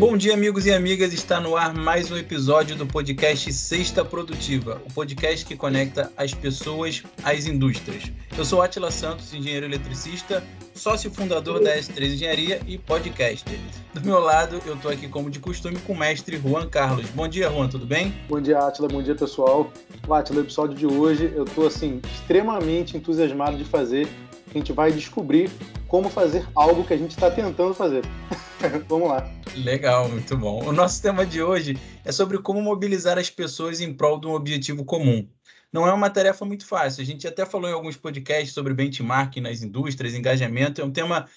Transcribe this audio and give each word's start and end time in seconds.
Bom 0.00 0.16
dia, 0.16 0.32
amigos 0.32 0.64
e 0.64 0.72
amigas. 0.72 1.12
Está 1.12 1.38
no 1.38 1.54
ar 1.54 1.74
mais 1.74 2.10
um 2.10 2.16
episódio 2.16 2.74
do 2.74 2.86
podcast 2.86 3.52
Sexta 3.52 4.02
Produtiva, 4.02 4.80
o 4.88 4.94
podcast 4.94 5.44
que 5.44 5.54
conecta 5.54 6.10
as 6.16 6.32
pessoas 6.32 7.02
às 7.22 7.46
indústrias. 7.46 8.10
Eu 8.36 8.42
sou 8.46 8.62
Atila 8.62 8.90
Santos, 8.90 9.34
engenheiro 9.34 9.66
eletricista, 9.66 10.42
sócio 10.74 11.10
fundador 11.10 11.62
da 11.62 11.76
S3 11.76 12.14
Engenharia 12.14 12.62
e 12.66 12.78
podcaster. 12.78 13.58
Do 13.92 14.00
meu 14.00 14.20
lado, 14.20 14.58
eu 14.64 14.74
estou 14.74 14.90
aqui, 14.90 15.06
como 15.06 15.28
de 15.28 15.38
costume, 15.38 15.78
com 15.80 15.92
o 15.92 15.98
mestre 15.98 16.38
Juan 16.38 16.66
Carlos. 16.66 17.04
Bom 17.10 17.28
dia, 17.28 17.50
Juan, 17.50 17.68
tudo 17.68 17.84
bem? 17.84 18.14
Bom 18.26 18.40
dia, 18.40 18.58
Atila. 18.58 18.88
Bom 18.88 19.02
dia, 19.02 19.14
pessoal. 19.14 19.70
Atila, 20.10 20.38
no 20.38 20.46
episódio 20.46 20.78
de 20.78 20.86
hoje, 20.86 21.30
eu 21.36 21.44
estou 21.44 21.66
assim, 21.66 22.00
extremamente 22.14 22.96
entusiasmado 22.96 23.58
de 23.58 23.66
fazer. 23.66 24.08
A 24.52 24.58
gente 24.58 24.72
vai 24.72 24.92
descobrir 24.92 25.48
como 25.86 26.10
fazer 26.10 26.44
algo 26.56 26.84
que 26.84 26.92
a 26.92 26.96
gente 26.96 27.12
está 27.12 27.30
tentando 27.30 27.72
fazer. 27.72 28.02
Vamos 28.88 29.08
lá. 29.08 29.30
Legal, 29.56 30.08
muito 30.08 30.36
bom. 30.36 30.64
O 30.64 30.72
nosso 30.72 31.00
tema 31.00 31.24
de 31.24 31.40
hoje 31.40 31.78
é 32.04 32.10
sobre 32.10 32.38
como 32.38 32.60
mobilizar 32.60 33.16
as 33.16 33.30
pessoas 33.30 33.80
em 33.80 33.94
prol 33.94 34.18
de 34.18 34.26
um 34.26 34.34
objetivo 34.34 34.84
comum. 34.84 35.28
Não 35.72 35.86
é 35.86 35.92
uma 35.92 36.10
tarefa 36.10 36.44
muito 36.44 36.66
fácil. 36.66 37.00
A 37.00 37.06
gente 37.06 37.28
até 37.28 37.46
falou 37.46 37.70
em 37.70 37.72
alguns 37.72 37.96
podcasts 37.96 38.52
sobre 38.52 38.74
benchmark 38.74 39.36
nas 39.36 39.62
indústrias, 39.62 40.14
engajamento, 40.14 40.80
é 40.80 40.84
um 40.84 40.90
tema 40.90 41.28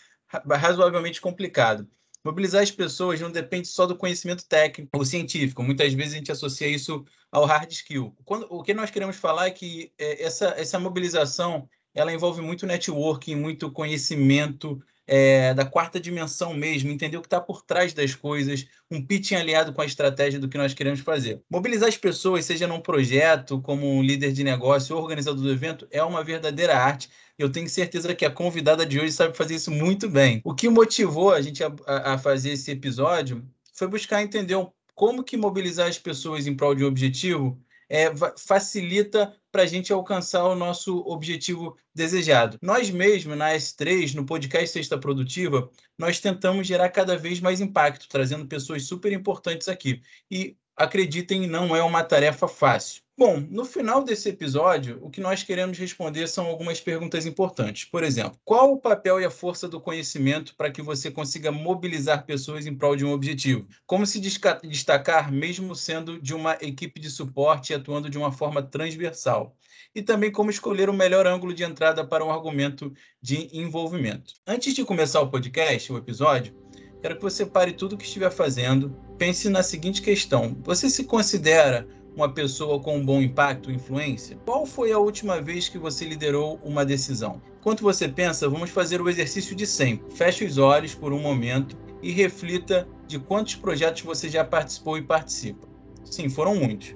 razoavelmente 0.50 1.22
complicado. 1.22 1.88
Mobilizar 2.26 2.64
as 2.64 2.72
pessoas 2.72 3.22
não 3.22 3.30
depende 3.30 3.68
só 3.68 3.86
do 3.86 3.96
conhecimento 3.96 4.44
técnico 4.48 4.98
ou 4.98 5.06
científico. 5.06 5.62
Muitas 5.62 5.94
vezes 5.94 6.14
a 6.14 6.18
gente 6.18 6.32
associa 6.32 6.68
isso 6.68 7.06
ao 7.32 7.46
hard 7.46 7.72
skill. 7.72 8.16
Quando, 8.26 8.48
o 8.50 8.64
que 8.64 8.74
nós 8.74 8.90
queremos 8.90 9.18
falar 9.18 9.48
é 9.48 9.52
que 9.52 9.92
é, 10.00 10.24
essa, 10.24 10.48
essa 10.58 10.80
mobilização 10.80 11.70
ela 11.94 12.14
envolve 12.14 12.42
muito 12.42 12.66
networking, 12.66 13.36
muito 13.36 13.72
conhecimento, 13.72 14.82
é, 15.06 15.54
da 15.54 15.66
quarta 15.66 16.00
dimensão 16.00 16.54
mesmo, 16.54 16.90
entender 16.90 17.18
o 17.18 17.22
que 17.22 17.28
está 17.28 17.42
por 17.42 17.62
trás 17.62 17.94
das 17.94 18.16
coisas, 18.16 18.66
um 18.90 19.06
pitching 19.06 19.36
aliado 19.36 19.74
com 19.74 19.82
a 19.82 19.86
estratégia 19.86 20.40
do 20.40 20.48
que 20.48 20.58
nós 20.58 20.74
queremos 20.74 21.02
fazer. 21.02 21.42
Mobilizar 21.50 21.90
as 21.90 21.98
pessoas, 21.98 22.46
seja 22.46 22.68
num 22.68 22.80
projeto, 22.80 23.62
como 23.62 23.86
um 23.86 24.02
líder 24.02 24.32
de 24.32 24.44
negócio 24.44 24.96
ou 24.96 25.02
organizador 25.02 25.42
do 25.42 25.52
evento, 25.52 25.88
é 25.92 26.04
uma 26.04 26.24
verdadeira 26.24 26.78
arte. 26.78 27.10
Eu 27.38 27.52
tenho 27.52 27.68
certeza 27.68 28.14
que 28.16 28.26
a 28.26 28.32
convidada 28.32 28.86
de 28.86 29.00
hoje 29.00 29.12
sabe 29.12 29.36
fazer 29.36 29.56
isso 29.56 29.72
muito 29.72 30.10
bem. 30.10 30.42
O 30.44 30.54
que 30.54 30.70
motivou 30.70 31.34
a 31.34 31.42
gente 31.42 31.64
a, 31.64 31.74
a 31.86 32.18
fazer 32.18 32.52
esse 32.52 32.72
episódio 32.72 33.46
foi 33.74 33.88
buscar 33.88 34.22
entender 34.22 34.56
como 34.96 35.24
que 35.24 35.36
mobilizar 35.36 35.88
as 35.88 35.98
pessoas 35.98 36.46
em 36.46 36.56
prol 36.56 36.76
de 36.76 36.84
um 36.84 36.88
objetivo 36.88 37.60
é, 37.90 38.12
facilita 38.38 39.36
para 39.52 39.64
a 39.64 39.66
gente 39.66 39.94
alcançar 39.94 40.46
o 40.46 40.56
nosso 40.56 40.98
objetivo 41.00 41.78
desejado. 41.94 42.58
Nós 42.62 42.90
mesmos, 42.90 43.38
na 43.38 43.54
S3, 43.54 44.16
no 44.16 44.26
podcast 44.26 44.70
Sexta 44.70 44.98
Produtiva, 44.98 45.70
nós 45.98 46.20
tentamos 46.20 46.66
gerar 46.66 46.90
cada 46.90 47.16
vez 47.16 47.40
mais 47.40 47.62
impacto, 47.62 48.08
trazendo 48.10 48.48
pessoas 48.48 48.86
super 48.86 49.12
importantes 49.12 49.68
aqui. 49.68 50.02
E 50.32 50.58
acreditem, 50.76 51.46
não 51.48 51.76
é 51.76 51.84
uma 51.84 52.04
tarefa 52.04 52.48
fácil. 52.48 53.03
Bom, 53.16 53.40
no 53.48 53.64
final 53.64 54.04
desse 54.04 54.28
episódio, 54.30 54.98
o 55.00 55.08
que 55.08 55.22
nós 55.22 55.44
queremos 55.44 55.78
responder 55.78 56.26
são 56.28 56.48
algumas 56.48 56.82
perguntas 56.82 57.28
importantes. 57.28 57.86
Por 57.86 58.04
exemplo, 58.04 58.40
qual 58.44 58.74
o 58.74 58.80
papel 58.80 59.22
e 59.22 59.26
a 59.26 59.30
força 59.30 59.68
do 59.68 59.80
conhecimento 59.80 60.56
para 60.56 60.72
que 60.72 60.82
você 60.82 61.12
consiga 61.12 61.52
mobilizar 61.52 62.26
pessoas 62.26 62.66
em 62.66 62.76
prol 62.76 62.96
de 62.96 63.06
um 63.06 63.12
objetivo? 63.12 63.68
Como 63.86 64.04
se 64.08 64.20
destacar 64.20 65.32
mesmo 65.32 65.76
sendo 65.76 66.20
de 66.20 66.34
uma 66.34 66.58
equipe 66.60 67.00
de 67.00 67.12
suporte 67.12 67.72
e 67.72 67.76
atuando 67.76 68.10
de 68.10 68.18
uma 68.18 68.32
forma 68.32 68.64
transversal? 68.64 69.56
E 69.94 70.02
também 70.02 70.32
como 70.32 70.50
escolher 70.50 70.90
o 70.90 70.94
melhor 70.94 71.28
ângulo 71.28 71.54
de 71.54 71.64
entrada 71.64 72.04
para 72.04 72.26
um 72.26 72.32
argumento 72.32 72.92
de 73.22 73.48
envolvimento. 73.54 74.34
Antes 74.48 74.74
de 74.74 74.84
começar 74.84 75.22
o 75.22 75.30
podcast, 75.30 75.94
o 75.94 75.98
episódio, 75.98 76.56
quero 77.00 77.18
que 77.18 77.22
você 77.22 77.46
pare 77.46 77.74
tudo 77.74 77.94
o 77.94 77.98
que 77.98 78.06
estiver 78.06 78.32
fazendo, 78.32 78.90
pense 79.20 79.50
na 79.50 79.62
seguinte 79.62 80.02
questão: 80.02 80.58
você 80.64 80.90
se 80.90 81.04
considera 81.04 81.88
uma 82.16 82.30
pessoa 82.30 82.80
com 82.80 82.98
um 82.98 83.06
bom 83.06 83.22
impacto, 83.22 83.72
influência? 83.72 84.38
Qual 84.46 84.66
foi 84.66 84.92
a 84.92 85.00
última 85.00 85.42
vez 85.42 85.68
que 85.68 85.78
você 85.78 86.06
liderou 86.06 86.60
uma 86.64 86.86
decisão? 86.86 87.42
Enquanto 87.60 87.82
você 87.82 88.08
pensa, 88.08 88.50
vamos 88.50 88.70
fazer 88.70 89.02
o 89.02 89.10
exercício 89.10 89.56
de 89.56 89.66
sempre. 89.66 90.16
Feche 90.16 90.46
os 90.46 90.58
olhos 90.58 90.94
por 90.94 91.14
um 91.14 91.20
momento 91.20 91.78
e 92.02 92.12
reflita 92.12 92.88
de 93.08 93.18
quantos 93.18 93.56
projetos 93.56 94.02
você 94.02 94.30
já 94.30 94.44
participou 94.44 94.98
e 94.98 95.02
participa. 95.02 95.68
Sim, 96.04 96.30
foram 96.30 96.56
muitos. 96.56 96.96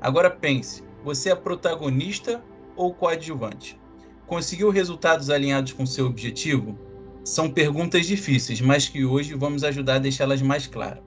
Agora 0.00 0.30
pense, 0.30 0.82
você 1.04 1.30
é 1.30 1.34
protagonista 1.34 2.42
ou 2.76 2.94
coadjuvante? 2.94 3.78
Conseguiu 4.26 4.70
resultados 4.70 5.30
alinhados 5.30 5.72
com 5.72 5.84
seu 5.86 6.06
objetivo? 6.06 6.78
São 7.24 7.50
perguntas 7.50 8.06
difíceis, 8.06 8.60
mas 8.60 8.88
que 8.88 9.04
hoje 9.04 9.34
vamos 9.34 9.64
ajudar 9.64 9.94
a 9.94 9.98
deixá-las 9.98 10.40
mais 10.40 10.66
claras. 10.66 11.02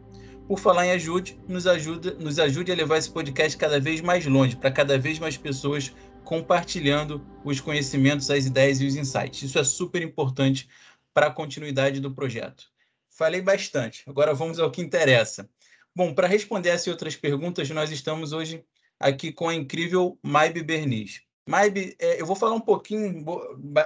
Por 0.50 0.58
falar 0.58 0.88
em 0.88 0.92
ajude, 0.94 1.40
nos, 1.48 1.68
ajuda, 1.68 2.16
nos 2.16 2.40
ajude 2.40 2.72
a 2.72 2.76
levar 2.76 2.98
esse 2.98 3.12
podcast 3.12 3.56
cada 3.56 3.80
vez 3.80 4.02
mais 4.02 4.26
longe, 4.26 4.56
para 4.56 4.72
cada 4.72 4.98
vez 4.98 5.20
mais 5.20 5.38
pessoas 5.38 5.94
compartilhando 6.24 7.24
os 7.46 7.60
conhecimentos, 7.60 8.32
as 8.32 8.48
ideias 8.48 8.82
e 8.82 8.88
os 8.88 8.96
insights. 8.96 9.44
Isso 9.44 9.60
é 9.60 9.64
super 9.64 10.02
importante 10.02 10.68
para 11.14 11.28
a 11.28 11.32
continuidade 11.32 12.00
do 12.00 12.16
projeto. 12.16 12.64
Falei 13.12 13.44
bastante, 13.44 14.04
agora 14.08 14.34
vamos 14.34 14.58
ao 14.58 14.72
que 14.72 14.82
interessa. 14.82 15.48
Bom, 15.96 16.16
para 16.16 16.26
responder 16.26 16.70
essas 16.70 16.88
outras 16.88 17.16
perguntas, 17.16 17.70
nós 17.70 17.92
estamos 17.92 18.34
hoje 18.34 18.66
aqui 19.00 19.32
com 19.32 19.50
a 19.50 19.54
incrível 19.54 20.18
Maibe 20.24 20.64
Berniz. 20.64 21.22
Maibe, 21.48 21.96
é, 22.00 22.20
eu 22.20 22.26
vou 22.26 22.36
falar 22.36 22.56
um 22.56 22.60
pouquinho, 22.60 23.24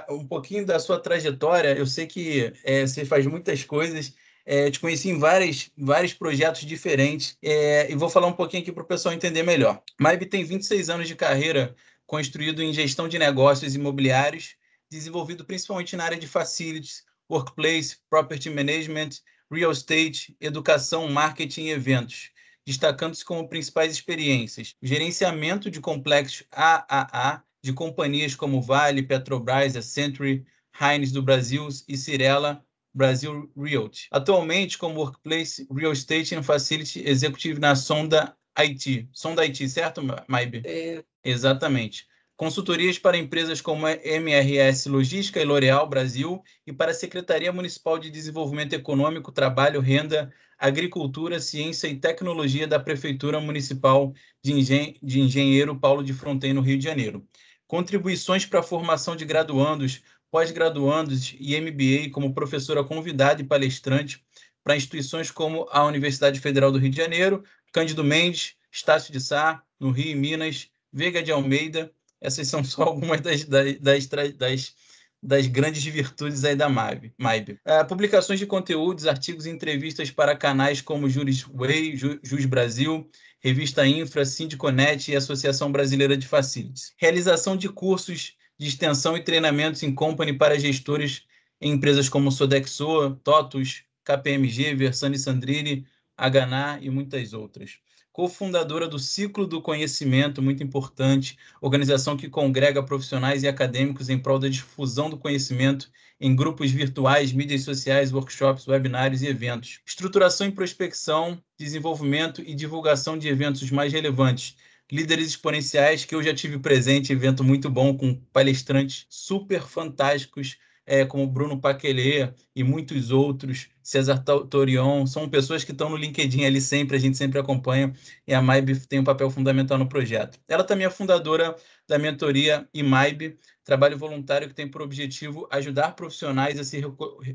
um 0.08 0.26
pouquinho 0.26 0.64
da 0.64 0.78
sua 0.78 0.98
trajetória. 0.98 1.76
Eu 1.76 1.86
sei 1.86 2.06
que 2.06 2.54
é, 2.64 2.86
você 2.86 3.04
faz 3.04 3.26
muitas 3.26 3.64
coisas 3.64 4.14
é, 4.44 4.70
te 4.70 4.78
conheci 4.78 5.08
em 5.08 5.18
vários, 5.18 5.70
vários 5.76 6.12
projetos 6.12 6.62
diferentes 6.62 7.36
é, 7.42 7.90
e 7.90 7.94
vou 7.94 8.10
falar 8.10 8.26
um 8.26 8.32
pouquinho 8.32 8.62
aqui 8.62 8.72
para 8.72 8.82
o 8.82 8.86
pessoal 8.86 9.14
entender 9.14 9.42
melhor. 9.42 9.82
Maib 9.98 10.22
tem 10.26 10.44
26 10.44 10.90
anos 10.90 11.08
de 11.08 11.16
carreira 11.16 11.74
construído 12.06 12.62
em 12.62 12.72
gestão 12.72 13.08
de 13.08 13.18
negócios 13.18 13.74
imobiliários, 13.74 14.56
desenvolvido 14.90 15.44
principalmente 15.44 15.96
na 15.96 16.04
área 16.04 16.18
de 16.18 16.28
facilities, 16.28 17.04
workplace, 17.30 17.96
property 18.10 18.50
management, 18.50 19.10
real 19.50 19.72
estate, 19.72 20.36
educação, 20.40 21.08
marketing 21.08 21.64
e 21.64 21.70
eventos, 21.70 22.30
destacando-se 22.66 23.24
como 23.24 23.48
principais 23.48 23.92
experiências: 23.92 24.74
gerenciamento 24.82 25.70
de 25.70 25.80
complexos 25.80 26.46
AAA 26.52 27.42
de 27.62 27.72
companhias 27.72 28.34
como 28.34 28.60
Vale, 28.60 29.02
Petrobras, 29.02 29.72
Century, 29.86 30.44
Heinz 30.78 31.10
do 31.10 31.22
Brasil 31.22 31.66
e 31.88 31.96
Cirela, 31.96 32.62
Brasil 32.94 33.50
Realty. 33.56 34.06
Atualmente, 34.10 34.78
como 34.78 35.00
Workplace 35.00 35.66
Real 35.70 35.92
Estate 35.92 36.34
and 36.34 36.42
Facility 36.42 37.06
Executive 37.06 37.58
na 37.58 37.74
Sonda 37.74 38.36
IT. 38.56 39.08
Sonda 39.12 39.42
IT, 39.44 39.68
certo, 39.68 40.00
Maib? 40.28 40.62
É. 40.64 41.02
Exatamente. 41.24 42.06
Consultorias 42.36 42.98
para 42.98 43.16
empresas 43.16 43.60
como 43.60 43.86
MRS 43.88 44.88
Logística 44.88 45.40
e 45.40 45.44
L'Oréal 45.44 45.88
Brasil 45.88 46.42
e 46.66 46.72
para 46.72 46.90
a 46.90 46.94
Secretaria 46.94 47.52
Municipal 47.52 47.98
de 47.98 48.10
Desenvolvimento 48.10 48.72
Econômico, 48.72 49.30
Trabalho, 49.30 49.80
Renda, 49.80 50.32
Agricultura, 50.58 51.38
Ciência 51.40 51.86
e 51.86 51.96
Tecnologia 51.96 52.66
da 52.66 52.80
Prefeitura 52.80 53.40
Municipal 53.40 54.12
de, 54.42 54.52
Engen 54.52 54.96
de 55.02 55.20
Engenheiro 55.20 55.78
Paulo 55.78 56.02
de 56.02 56.12
Fronteira, 56.12 56.54
no 56.54 56.60
Rio 56.60 56.76
de 56.76 56.84
Janeiro. 56.84 57.24
Contribuições 57.66 58.44
para 58.44 58.60
a 58.60 58.64
formação 58.64 59.14
de 59.16 59.24
graduandos 59.24 60.02
pós-graduandos 60.34 61.32
e 61.38 61.60
MBA 61.60 62.10
como 62.10 62.34
professora 62.34 62.82
convidada 62.82 63.40
e 63.40 63.44
palestrante 63.44 64.20
para 64.64 64.74
instituições 64.74 65.30
como 65.30 65.68
a 65.70 65.84
Universidade 65.84 66.40
Federal 66.40 66.72
do 66.72 66.78
Rio 66.78 66.90
de 66.90 66.96
Janeiro, 66.96 67.44
Cândido 67.72 68.02
Mendes, 68.02 68.56
Estácio 68.68 69.12
de 69.12 69.20
Sá, 69.20 69.62
no 69.78 69.92
Rio 69.92 70.10
e 70.10 70.14
Minas, 70.16 70.70
Veiga 70.92 71.22
de 71.22 71.30
Almeida. 71.30 71.92
Essas 72.20 72.48
são 72.48 72.64
só 72.64 72.82
algumas 72.90 73.20
das, 73.20 73.44
das, 73.44 74.08
das, 74.36 74.74
das 75.22 75.46
grandes 75.46 75.84
virtudes 75.84 76.44
aí 76.44 76.56
da 76.56 76.68
MAIB. 76.68 77.12
MAIB. 77.16 77.52
Uh, 77.52 77.86
publicações 77.86 78.40
de 78.40 78.46
conteúdos, 78.46 79.06
artigos 79.06 79.46
e 79.46 79.50
entrevistas 79.50 80.10
para 80.10 80.36
canais 80.36 80.80
como 80.80 81.08
Juris 81.08 81.42
Way, 81.42 81.96
Jus 81.96 82.44
Brasil, 82.44 83.08
Revista 83.38 83.86
Infra, 83.86 84.24
Sindiconet 84.24 85.12
e 85.12 85.14
Associação 85.14 85.70
Brasileira 85.70 86.16
de 86.16 86.26
Facilities. 86.26 86.92
Realização 86.96 87.56
de 87.56 87.68
cursos 87.68 88.34
de 88.58 88.66
extensão 88.66 89.16
e 89.16 89.22
treinamentos 89.22 89.82
em 89.82 89.94
company 89.94 90.32
para 90.32 90.58
gestores 90.58 91.22
em 91.60 91.72
empresas 91.72 92.08
como 92.08 92.30
Sodexo, 92.30 93.16
TOTUS, 93.24 93.84
KPMG, 94.04 94.74
Versani 94.74 95.18
Sandrini, 95.18 95.86
Hana 96.16 96.78
e 96.80 96.90
muitas 96.90 97.32
outras. 97.32 97.78
Cofundadora 98.12 98.86
do 98.86 98.96
Ciclo 98.96 99.44
do 99.44 99.60
Conhecimento, 99.60 100.40
muito 100.40 100.62
importante, 100.62 101.36
organização 101.60 102.16
que 102.16 102.28
congrega 102.28 102.80
profissionais 102.80 103.42
e 103.42 103.48
acadêmicos 103.48 104.08
em 104.08 104.16
prol 104.16 104.38
da 104.38 104.48
difusão 104.48 105.10
do 105.10 105.18
conhecimento 105.18 105.90
em 106.20 106.36
grupos 106.36 106.70
virtuais, 106.70 107.32
mídias 107.32 107.62
sociais, 107.62 108.12
workshops, 108.12 108.68
webinários 108.68 109.22
e 109.22 109.26
eventos. 109.26 109.80
Estruturação 109.84 110.46
e 110.46 110.52
prospecção, 110.52 111.42
desenvolvimento 111.58 112.40
e 112.40 112.54
divulgação 112.54 113.18
de 113.18 113.26
eventos 113.26 113.68
mais 113.72 113.92
relevantes, 113.92 114.56
líderes 114.90 115.28
exponenciais 115.28 116.04
que 116.04 116.14
eu 116.14 116.22
já 116.22 116.34
tive 116.34 116.58
presente, 116.58 117.12
evento 117.12 117.42
muito 117.42 117.70
bom 117.70 117.96
com 117.96 118.14
palestrantes 118.32 119.06
super 119.08 119.62
fantásticos 119.62 120.58
é, 120.86 121.04
como 121.04 121.26
Bruno 121.26 121.60
Paquelê 121.60 122.32
e 122.54 122.62
muitos 122.62 123.10
outros, 123.10 123.68
César 123.82 124.18
Torion, 124.18 125.06
são 125.06 125.28
pessoas 125.28 125.64
que 125.64 125.72
estão 125.72 125.88
no 125.88 125.96
LinkedIn 125.96 126.44
ali 126.44 126.60
sempre, 126.60 126.96
a 126.96 127.00
gente 127.00 127.16
sempre 127.16 127.38
acompanha, 127.38 127.92
e 128.26 128.34
a 128.34 128.42
MAIB 128.42 128.78
tem 128.80 129.00
um 129.00 129.04
papel 129.04 129.30
fundamental 129.30 129.78
no 129.78 129.88
projeto. 129.88 130.38
Ela 130.48 130.64
também 130.64 130.86
é 130.86 130.90
fundadora 130.90 131.56
da 131.88 131.98
mentoria 131.98 132.68
IMAIB, 132.74 133.38
trabalho 133.64 133.96
voluntário 133.96 134.48
que 134.48 134.54
tem 134.54 134.68
por 134.68 134.82
objetivo 134.82 135.48
ajudar 135.50 135.92
profissionais 135.92 136.58
a 136.58 136.64
se 136.64 136.82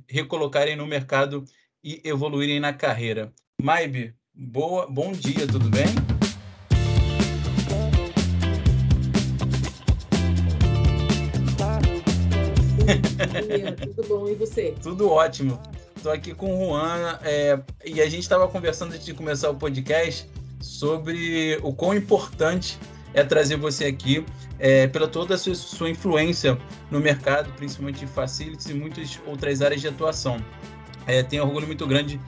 recolocarem 0.08 0.76
no 0.76 0.86
mercado 0.86 1.44
e 1.84 2.02
evoluírem 2.04 2.60
na 2.60 2.74
carreira. 2.74 3.34
Maib, 3.62 4.14
boa, 4.34 4.88
bom 4.88 5.12
dia, 5.12 5.48
tudo 5.48 5.70
bem? 5.70 6.19
Tudo 13.96 14.08
bom, 14.08 14.28
e 14.28 14.36
você? 14.36 14.76
Tudo 14.82 15.10
ótimo. 15.10 15.60
Estou 15.96 16.12
aqui 16.12 16.34
com 16.34 16.54
o 16.54 16.68
Juan 16.68 17.20
é, 17.24 17.60
e 17.84 18.02
a 18.02 18.06
gente 18.06 18.22
estava 18.22 18.48
conversando 18.48 18.94
antes 18.94 19.06
de 19.06 19.14
começar 19.14 19.50
o 19.50 19.56
podcast 19.56 20.30
sobre 20.62 21.58
o 21.62 21.74
quão 21.74 21.94
importante 21.96 22.78
é 23.14 23.24
trazer 23.24 23.58
você 23.58 23.86
aqui 23.86 24.26
é, 24.60 24.88
pela 24.88 25.08
toda 25.08 25.36
a 25.36 25.38
sua, 25.38 25.56
sua, 25.56 25.90
influência 25.90 26.58
no 26.92 27.00
mercado, 27.00 27.52
principalmente 27.54 28.00
de 28.00 28.08
facilities 28.08 28.68
e 28.68 28.74
muitas 28.74 29.20
outras 29.26 29.62
áreas 29.62 29.82
de 29.82 29.88
atuação. 29.88 30.38
É, 31.08 31.24
tenho 31.24 31.44
orgulho 31.44 31.66
muito 31.66 31.88
grande 31.88 32.20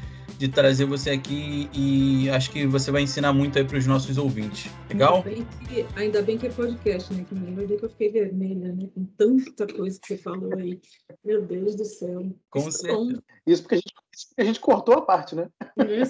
de 0.42 0.50
trazer 0.50 0.86
você 0.86 1.12
aqui 1.12 1.70
e 1.72 2.28
acho 2.32 2.50
que 2.50 2.66
você 2.66 2.90
vai 2.90 3.04
ensinar 3.04 3.32
muito 3.32 3.60
aí 3.60 3.64
para 3.64 3.78
os 3.78 3.86
nossos 3.86 4.18
ouvintes. 4.18 4.72
Legal? 4.90 5.18
Ainda 5.18 5.30
bem, 5.30 5.46
que, 5.46 5.86
ainda 5.96 6.22
bem 6.24 6.38
que 6.40 6.48
é 6.48 6.50
podcast, 6.50 7.14
né? 7.14 7.24
Que 7.30 7.36
ninguém 7.36 7.54
vai 7.54 7.66
ver 7.68 7.78
que 7.78 7.86
eu 7.86 7.90
fiquei 7.92 8.10
vermelha, 8.10 8.74
né? 8.74 8.90
Com 8.96 9.06
tanta 9.06 9.72
coisa 9.72 10.00
que 10.00 10.08
você 10.08 10.18
falou 10.18 10.52
aí. 10.58 10.82
Meu 11.24 11.44
Deus 11.44 11.76
do 11.76 11.86
céu. 11.86 12.36
Com 12.50 12.68
Isso 12.68 12.72
certeza. 12.72 13.24
Isso 13.46 13.62
porque 13.62 13.76
a 13.76 13.78
gente 13.78 13.94
a 14.38 14.44
gente 14.44 14.60
cortou 14.60 14.96
a 14.96 15.02
parte, 15.02 15.36
né? 15.36 15.50
É, 15.78 16.02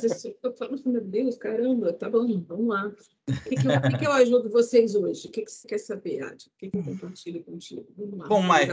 eu 0.44 0.54
falo 0.56 0.74
assim, 0.74 0.90
meu 0.90 1.02
Deus, 1.02 1.38
caramba, 1.38 1.94
tá 1.94 2.10
bom, 2.10 2.26
vamos 2.48 2.68
lá. 2.68 2.88
O 2.88 3.50
que, 3.50 3.56
que, 3.56 3.68
eu, 3.68 3.82
que, 3.82 3.98
que 4.00 4.08
eu 4.08 4.12
ajudo 4.12 4.50
vocês 4.50 4.96
hoje? 4.96 5.28
O 5.28 5.32
que, 5.32 5.44
que 5.44 5.52
você 5.52 5.68
quer 5.68 5.78
saber, 5.78 6.24
Adi? 6.24 6.48
O 6.48 6.58
que, 6.58 6.70
que 6.70 6.78
eu 6.78 6.84
compartilho 6.84 7.44
contigo? 7.44 7.86
Vamos 7.96 8.20
lá. 8.20 8.28
Bom, 8.28 8.42
Mai, 8.42 8.68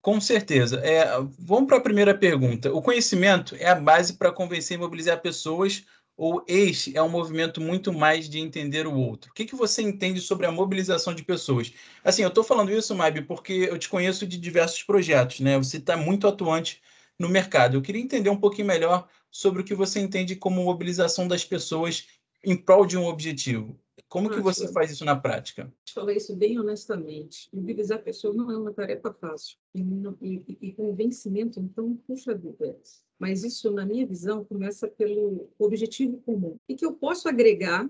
com 0.00 0.20
certeza. 0.20 0.76
É, 0.78 1.04
vamos 1.38 1.66
para 1.66 1.78
a 1.78 1.82
primeira 1.82 2.16
pergunta. 2.16 2.72
O 2.72 2.80
conhecimento 2.80 3.56
é 3.56 3.68
a 3.68 3.74
base 3.74 4.14
para 4.14 4.32
convencer 4.32 4.76
e 4.76 4.80
mobilizar 4.80 5.20
pessoas 5.20 5.84
ou 6.16 6.44
este 6.46 6.96
é 6.96 7.02
um 7.02 7.08
movimento 7.08 7.60
muito 7.60 7.92
mais 7.92 8.28
de 8.28 8.38
entender 8.38 8.86
o 8.86 8.94
outro? 8.94 9.30
O 9.30 9.34
que, 9.34 9.46
que 9.46 9.56
você 9.56 9.82
entende 9.82 10.20
sobre 10.20 10.46
a 10.46 10.52
mobilização 10.52 11.14
de 11.14 11.24
pessoas? 11.24 11.72
Assim, 12.04 12.22
eu 12.22 12.28
estou 12.28 12.44
falando 12.44 12.70
isso, 12.70 12.94
Maib, 12.94 13.22
porque 13.26 13.52
eu 13.52 13.78
te 13.78 13.88
conheço 13.88 14.26
de 14.26 14.38
diversos 14.38 14.82
projetos, 14.82 15.40
né? 15.40 15.56
Você 15.58 15.78
está 15.78 15.96
muito 15.96 16.28
atuante 16.28 16.80
no 17.22 17.28
mercado. 17.28 17.76
Eu 17.76 17.82
queria 17.82 18.02
entender 18.02 18.28
um 18.28 18.36
pouquinho 18.36 18.66
melhor 18.66 19.08
sobre 19.30 19.62
o 19.62 19.64
que 19.64 19.74
você 19.74 20.00
entende 20.00 20.34
como 20.34 20.64
mobilização 20.64 21.28
das 21.28 21.44
pessoas 21.44 22.08
em 22.44 22.56
prol 22.56 22.84
de 22.84 22.98
um 22.98 23.06
objetivo. 23.06 23.78
Como 24.08 24.28
que 24.28 24.40
você 24.40 24.70
faz 24.70 24.90
isso 24.90 25.04
na 25.04 25.16
prática? 25.16 25.72
Te 25.84 25.94
falar 25.94 26.12
isso 26.12 26.36
bem 26.36 26.58
honestamente. 26.58 27.48
Mobilizar 27.52 27.98
a 27.98 28.02
pessoa 28.02 28.34
não 28.34 28.50
é 28.50 28.58
uma 28.58 28.72
tarefa 28.72 29.12
fácil. 29.14 29.56
E, 29.74 29.80
e, 30.20 30.58
e 30.60 30.72
convencimento, 30.72 31.60
então, 31.60 31.96
puxa 32.06 32.34
vida. 32.34 32.76
Mas 33.18 33.44
isso, 33.44 33.70
na 33.70 33.86
minha 33.86 34.04
visão, 34.04 34.44
começa 34.44 34.88
pelo 34.88 35.48
objetivo 35.58 36.18
comum. 36.26 36.56
E 36.68 36.74
que 36.74 36.84
eu 36.84 36.92
posso 36.92 37.28
agregar 37.28 37.88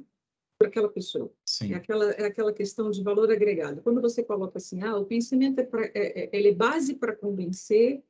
para 0.58 0.68
aquela 0.68 0.88
pessoa. 0.88 1.32
Sim. 1.44 1.72
É 1.72 1.76
aquela, 1.76 2.10
é 2.12 2.26
aquela 2.26 2.52
questão 2.52 2.90
de 2.90 3.02
valor 3.02 3.32
agregado. 3.32 3.82
Quando 3.82 4.00
você 4.00 4.22
coloca 4.22 4.58
assim, 4.58 4.80
ah, 4.82 4.96
o 4.96 5.06
conhecimento 5.06 5.58
é, 5.58 5.64
pra, 5.64 5.86
é, 5.86 5.90
é, 5.94 6.30
ele 6.32 6.50
é 6.50 6.54
base 6.54 6.94
para 6.94 7.16
convencer, 7.16 8.00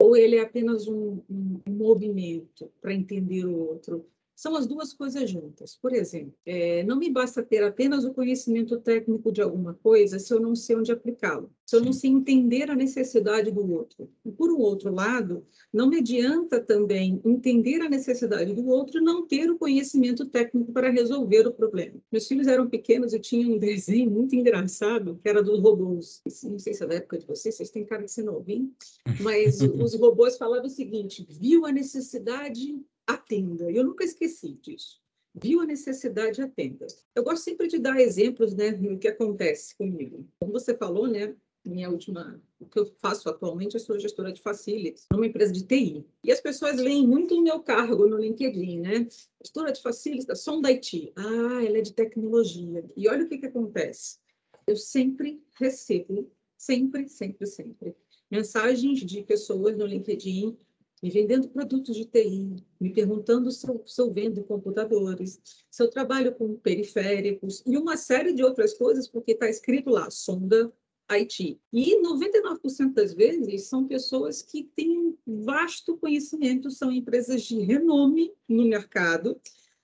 ou 0.00 0.16
ele 0.16 0.36
é 0.36 0.42
apenas 0.42 0.88
um, 0.88 1.20
um, 1.28 1.60
movimento 1.68 2.72
para 2.80 2.94
entender 2.94 3.44
o 3.44 3.54
outro? 3.54 4.06
São 4.40 4.56
as 4.56 4.66
duas 4.66 4.94
coisas 4.94 5.28
juntas. 5.28 5.76
Por 5.76 5.92
exemplo, 5.92 6.32
é, 6.46 6.82
não 6.84 6.96
me 6.96 7.10
basta 7.10 7.42
ter 7.42 7.62
apenas 7.62 8.06
o 8.06 8.14
conhecimento 8.14 8.80
técnico 8.80 9.30
de 9.30 9.42
alguma 9.42 9.74
coisa 9.74 10.18
se 10.18 10.32
eu 10.32 10.40
não 10.40 10.56
sei 10.56 10.76
onde 10.76 10.90
aplicá-lo, 10.90 11.52
se 11.66 11.76
eu 11.76 11.84
não 11.84 11.92
sei 11.92 12.08
entender 12.08 12.70
a 12.70 12.74
necessidade 12.74 13.50
do 13.50 13.70
outro. 13.70 14.10
E, 14.24 14.32
por 14.32 14.50
um 14.50 14.56
outro 14.56 14.94
lado, 14.94 15.44
não 15.70 15.90
me 15.90 15.98
adianta 15.98 16.58
também 16.58 17.20
entender 17.22 17.82
a 17.82 17.88
necessidade 17.90 18.54
do 18.54 18.66
outro 18.66 18.98
e 18.98 19.04
não 19.04 19.26
ter 19.26 19.50
o 19.50 19.58
conhecimento 19.58 20.24
técnico 20.24 20.72
para 20.72 20.88
resolver 20.88 21.46
o 21.46 21.52
problema. 21.52 22.00
Meus 22.10 22.26
filhos 22.26 22.46
eram 22.46 22.66
pequenos, 22.66 23.12
eu 23.12 23.20
tinha 23.20 23.46
um 23.46 23.58
desenho 23.58 24.10
muito 24.10 24.34
engraçado, 24.34 25.20
que 25.22 25.28
era 25.28 25.42
dos 25.42 25.60
robôs. 25.60 26.22
Não 26.44 26.58
sei 26.58 26.72
se 26.72 26.82
é 26.82 26.86
da 26.86 26.94
época 26.94 27.18
de 27.18 27.26
vocês, 27.26 27.56
vocês 27.56 27.68
têm 27.68 27.84
cara 27.84 28.04
de 28.04 28.10
ser 28.10 28.22
novinho, 28.22 28.72
mas 29.20 29.60
os 29.60 29.94
robôs 29.96 30.38
falavam 30.38 30.64
o 30.64 30.70
seguinte, 30.70 31.26
viu 31.28 31.66
a 31.66 31.72
necessidade 31.72 32.74
atenda. 33.10 33.70
Eu 33.70 33.84
nunca 33.84 34.04
esqueci 34.04 34.54
disso. 34.54 35.00
Viu 35.34 35.60
a 35.60 35.66
necessidade, 35.66 36.42
atenda. 36.42 36.86
Eu 37.14 37.22
gosto 37.22 37.44
sempre 37.44 37.68
de 37.68 37.78
dar 37.78 38.00
exemplos 38.00 38.54
né, 38.54 38.72
do 38.72 38.98
que 38.98 39.08
acontece 39.08 39.76
comigo. 39.76 40.26
Como 40.40 40.52
você 40.52 40.76
falou, 40.76 41.06
né, 41.06 41.34
minha 41.64 41.90
última, 41.90 42.42
o 42.58 42.66
que 42.66 42.78
eu 42.78 42.86
faço 43.00 43.28
atualmente, 43.28 43.74
eu 43.74 43.80
sou 43.80 43.98
gestora 43.98 44.32
de 44.32 44.40
facilities 44.40 45.06
numa 45.12 45.26
empresa 45.26 45.52
de 45.52 45.64
TI. 45.64 46.06
E 46.24 46.32
as 46.32 46.40
pessoas 46.40 46.76
leem 46.76 47.06
muito 47.06 47.36
o 47.36 47.42
meu 47.42 47.60
cargo 47.60 48.06
no 48.06 48.16
LinkedIn, 48.16 48.80
né? 48.80 49.06
Gestora 49.42 49.72
de 49.72 49.80
facilities 49.80 50.26
da 50.26 50.34
Som 50.34 50.60
da 50.60 50.70
IT. 50.70 51.12
Ah, 51.16 51.64
ela 51.64 51.78
é 51.78 51.82
de 51.82 51.92
tecnologia. 51.92 52.84
E 52.96 53.08
olha 53.08 53.24
o 53.24 53.28
que, 53.28 53.38
que 53.38 53.46
acontece. 53.46 54.18
Eu 54.66 54.76
sempre 54.76 55.42
recebo, 55.58 56.30
sempre, 56.56 57.08
sempre, 57.08 57.46
sempre, 57.46 57.94
mensagens 58.30 59.00
de 59.00 59.22
pessoas 59.22 59.76
no 59.76 59.86
LinkedIn 59.86 60.56
me 61.02 61.10
vendendo 61.10 61.48
produtos 61.48 61.96
de 61.96 62.04
TI, 62.04 62.56
me 62.78 62.92
perguntando 62.92 63.50
se 63.50 63.66
eu, 63.66 63.82
se 63.86 64.00
eu 64.00 64.12
vendo 64.12 64.44
computadores, 64.44 65.40
se 65.70 65.82
eu 65.82 65.88
trabalho 65.88 66.34
com 66.34 66.56
periféricos 66.56 67.62
e 67.66 67.76
uma 67.76 67.96
série 67.96 68.32
de 68.32 68.44
outras 68.44 68.74
coisas, 68.74 69.08
porque 69.08 69.32
está 69.32 69.48
escrito 69.48 69.90
lá, 69.90 70.10
sonda 70.10 70.72
IT. 71.08 71.58
E 71.72 72.02
99% 72.02 72.92
das 72.92 73.14
vezes 73.14 73.64
são 73.64 73.86
pessoas 73.86 74.42
que 74.42 74.64
têm 74.76 75.16
um 75.26 75.44
vasto 75.44 75.96
conhecimento, 75.96 76.70
são 76.70 76.92
empresas 76.92 77.42
de 77.42 77.58
renome 77.60 78.32
no 78.48 78.64
mercado, 78.64 79.40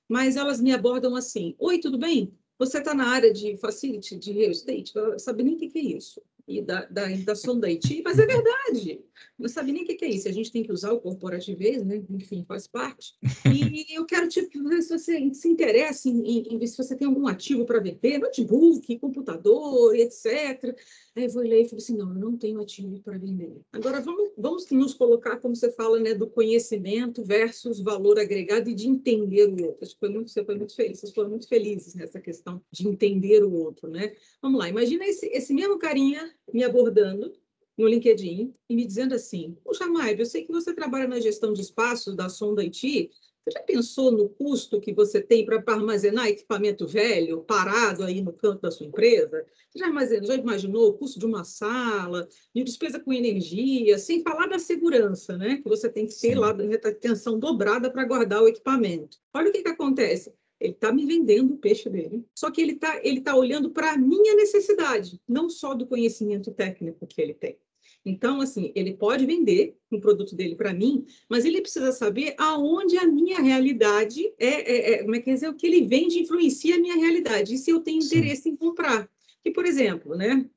mas 0.09 0.37
elas 0.37 0.61
me 0.61 0.73
abordam 0.73 1.17
assim: 1.17 1.55
Oi, 1.59 1.79
tudo 1.79 1.99
bem? 1.99 2.33
Você 2.59 2.79
está 2.79 2.95
na 2.95 3.09
área 3.09 3.33
de 3.33 3.57
facility, 3.57 4.17
de 4.17 4.33
real 4.33 4.51
estate? 4.51 4.93
Sabe 5.19 5.43
nem 5.43 5.57
o 5.57 5.59
que 5.59 5.79
é 5.79 5.83
isso 5.83 6.23
e 6.49 6.63
da, 6.63 6.85
da, 6.85 7.07
da 7.09 7.35
sonda 7.35 7.67
Haiti, 7.67 8.03
mas 8.05 8.19
é 8.19 8.27
verdade. 8.27 9.05
Não 9.39 9.49
sabe 9.49 9.73
nem 9.73 9.83
o 9.83 9.87
que 9.87 10.05
é 10.05 10.09
isso. 10.09 10.29
A 10.29 10.33
gente 10.33 10.53
tem 10.53 10.63
que 10.63 10.73
usar 10.73 10.93
o 10.93 11.01
corporativismo, 11.01 11.85
né? 11.85 12.03
Enfim, 12.11 12.45
faz 12.47 12.67
parte. 12.67 13.15
E 13.47 13.95
eu 13.97 14.05
quero 14.05 14.29
te 14.29 14.43
tipo, 14.47 14.69
ver 14.69 14.83
se 14.83 14.97
você 14.97 15.35
se 15.35 15.49
interessa 15.49 16.09
em, 16.09 16.49
em 16.49 16.59
ver 16.59 16.67
se 16.67 16.77
você 16.77 16.95
tem 16.95 17.07
algum 17.07 17.27
ativo 17.27 17.65
para 17.65 17.81
vender, 17.81 18.19
notebook, 18.19 18.99
computador, 18.99 19.95
etc. 19.97 20.77
Aí 21.17 21.25
eu 21.25 21.31
vou 21.31 21.43
ler 21.43 21.63
e 21.63 21.65
falei 21.65 21.83
assim, 21.83 21.97
não, 21.97 22.11
eu 22.11 22.21
não 22.21 22.37
tenho 22.37 22.61
ativo 22.61 23.01
para 23.01 23.19
vender. 23.19 23.61
Agora, 23.73 24.01
vamos, 24.01 24.31
vamos 24.37 24.71
nos 24.71 24.95
colocar, 24.95 25.39
como 25.39 25.57
você 25.57 25.73
fala, 25.73 25.99
né, 25.99 26.15
do 26.15 26.29
conhecimento 26.29 27.25
versus 27.25 27.81
valor 27.81 28.19
agregado 28.19 28.71
e 28.71 28.75
de 28.75 28.89
entender 28.89 29.47
o 29.47 29.67
outro. 29.67 29.79
Acho 29.83 29.95
que 29.95 30.01
foi 30.01 30.11
muito, 30.11 30.31
você 30.31 30.45
foi 30.45 30.57
muito 30.57 30.75
feliz, 30.77 31.01
vocês 31.01 31.13
foram 31.13 31.31
muito 31.31 31.49
felizes 31.49 31.95
nessa 31.95 32.21
questão 32.21 32.63
de 32.71 32.87
entender 32.87 33.43
o 33.43 33.53
outro, 33.53 33.89
né? 33.89 34.15
Vamos 34.41 34.59
lá, 34.59 34.69
imagina 34.69 35.07
esse, 35.07 35.27
esse 35.27 35.53
mesmo 35.53 35.79
carinha 35.79 36.36
me 36.53 36.65
abordando 36.65 37.33
no 37.77 37.87
LinkedIn 37.87 38.55
e 38.69 38.75
me 38.75 38.87
dizendo 38.87 39.15
assim, 39.15 39.57
puxa, 39.63 39.87
Maia, 39.87 40.17
eu 40.19 40.27
sei 40.27 40.45
que 40.45 40.53
você 40.53 40.73
trabalha 40.73 41.07
na 41.07 41.21
gestão 41.21 41.53
de 41.53 41.61
espaços 41.61 42.17
da 42.17 42.29
Sonda 42.29 42.63
IT, 42.63 43.11
você 43.47 43.53
já 43.53 43.63
pensou 43.63 44.11
no 44.11 44.29
custo 44.29 44.81
que 44.81 44.93
você 44.93 45.21
tem 45.21 45.45
para 45.45 45.63
armazenar 45.65 46.27
equipamento 46.27 46.85
velho, 46.85 47.43
parado 47.43 48.03
aí 48.03 48.21
no 48.21 48.33
canto 48.33 48.63
da 48.63 48.73
sua 48.73 48.87
empresa? 48.87 49.47
Você 49.71 49.79
já, 49.79 50.21
já 50.23 50.35
imaginou 50.35 50.89
o 50.89 50.95
custo 50.95 51.21
de 51.21 51.27
uma 51.27 51.45
sala, 51.45 52.27
de 52.53 52.65
despesa 52.65 52.99
com 52.99 53.13
energia, 53.13 53.99
sem 53.99 54.21
falar 54.21 54.49
da 54.49 54.59
segurança, 54.59 55.37
né? 55.37 55.59
Que 55.59 55.69
você 55.69 55.89
tem 55.89 56.09
que 56.09 56.21
ter 56.21 56.35
lá 56.37 56.51
atenção 56.51 57.39
dobrada 57.39 57.89
para 57.89 58.05
guardar 58.05 58.43
o 58.43 58.49
equipamento. 58.49 59.17
Olha 59.33 59.51
o 59.51 59.53
que, 59.53 59.63
que 59.63 59.69
acontece. 59.69 60.35
Ele 60.61 60.73
está 60.73 60.93
me 60.93 61.05
vendendo 61.05 61.55
o 61.55 61.59
peixe 61.59 61.89
dele, 61.89 62.25
só 62.35 62.51
que 62.51 62.61
ele 62.61 62.73
está 62.73 63.01
ele 63.03 63.21
tá 63.21 63.37
olhando 63.37 63.71
para 63.71 63.93
a 63.93 63.99
minha 63.99 64.35
necessidade, 64.35 65.21
não 65.29 65.51
só 65.51 65.75
do 65.75 65.87
conhecimento 65.87 66.51
técnico 66.51 67.07
que 67.07 67.21
ele 67.21 67.35
tem. 67.35 67.59
Então, 68.05 68.41
assim, 68.41 68.73
ele 68.77 68.95
pode 68.95 69.27
vender 69.27 69.77
um 69.91 69.99
produto 69.99 70.37
dele 70.37 70.55
para 70.55 70.73
mim, 70.73 71.05
mas 71.29 71.45
ele 71.45 71.61
precisa 71.61 71.91
saber 71.91 72.35
aonde 72.39 72.97
a 72.97 73.07
minha 73.07 73.41
realidade 73.41 74.33
é, 74.39 74.47
é, 74.47 74.93
é, 74.93 75.03
como 75.03 75.17
é 75.17 75.21
que 75.21 75.33
dizer, 75.33 75.49
o 75.49 75.55
que 75.55 75.67
ele 75.67 75.87
vende 75.87 76.21
influencia 76.21 76.77
a 76.77 76.79
minha 76.79 76.95
realidade, 76.95 77.55
e 77.55 77.59
se 77.59 77.71
eu 77.71 77.81
tenho 77.81 78.03
interesse 78.03 78.43
Sim. 78.43 78.51
em 78.51 78.57
comprar. 78.57 79.11
Que, 79.43 79.51
por 79.51 79.67
exemplo, 79.67 80.17
né, 80.17 80.49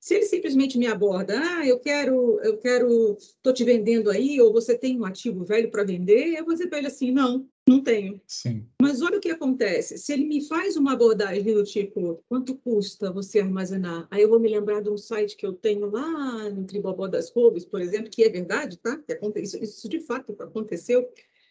Se 0.00 0.14
ele 0.14 0.24
simplesmente 0.24 0.78
me 0.78 0.86
aborda, 0.86 1.38
ah, 1.38 1.66
eu 1.66 1.78
quero, 1.78 2.40
eu 2.42 2.56
quero, 2.56 3.18
estou 3.18 3.52
te 3.52 3.62
vendendo 3.62 4.08
aí, 4.10 4.40
ou 4.40 4.50
você 4.50 4.76
tem 4.76 4.98
um 4.98 5.04
ativo 5.04 5.44
velho 5.44 5.70
para 5.70 5.84
vender, 5.84 6.38
eu 6.38 6.44
vou 6.44 6.54
dizer 6.54 6.68
para 6.68 6.78
ele 6.78 6.86
assim, 6.86 7.10
não, 7.10 7.46
não 7.68 7.82
tenho. 7.82 8.18
Sim. 8.26 8.66
Mas 8.80 9.02
olha 9.02 9.18
o 9.18 9.20
que 9.20 9.30
acontece. 9.30 9.98
Se 9.98 10.14
ele 10.14 10.24
me 10.24 10.48
faz 10.48 10.74
uma 10.74 10.94
abordagem 10.94 11.52
do 11.52 11.62
tipo, 11.62 12.24
quanto 12.30 12.56
custa 12.56 13.12
você 13.12 13.40
armazenar? 13.40 14.08
Aí 14.10 14.22
eu 14.22 14.30
vou 14.30 14.40
me 14.40 14.48
lembrar 14.48 14.80
de 14.80 14.88
um 14.88 14.96
site 14.96 15.36
que 15.36 15.44
eu 15.44 15.52
tenho 15.52 15.90
lá 15.90 16.48
no 16.48 16.64
Tribobó 16.64 17.06
das 17.06 17.30
Couves, 17.30 17.66
por 17.66 17.82
exemplo, 17.82 18.10
que 18.10 18.24
é 18.24 18.30
verdade, 18.30 18.78
tá? 18.78 18.96
Que 18.96 19.12
aconteceu, 19.12 19.62
isso 19.62 19.86
de 19.86 20.00
fato 20.00 20.34
aconteceu. 20.40 21.02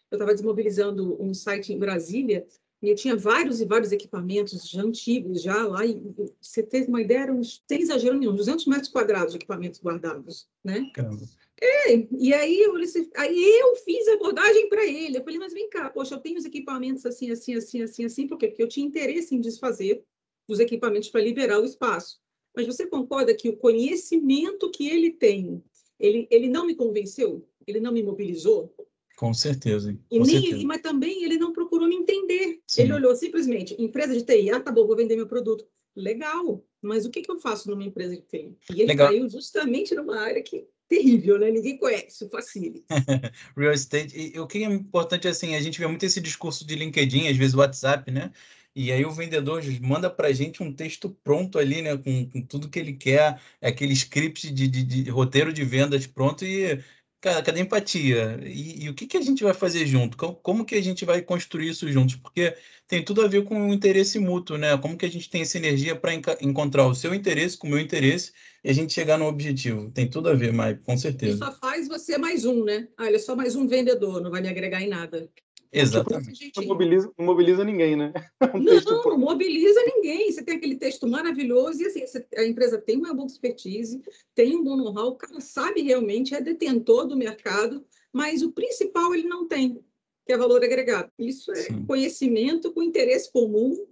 Eu 0.09 0.15
estava 0.15 0.33
desmobilizando 0.33 1.21
um 1.21 1.35
site 1.35 1.71
em 1.71 1.77
Brasília 1.77 2.47
e 2.81 2.89
eu 2.89 2.95
tinha 2.95 3.15
vários 3.15 3.59
e 3.59 3.65
vários 3.65 3.91
equipamentos 3.91 4.69
já 4.69 4.81
antigos, 4.81 5.41
já 5.41 5.67
lá, 5.67 5.85
e 5.85 6.01
você 6.41 6.63
teve 6.63 6.87
uma 6.87 7.01
ideia, 7.01 7.21
eram, 7.21 7.41
sem 7.43 7.81
exagero 7.81 8.17
nenhum, 8.17 8.35
200 8.35 8.65
metros 8.67 8.89
quadrados 8.89 9.33
de 9.33 9.37
equipamentos 9.37 9.81
guardados, 9.81 10.47
né? 10.63 10.89
Caramba. 10.93 11.27
É, 11.61 12.07
e 12.17 12.33
aí 12.33 12.61
eu, 12.61 12.73
aí 13.17 13.59
eu 13.61 13.75
fiz 13.77 14.07
a 14.07 14.13
abordagem 14.13 14.69
para 14.69 14.85
ele. 14.85 15.17
Eu 15.17 15.23
falei, 15.23 15.37
mas 15.37 15.51
vem 15.51 15.69
cá, 15.69 15.89
poxa, 15.89 16.15
eu 16.15 16.19
tenho 16.19 16.37
os 16.37 16.45
equipamentos 16.45 17.05
assim, 17.05 17.31
assim, 17.31 17.55
assim, 17.55 17.81
assim, 17.81 18.05
assim, 18.05 18.27
por 18.27 18.37
quê? 18.37 18.47
Porque 18.47 18.63
eu 18.63 18.67
tinha 18.67 18.87
interesse 18.87 19.35
em 19.35 19.41
desfazer 19.41 20.01
os 20.47 20.59
equipamentos 20.59 21.09
para 21.09 21.21
liberar 21.21 21.59
o 21.59 21.65
espaço. 21.65 22.21
Mas 22.55 22.65
você 22.65 22.87
concorda 22.87 23.35
que 23.35 23.49
o 23.49 23.57
conhecimento 23.57 24.71
que 24.71 24.87
ele 24.87 25.11
tem, 25.11 25.61
ele, 25.99 26.27
ele 26.31 26.47
não 26.47 26.65
me 26.65 26.75
convenceu? 26.75 27.45
Ele 27.67 27.79
não 27.81 27.91
me 27.91 28.01
mobilizou? 28.01 28.73
Com 29.19 29.33
certeza. 29.33 29.91
Com 30.09 30.15
e 30.15 30.19
nem, 30.19 30.41
certeza. 30.41 30.63
Mas 30.65 30.81
também 30.81 31.25
ele 31.25 31.37
não 31.37 31.51
procurou 31.51 31.89
me 31.89 31.95
entender. 31.97 32.61
Sim. 32.65 32.83
Ele 32.83 32.93
olhou 32.93 33.13
simplesmente, 33.13 33.75
empresa 33.77 34.13
de 34.13 34.23
TI, 34.23 34.49
ah, 34.49 34.61
tá 34.61 34.71
bom, 34.71 34.87
vou 34.87 34.95
vender 34.95 35.17
meu 35.17 35.27
produto. 35.27 35.67
Legal, 35.93 36.63
mas 36.81 37.05
o 37.05 37.09
que, 37.09 37.21
que 37.21 37.29
eu 37.29 37.37
faço 37.37 37.69
numa 37.69 37.83
empresa 37.83 38.15
de 38.15 38.21
TI? 38.21 38.55
E 38.73 38.75
ele 38.75 38.85
Legal. 38.85 39.09
caiu 39.09 39.29
justamente 39.29 39.93
numa 39.93 40.21
área 40.21 40.41
que 40.41 40.65
terrível, 40.87 41.37
né? 41.37 41.51
Ninguém 41.51 41.77
conhece 41.77 42.23
o 42.23 42.29
Facility. 42.29 42.85
Real 43.57 43.73
estate. 43.73 44.31
E 44.33 44.39
o 44.39 44.47
que 44.47 44.63
é 44.63 44.67
importante 44.67 45.27
assim, 45.27 45.53
a 45.53 45.59
gente 45.59 45.77
vê 45.77 45.85
muito 45.85 46.05
esse 46.05 46.21
discurso 46.21 46.65
de 46.65 46.75
LinkedIn, 46.75 47.27
às 47.27 47.35
vezes 47.35 47.53
WhatsApp, 47.53 48.09
né? 48.09 48.31
E 48.73 48.89
aí 48.89 49.03
o 49.03 49.11
vendedor 49.11 49.61
manda 49.81 50.09
para 50.09 50.29
a 50.29 50.33
gente 50.33 50.63
um 50.63 50.71
texto 50.71 51.09
pronto 51.25 51.59
ali, 51.59 51.81
né? 51.81 51.97
Com, 51.97 52.29
com 52.29 52.41
tudo 52.41 52.69
que 52.69 52.79
ele 52.79 52.93
quer, 52.93 53.37
aquele 53.61 53.91
script 53.91 54.49
de, 54.49 54.65
de, 54.69 54.83
de 54.83 55.09
roteiro 55.09 55.51
de 55.51 55.65
vendas 55.65 56.07
pronto 56.07 56.45
e 56.45 56.81
Cara, 57.21 57.43
cadê 57.43 57.59
a 57.59 57.63
empatia? 57.63 58.39
E, 58.45 58.85
e 58.85 58.89
o 58.89 58.95
que, 58.95 59.05
que 59.05 59.17
a 59.17 59.21
gente 59.21 59.43
vai 59.43 59.53
fazer 59.53 59.85
junto? 59.85 60.15
Como, 60.17 60.35
como 60.37 60.65
que 60.65 60.75
a 60.75 60.81
gente 60.81 61.03
vai 61.03 61.21
construir 61.21 61.69
isso 61.69 61.91
juntos? 61.91 62.15
Porque 62.15 62.55
tem 62.87 63.03
tudo 63.03 63.21
a 63.21 63.27
ver 63.27 63.43
com 63.43 63.69
o 63.69 63.73
interesse 63.73 64.17
mútuo, 64.19 64.57
né? 64.57 64.77
Como 64.77 64.97
que 64.97 65.05
a 65.05 65.09
gente 65.11 65.29
tem 65.29 65.41
essa 65.41 65.57
energia 65.57 65.95
para 65.99 66.13
encontrar 66.41 66.87
o 66.87 66.95
seu 66.95 67.13
interesse 67.13 67.57
com 67.57 67.67
o 67.67 67.69
meu 67.71 67.79
interesse 67.79 68.31
e 68.63 68.69
a 68.69 68.73
gente 68.73 68.93
chegar 68.93 69.17
no 69.17 69.25
objetivo? 69.25 69.91
Tem 69.91 70.09
tudo 70.09 70.29
a 70.29 70.33
ver, 70.33 70.53
Maicon, 70.53 70.83
com 70.83 70.97
E 70.97 70.97
certeza. 70.97 71.37
só 71.37 71.51
faz 71.53 71.87
você 71.87 72.17
mais 72.17 72.45
um, 72.45 72.63
né? 72.63 72.87
Ah, 72.97 73.07
ele 73.07 73.17
é 73.17 73.19
só 73.19 73.35
mais 73.35 73.55
um 73.55 73.67
vendedor, 73.67 74.21
não 74.21 74.31
vai 74.31 74.41
me 74.41 74.47
agregar 74.49 74.81
em 74.81 74.87
nada. 74.87 75.29
Exatamente. 75.71 76.47
Desse 76.47 76.51
Não 76.57 76.65
mobiliza, 76.65 77.11
não 77.17 77.25
mobiliza 77.25 77.63
ninguém, 77.63 77.95
né? 77.95 78.11
Um 78.55 78.65
texto 78.65 78.89
Não, 78.91 79.03
não 79.03 79.17
mobiliza 79.17 79.79
ninguém. 79.85 80.31
Você 80.31 80.43
tem 80.43 80.55
aquele 80.57 80.75
texto 80.75 81.07
maravilhoso 81.07 81.81
e 81.81 81.85
assim, 81.85 82.05
você- 82.05 82.25
a 82.35 82.43
empresa 82.45 82.79
tem 82.79 82.97
uma 82.97 83.13
boa 83.13 83.27
expertise, 83.27 84.01
tem 84.33 84.55
um 84.55 84.63
bom 84.63 84.75
know-how, 84.75 85.09
o 85.09 85.15
cara 85.15 85.39
sabe 85.39 85.81
realmente, 85.81 86.33
é 86.33 86.41
detentor 86.41 87.05
do 87.07 87.15
mercado, 87.15 87.85
mas 88.11 88.41
o 88.41 88.51
principal 88.51 89.13
ele 89.13 89.27
não 89.27 89.47
tem, 89.47 89.79
que 90.25 90.33
é 90.33 90.37
valor 90.37 90.63
agregado. 90.63 91.11
Isso 91.19 91.51
é 91.51 91.55
Sim. 91.55 91.85
conhecimento 91.85 92.71
com 92.73 92.81
interesse 92.81 93.31
comum. 93.31 93.85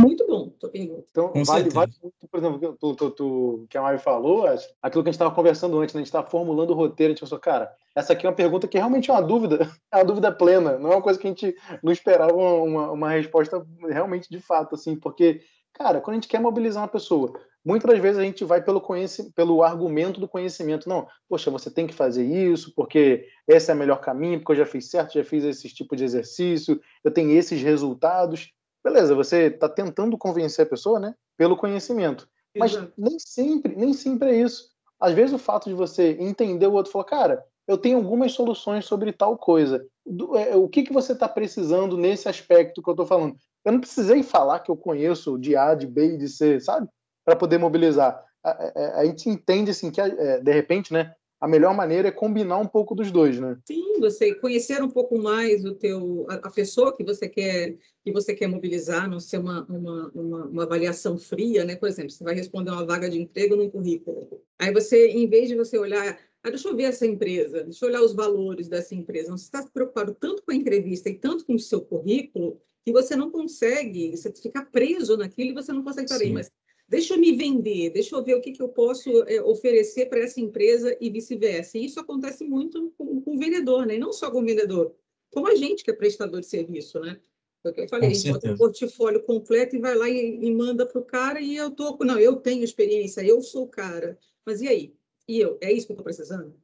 Muito 0.00 0.24
bom, 0.26 0.48
tua 0.50 0.70
pergunta. 0.70 1.04
Então, 1.10 1.28
Com 1.28 1.44
vale, 1.44 1.64
certeza. 1.64 1.74
vale 1.74 1.92
muito, 2.00 2.28
por 2.30 2.38
exemplo, 2.38 2.76
tu, 2.78 2.94
tu, 2.94 3.10
tu, 3.10 3.66
que 3.68 3.76
a 3.76 3.82
Mari 3.82 3.98
falou, 3.98 4.46
acho, 4.46 4.68
aquilo 4.80 5.02
que 5.02 5.08
a 5.08 5.12
gente 5.12 5.16
estava 5.16 5.34
conversando 5.34 5.78
antes, 5.78 5.92
né? 5.92 5.98
a 5.98 6.02
gente 6.02 6.08
estava 6.08 6.30
formulando 6.30 6.70
o 6.70 6.74
roteiro, 6.74 7.10
a 7.10 7.14
gente 7.14 7.20
pensou, 7.20 7.38
cara, 7.38 7.74
essa 7.96 8.12
aqui 8.12 8.24
é 8.24 8.28
uma 8.28 8.36
pergunta 8.36 8.68
que 8.68 8.78
realmente 8.78 9.10
é 9.10 9.12
uma 9.12 9.22
dúvida, 9.22 9.58
é 9.92 9.96
uma 9.96 10.04
dúvida 10.04 10.30
plena, 10.30 10.78
não 10.78 10.92
é 10.92 10.96
uma 10.96 11.02
coisa 11.02 11.18
que 11.18 11.26
a 11.26 11.30
gente 11.30 11.54
não 11.82 11.92
esperava 11.92 12.32
uma, 12.32 12.52
uma, 12.62 12.92
uma 12.92 13.10
resposta 13.10 13.66
realmente 13.88 14.30
de 14.30 14.40
fato, 14.40 14.76
assim, 14.76 14.94
porque, 14.94 15.40
cara, 15.72 16.00
quando 16.00 16.12
a 16.12 16.16
gente 16.20 16.28
quer 16.28 16.40
mobilizar 16.40 16.84
uma 16.84 16.88
pessoa, 16.88 17.32
muitas 17.64 17.90
das 17.90 18.00
vezes 18.00 18.18
a 18.18 18.22
gente 18.22 18.44
vai 18.44 18.62
pelo, 18.62 18.80
conheci, 18.80 19.32
pelo 19.32 19.64
argumento 19.64 20.20
do 20.20 20.28
conhecimento, 20.28 20.88
não, 20.88 21.08
poxa, 21.28 21.50
você 21.50 21.72
tem 21.72 21.88
que 21.88 21.94
fazer 21.94 22.24
isso, 22.24 22.72
porque 22.76 23.26
esse 23.48 23.68
é 23.68 23.74
o 23.74 23.76
melhor 23.76 24.00
caminho, 24.00 24.38
porque 24.38 24.52
eu 24.52 24.64
já 24.64 24.66
fiz 24.66 24.88
certo, 24.88 25.14
já 25.14 25.24
fiz 25.24 25.42
esse 25.42 25.68
tipo 25.68 25.96
de 25.96 26.04
exercício, 26.04 26.80
eu 27.02 27.10
tenho 27.10 27.32
esses 27.32 27.60
resultados, 27.60 28.52
beleza, 28.82 29.14
você 29.14 29.44
está 29.46 29.68
tentando 29.68 30.16
convencer 30.18 30.66
a 30.66 30.68
pessoa, 30.68 30.98
né, 30.98 31.14
pelo 31.36 31.56
conhecimento. 31.56 32.28
Mas 32.56 32.72
Exato. 32.72 32.92
nem 32.96 33.16
sempre, 33.18 33.76
nem 33.76 33.92
sempre 33.92 34.30
é 34.30 34.36
isso. 34.42 34.70
Às 35.00 35.12
vezes 35.14 35.32
o 35.34 35.38
fato 35.38 35.68
de 35.68 35.74
você 35.74 36.16
entender 36.18 36.66
o 36.66 36.72
outro 36.72 36.90
e 36.90 36.92
falar, 36.92 37.04
cara, 37.04 37.44
eu 37.66 37.76
tenho 37.78 37.98
algumas 37.98 38.32
soluções 38.32 38.84
sobre 38.86 39.12
tal 39.12 39.36
coisa. 39.36 39.86
Do- 40.04 40.36
é, 40.36 40.56
o 40.56 40.68
que, 40.68 40.82
que 40.82 40.92
você 40.92 41.12
está 41.12 41.28
precisando 41.28 41.96
nesse 41.96 42.28
aspecto 42.28 42.82
que 42.82 42.88
eu 42.88 42.92
estou 42.94 43.06
falando? 43.06 43.36
Eu 43.64 43.72
não 43.72 43.80
precisei 43.80 44.22
falar 44.22 44.60
que 44.60 44.70
eu 44.70 44.76
conheço 44.76 45.38
de 45.38 45.54
A, 45.54 45.74
de 45.74 45.86
B 45.86 46.14
e 46.14 46.18
de 46.18 46.28
C, 46.28 46.58
sabe? 46.58 46.88
Para 47.24 47.36
poder 47.36 47.58
mobilizar. 47.58 48.24
A, 48.42 48.50
a- 48.50 49.00
a 49.00 49.04
gente 49.04 49.28
entende 49.28 49.70
assim 49.70 49.90
que, 49.90 50.00
é, 50.00 50.40
de 50.40 50.52
repente, 50.52 50.92
né, 50.92 51.14
a 51.40 51.46
melhor 51.46 51.74
maneira 51.74 52.08
é 52.08 52.12
combinar 52.12 52.58
um 52.58 52.66
pouco 52.66 52.94
dos 52.94 53.12
dois, 53.12 53.38
né? 53.38 53.56
Sim, 53.64 54.00
você 54.00 54.34
conhecer 54.34 54.82
um 54.82 54.90
pouco 54.90 55.18
mais 55.18 55.64
o 55.64 55.74
teu, 55.74 56.26
a, 56.28 56.34
a 56.34 56.50
pessoa 56.50 56.96
que 56.96 57.04
você 57.04 57.28
quer 57.28 57.76
que 58.04 58.12
você 58.12 58.34
quer 58.34 58.46
mobilizar, 58.46 59.08
não 59.08 59.20
ser 59.20 59.38
uma, 59.38 59.64
uma, 59.66 60.10
uma, 60.14 60.44
uma 60.46 60.62
avaliação 60.62 61.18
fria, 61.18 61.64
né? 61.64 61.76
Por 61.76 61.88
exemplo, 61.88 62.10
você 62.10 62.24
vai 62.24 62.34
responder 62.34 62.70
uma 62.70 62.86
vaga 62.86 63.08
de 63.08 63.20
emprego 63.20 63.54
num 63.54 63.70
currículo. 63.70 64.42
Aí 64.58 64.72
você, 64.72 65.08
em 65.08 65.28
vez 65.28 65.48
de 65.48 65.54
você 65.54 65.78
olhar, 65.78 66.18
ah, 66.42 66.50
deixa 66.50 66.68
eu 66.68 66.76
ver 66.76 66.84
essa 66.84 67.06
empresa, 67.06 67.64
deixa 67.64 67.84
eu 67.84 67.90
olhar 67.90 68.02
os 68.02 68.14
valores 68.14 68.68
dessa 68.68 68.94
empresa, 68.94 69.30
você 69.30 69.44
está 69.44 69.62
preocupado 69.62 70.16
tanto 70.18 70.42
com 70.42 70.52
a 70.52 70.54
entrevista 70.54 71.10
e 71.10 71.14
tanto 71.14 71.44
com 71.44 71.54
o 71.54 71.58
seu 71.58 71.80
currículo 71.82 72.58
que 72.84 72.92
você 72.92 73.14
não 73.14 73.30
consegue, 73.30 74.16
você 74.16 74.32
fica 74.32 74.64
preso 74.64 75.16
naquilo 75.16 75.50
e 75.50 75.54
você 75.54 75.72
não 75.72 75.84
consegue. 75.84 76.08
Sim. 76.08 76.32
Mas 76.32 76.50
deixa 76.88 77.14
eu 77.14 77.18
me 77.18 77.32
vender, 77.32 77.90
deixa 77.90 78.16
eu 78.16 78.24
ver 78.24 78.34
o 78.34 78.40
que, 78.40 78.52
que 78.52 78.62
eu 78.62 78.68
posso 78.68 79.10
é, 79.24 79.42
oferecer 79.42 80.06
para 80.06 80.20
essa 80.20 80.40
empresa 80.40 80.96
e 81.00 81.10
vice-versa. 81.10 81.76
E 81.76 81.84
isso 81.84 82.00
acontece 82.00 82.44
muito 82.44 82.92
com, 82.96 83.20
com 83.20 83.34
o 83.36 83.38
vendedor, 83.38 83.86
né? 83.86 83.96
E 83.96 83.98
não 83.98 84.12
só 84.12 84.30
com 84.30 84.40
o 84.40 84.44
vendedor, 84.44 84.94
como 85.30 85.48
a 85.48 85.54
gente 85.54 85.84
que 85.84 85.90
é 85.90 85.94
prestador 85.94 86.40
de 86.40 86.46
serviço, 86.46 86.98
né? 87.00 87.20
Foi 87.62 87.72
o 87.72 87.74
que 87.74 87.80
eu 87.82 87.88
falei, 87.88 88.12
bota 88.24 88.52
um 88.52 88.56
portfólio 88.56 89.22
completo 89.22 89.76
e 89.76 89.80
vai 89.80 89.94
lá 89.94 90.08
e, 90.08 90.38
e 90.40 90.54
manda 90.54 90.86
para 90.86 91.00
o 91.00 91.04
cara 91.04 91.40
e 91.40 91.56
eu 91.56 91.70
tô, 91.70 91.96
não, 92.00 92.18
eu 92.18 92.36
tenho 92.36 92.64
experiência, 92.64 93.20
eu 93.20 93.42
sou 93.42 93.64
o 93.64 93.68
cara. 93.68 94.18
Mas 94.46 94.62
e 94.62 94.68
aí? 94.68 94.94
E 95.26 95.40
eu? 95.40 95.58
É 95.60 95.70
isso 95.70 95.86
que 95.86 95.92
eu 95.92 95.94
estou 95.94 96.04
precisando? 96.04 96.54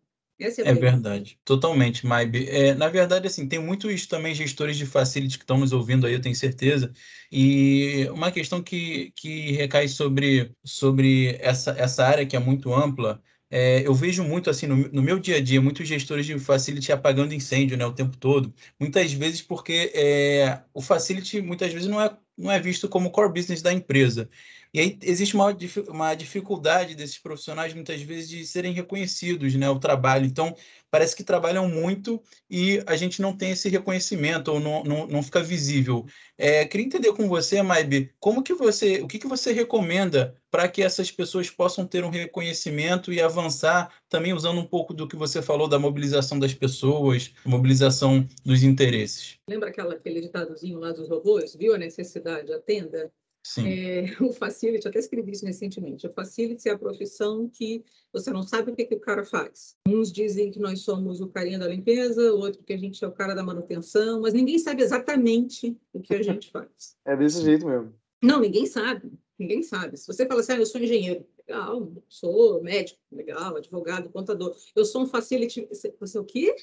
É 0.63 0.73
verdade, 0.75 1.39
totalmente, 1.45 2.07
Maib. 2.07 2.35
É, 2.49 2.75
na 2.75 2.89
verdade, 2.89 3.27
assim, 3.27 3.47
tem 3.47 3.59
muitos 3.59 4.07
também 4.07 4.35
gestores 4.35 4.77
de 4.79 4.87
facility 4.87 5.37
que 5.37 5.45
estão 5.45 5.59
nos 5.59 5.73
ouvindo 5.73 6.07
aí, 6.07 6.15
eu 6.15 6.21
tenho 6.23 6.35
certeza. 6.35 6.93
E 7.31 8.09
uma 8.11 8.33
questão 8.33 8.63
que, 8.63 9.13
que 9.15 9.53
recai 9.53 9.89
sobre, 9.89 10.55
sobre 10.65 11.37
essa, 11.41 11.73
essa 11.79 12.05
área 12.07 12.25
que 12.27 12.35
é 12.35 12.39
muito 12.39 12.73
ampla, 12.75 13.23
é, 13.51 13.87
eu 13.87 13.95
vejo 13.95 14.25
muito 14.25 14.49
assim 14.51 14.67
no, 14.67 14.77
no 14.89 15.03
meu 15.03 15.19
dia 15.21 15.37
a 15.37 15.41
dia, 15.41 15.61
muitos 15.61 15.87
gestores 15.87 16.25
de 16.27 16.39
facility 16.39 16.91
apagando 16.91 17.35
incêndio, 17.35 17.77
né, 17.77 17.85
o 17.87 17.93
tempo 17.95 18.17
todo. 18.17 18.53
Muitas 18.81 19.13
vezes 19.13 19.43
porque 19.43 19.93
é, 19.95 20.63
o 20.73 20.81
facility 20.81 21.43
muitas 21.43 21.73
vezes 21.73 21.89
não 21.89 22.01
é, 22.01 22.17
não 22.37 22.51
é 22.51 22.59
visto 22.59 22.89
como 22.89 23.11
core 23.11 23.33
business 23.33 23.63
da 23.63 23.73
empresa. 23.73 24.29
E 24.75 24.81
aí 24.81 24.99
existe 25.03 25.37
uma, 25.37 25.57
uma 25.87 26.15
dificuldade 26.17 26.97
desses 26.97 27.17
profissionais, 27.17 27.73
muitas 27.73 28.03
vezes, 28.03 28.29
de 28.29 28.45
serem 28.45 28.73
reconhecidos, 28.73 29.55
né, 29.55 29.71
o 29.71 29.79
trabalho. 29.79 30.27
Então, 30.27 30.53
parece 30.91 31.15
que 31.15 31.23
trabalham 31.23 31.69
muito 31.69 32.21
e 32.51 32.83
a 32.85 32.97
gente 32.97 33.23
não 33.23 33.37
tem 33.37 33.53
esse 33.53 33.69
reconhecimento 33.69 34.49
ou 34.51 34.59
não, 34.59 34.83
não, 34.83 35.07
não 35.07 35.23
fica 35.23 35.41
visível. 35.41 36.05
É, 36.37 36.65
queria 36.65 36.87
entender 36.87 37.13
com 37.13 37.29
você, 37.29 37.63
Maib, 37.63 38.11
como 38.19 38.43
que 38.43 38.53
você, 38.53 39.01
o 39.01 39.07
que 39.07 39.21
que 39.21 39.29
você 39.29 39.53
recomenda 39.53 40.37
para 40.51 40.67
que 40.67 40.83
essas 40.83 41.09
pessoas 41.09 41.49
possam 41.49 41.87
ter 41.87 42.05
um 42.05 42.11
reconhecimento 42.11 43.13
e 43.13 43.21
avançar, 43.21 43.93
também 44.09 44.33
usando 44.33 44.59
um 44.59 44.67
pouco 44.67 44.93
do 44.93 45.07
que 45.07 45.15
você 45.15 45.41
falou 45.41 45.69
da 45.69 45.79
mobilização 45.79 46.37
das 46.37 46.53
pessoas, 46.53 47.33
mobilização 47.45 48.27
dos 48.45 48.65
interesses? 48.65 49.39
Lembra 49.49 49.69
aquela, 49.69 49.95
aquele 49.95 50.21
ditadozinho 50.21 50.81
lá 50.81 50.91
dos 50.91 51.09
robôs? 51.09 51.55
Viu 51.55 51.77
a 51.77 51.79
necessidade? 51.79 52.53
Atenda. 52.53 53.13
Sim, 53.47 53.69
É, 53.69 54.05
o 54.25 54.33
facility, 54.33 54.89
até 54.89 54.99
escrevi 54.99 55.33
isso 55.33 55.45
recentemente, 55.45 56.07
o 56.07 56.13
facility 56.13 56.67
é 56.67 56.73
a 56.73 56.79
profissão 56.79 57.47
que 57.47 57.85
você 58.11 58.31
não 58.31 58.43
sabe 58.43 58.71
o 58.71 58.75
que, 58.75 58.87
que 58.87 58.95
o 58.95 59.01
cara 59.01 59.23
faz. 59.23 59.77
Uns 59.87 60.11
dizem 60.11 60.51
que 60.51 60.59
nós 60.59 60.81
somos 60.81 61.21
o 61.21 61.29
carinha 61.29 61.59
da 61.59 61.69
limpeza, 61.69 62.33
outro 62.33 62.63
que 62.63 62.73
a 62.73 62.77
gente 62.79 63.05
é 63.05 63.07
o 63.07 63.13
cara 63.13 63.35
da 63.35 63.43
manutenção, 63.43 64.23
mas 64.23 64.33
ninguém 64.33 64.59
sabe 64.59 64.83
exatamente 64.83 65.79
o 65.93 66.01
que 66.01 66.15
a 66.15 66.23
gente 66.25 66.51
faz. 66.51 66.97
É 67.05 67.15
desse 67.15 67.43
jeito 67.43 67.67
mesmo. 67.67 67.95
Não, 68.23 68.41
ninguém 68.41 68.65
sabe, 68.65 69.13
ninguém 69.39 69.63
sabe. 69.63 69.99
Se 69.99 70.07
você 70.07 70.27
fala 70.27 70.41
assim, 70.41 70.53
ah, 70.53 70.59
eu 70.59 70.67
sou 70.67 70.81
engenheiro, 70.81 71.27
legal, 71.47 71.93
sou 72.09 72.63
médico, 72.63 72.99
legal, 73.13 73.57
advogado, 73.57 74.09
contador, 74.09 74.57
eu 74.75 74.87
sou 74.87 75.03
um 75.03 75.07
facility, 75.07 75.67
você, 75.67 75.95
você 76.01 76.19
o 76.19 76.25
quê? 76.25 76.57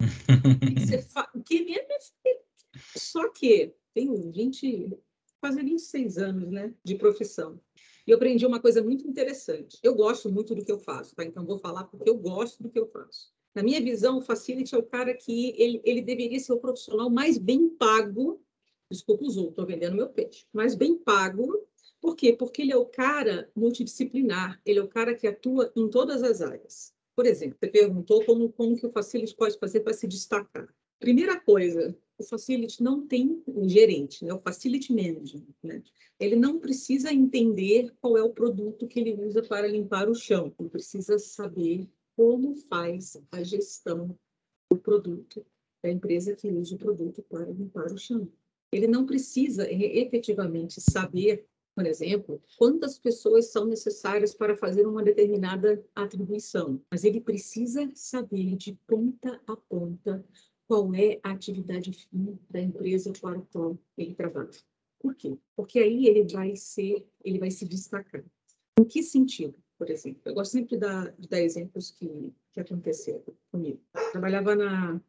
O 0.28 0.58
que 0.60 0.74
que 0.74 0.86
você 0.86 0.98
fa... 1.00 1.30
O 1.34 1.42
que 1.42 1.64
mesmo? 1.64 1.86
Só 2.94 3.30
que 3.30 3.72
tenho 3.94 4.30
20, 4.30 4.98
quase 5.40 5.62
26 5.62 6.18
anos, 6.18 6.50
né, 6.50 6.72
de 6.84 6.94
profissão. 6.94 7.60
E 8.06 8.10
eu 8.10 8.16
aprendi 8.16 8.46
uma 8.46 8.60
coisa 8.60 8.82
muito 8.82 9.06
interessante. 9.06 9.78
Eu 9.82 9.94
gosto 9.94 10.30
muito 10.30 10.54
do 10.54 10.64
que 10.64 10.70
eu 10.70 10.78
faço, 10.78 11.14
tá? 11.14 11.24
Então, 11.24 11.44
vou 11.44 11.58
falar 11.58 11.84
porque 11.84 12.08
eu 12.08 12.16
gosto 12.16 12.62
do 12.62 12.70
que 12.70 12.78
eu 12.78 12.86
faço. 12.86 13.32
Na 13.54 13.62
minha 13.62 13.80
visão, 13.80 14.18
o 14.18 14.22
facility 14.22 14.74
é 14.74 14.78
o 14.78 14.82
cara 14.82 15.14
que 15.14 15.54
ele, 15.56 15.80
ele 15.84 16.02
deveria 16.02 16.38
ser 16.38 16.52
o 16.52 16.58
profissional 16.58 17.10
mais 17.10 17.38
bem 17.38 17.68
pago. 17.68 18.40
Desculpa 18.90 19.24
os 19.24 19.36
outros, 19.36 19.52
estou 19.52 19.66
vendendo 19.66 19.96
meu 19.96 20.08
peixe. 20.08 20.46
Mais 20.52 20.74
bem 20.74 20.96
pago. 20.96 21.66
Por 22.00 22.14
quê? 22.14 22.32
Porque 22.32 22.62
ele 22.62 22.72
é 22.72 22.76
o 22.76 22.86
cara 22.86 23.50
multidisciplinar. 23.56 24.60
Ele 24.64 24.78
é 24.78 24.82
o 24.82 24.88
cara 24.88 25.14
que 25.14 25.26
atua 25.26 25.72
em 25.74 25.88
todas 25.88 26.22
as 26.22 26.40
áreas. 26.42 26.94
Por 27.16 27.26
exemplo, 27.26 27.56
você 27.58 27.66
perguntou 27.66 28.24
como, 28.24 28.52
como 28.52 28.76
que 28.76 28.86
o 28.86 28.92
facility 28.92 29.34
pode 29.34 29.58
fazer 29.58 29.80
para 29.80 29.94
se 29.94 30.06
destacar. 30.06 30.68
Primeira 31.00 31.40
coisa, 31.40 31.96
o 32.18 32.24
facility 32.24 32.82
não 32.82 33.06
tem 33.06 33.42
um 33.46 33.68
gerente, 33.68 34.24
né? 34.24 34.32
o 34.32 34.40
facility 34.40 34.92
manager. 34.92 35.42
Né? 35.62 35.82
Ele 36.18 36.36
não 36.36 36.58
precisa 36.58 37.12
entender 37.12 37.94
qual 38.00 38.16
é 38.16 38.22
o 38.22 38.32
produto 38.32 38.86
que 38.86 39.00
ele 39.00 39.14
usa 39.14 39.42
para 39.42 39.68
limpar 39.68 40.08
o 40.08 40.14
chão, 40.14 40.54
ele 40.58 40.68
precisa 40.68 41.18
saber 41.18 41.88
como 42.16 42.54
faz 42.54 43.16
a 43.30 43.42
gestão 43.42 44.18
do 44.70 44.78
produto 44.78 45.44
da 45.82 45.90
empresa 45.90 46.34
que 46.34 46.50
usa 46.50 46.74
o 46.74 46.78
produto 46.78 47.22
para 47.28 47.50
limpar 47.50 47.92
o 47.92 47.98
chão. 47.98 48.28
Ele 48.72 48.88
não 48.88 49.06
precisa 49.06 49.70
efetivamente 49.70 50.80
saber, 50.80 51.46
por 51.74 51.86
exemplo, 51.86 52.42
quantas 52.58 52.98
pessoas 52.98 53.52
são 53.52 53.66
necessárias 53.66 54.34
para 54.34 54.56
fazer 54.56 54.86
uma 54.86 55.04
determinada 55.04 55.84
atribuição, 55.94 56.80
mas 56.90 57.04
ele 57.04 57.20
precisa 57.20 57.88
saber 57.94 58.56
de 58.56 58.76
ponta 58.86 59.40
a 59.46 59.54
ponta 59.54 60.24
qual 60.66 60.94
é 60.94 61.18
a 61.22 61.30
atividade 61.30 61.92
fim 61.92 62.38
da 62.50 62.60
empresa 62.60 63.12
para 63.20 63.38
a 63.38 63.42
qual 63.42 63.78
ele 63.96 64.14
trabalha. 64.14 64.50
Por 64.98 65.14
quê? 65.14 65.36
Porque 65.54 65.78
aí 65.78 66.06
ele 66.06 66.24
vai 66.24 66.56
ser, 66.56 67.06
ele 67.24 67.38
vai 67.38 67.50
se 67.50 67.66
destacar. 67.66 68.24
Em 68.78 68.84
que 68.84 69.02
sentido, 69.02 69.54
por 69.78 69.90
exemplo? 69.90 70.20
Eu 70.24 70.34
gosto 70.34 70.52
sempre 70.52 70.70
de 70.70 70.78
dar, 70.78 71.12
de 71.12 71.28
dar 71.28 71.40
exemplos 71.40 71.90
que, 71.90 72.32
que 72.52 72.60
aconteceram 72.60 73.22
comigo. 73.50 73.80
Eu 73.94 74.12
trabalhava 74.12 74.54
na, 74.54 75.00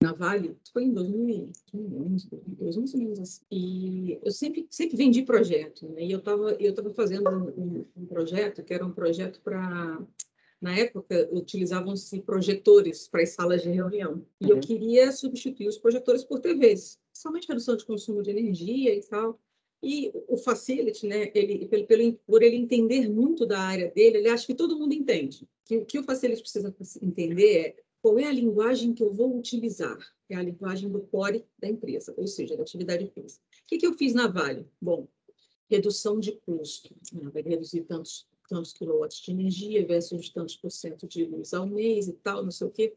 na 0.00 0.12
Vale, 0.12 0.56
foi 0.72 0.84
em 0.84 0.92
2011, 0.92 2.28
2012, 2.30 2.78
mais 2.78 2.94
ou 2.94 3.00
menos 3.00 3.20
assim. 3.20 3.42
E 3.50 4.18
eu 4.22 4.30
sempre, 4.30 4.66
sempre 4.70 4.96
vendi 4.96 5.22
projeto, 5.22 5.88
né? 5.88 6.04
E 6.04 6.12
eu 6.12 6.20
estava 6.20 6.52
eu 6.52 6.74
tava 6.74 6.90
fazendo 6.94 7.28
um, 7.28 7.84
um, 7.96 8.06
projeto 8.06 8.62
que 8.62 8.72
era 8.72 8.86
um 8.86 8.92
projeto 8.92 9.40
para 9.40 10.00
na 10.60 10.76
época, 10.76 11.28
utilizavam-se 11.32 12.20
projetores 12.20 13.06
para 13.06 13.22
as 13.22 13.30
salas 13.30 13.62
de 13.62 13.70
reunião. 13.70 14.24
E 14.40 14.46
uhum. 14.46 14.52
eu 14.52 14.60
queria 14.60 15.12
substituir 15.12 15.68
os 15.68 15.78
projetores 15.78 16.24
por 16.24 16.40
TVs, 16.40 16.98
principalmente 17.12 17.48
redução 17.48 17.76
de 17.76 17.84
consumo 17.84 18.22
de 18.22 18.30
energia 18.30 18.94
e 18.94 19.00
tal. 19.00 19.38
E 19.80 20.10
o 20.26 20.36
Facility, 20.36 21.06
né, 21.06 21.30
ele, 21.34 21.66
pelo, 21.66 21.86
pelo, 21.86 22.12
por 22.26 22.42
ele 22.42 22.56
entender 22.56 23.08
muito 23.08 23.46
da 23.46 23.60
área 23.60 23.90
dele, 23.90 24.18
ele 24.18 24.28
acha 24.28 24.46
que 24.46 24.54
todo 24.54 24.76
mundo 24.76 24.92
entende. 24.92 25.48
Que 25.64 25.78
o 25.78 25.84
que 25.84 25.98
o 25.98 26.02
Facility 26.02 26.42
precisa 26.42 26.74
entender 27.00 27.56
é 27.56 27.76
qual 28.02 28.18
é 28.18 28.24
a 28.24 28.32
linguagem 28.32 28.92
que 28.92 29.02
eu 29.02 29.12
vou 29.12 29.38
utilizar. 29.38 29.98
É 30.28 30.34
a 30.34 30.42
linguagem 30.42 30.90
do 30.90 31.00
core 31.00 31.44
da 31.58 31.68
empresa, 31.68 32.12
ou 32.16 32.26
seja, 32.26 32.56
da 32.56 32.62
atividade 32.62 33.06
física. 33.14 33.42
O 33.62 33.66
que, 33.68 33.78
que 33.78 33.86
eu 33.86 33.94
fiz 33.94 34.12
na 34.12 34.26
Vale? 34.26 34.66
Bom, 34.80 35.06
redução 35.70 36.18
de 36.18 36.32
custo. 36.32 36.94
Ah, 37.14 37.30
vai 37.30 37.42
reduzir 37.42 37.82
tantos 37.82 38.26
tantos 38.48 38.72
quilowatts 38.72 39.20
de 39.20 39.30
energia 39.30 39.86
versus 39.86 40.30
tantos 40.30 40.56
por 40.56 40.70
cento 40.70 41.06
de 41.06 41.24
luz 41.24 41.54
ao 41.54 41.66
mês 41.66 42.08
e 42.08 42.12
tal, 42.14 42.42
não 42.42 42.50
sei 42.50 42.66
o 42.66 42.70
quê. 42.70 42.92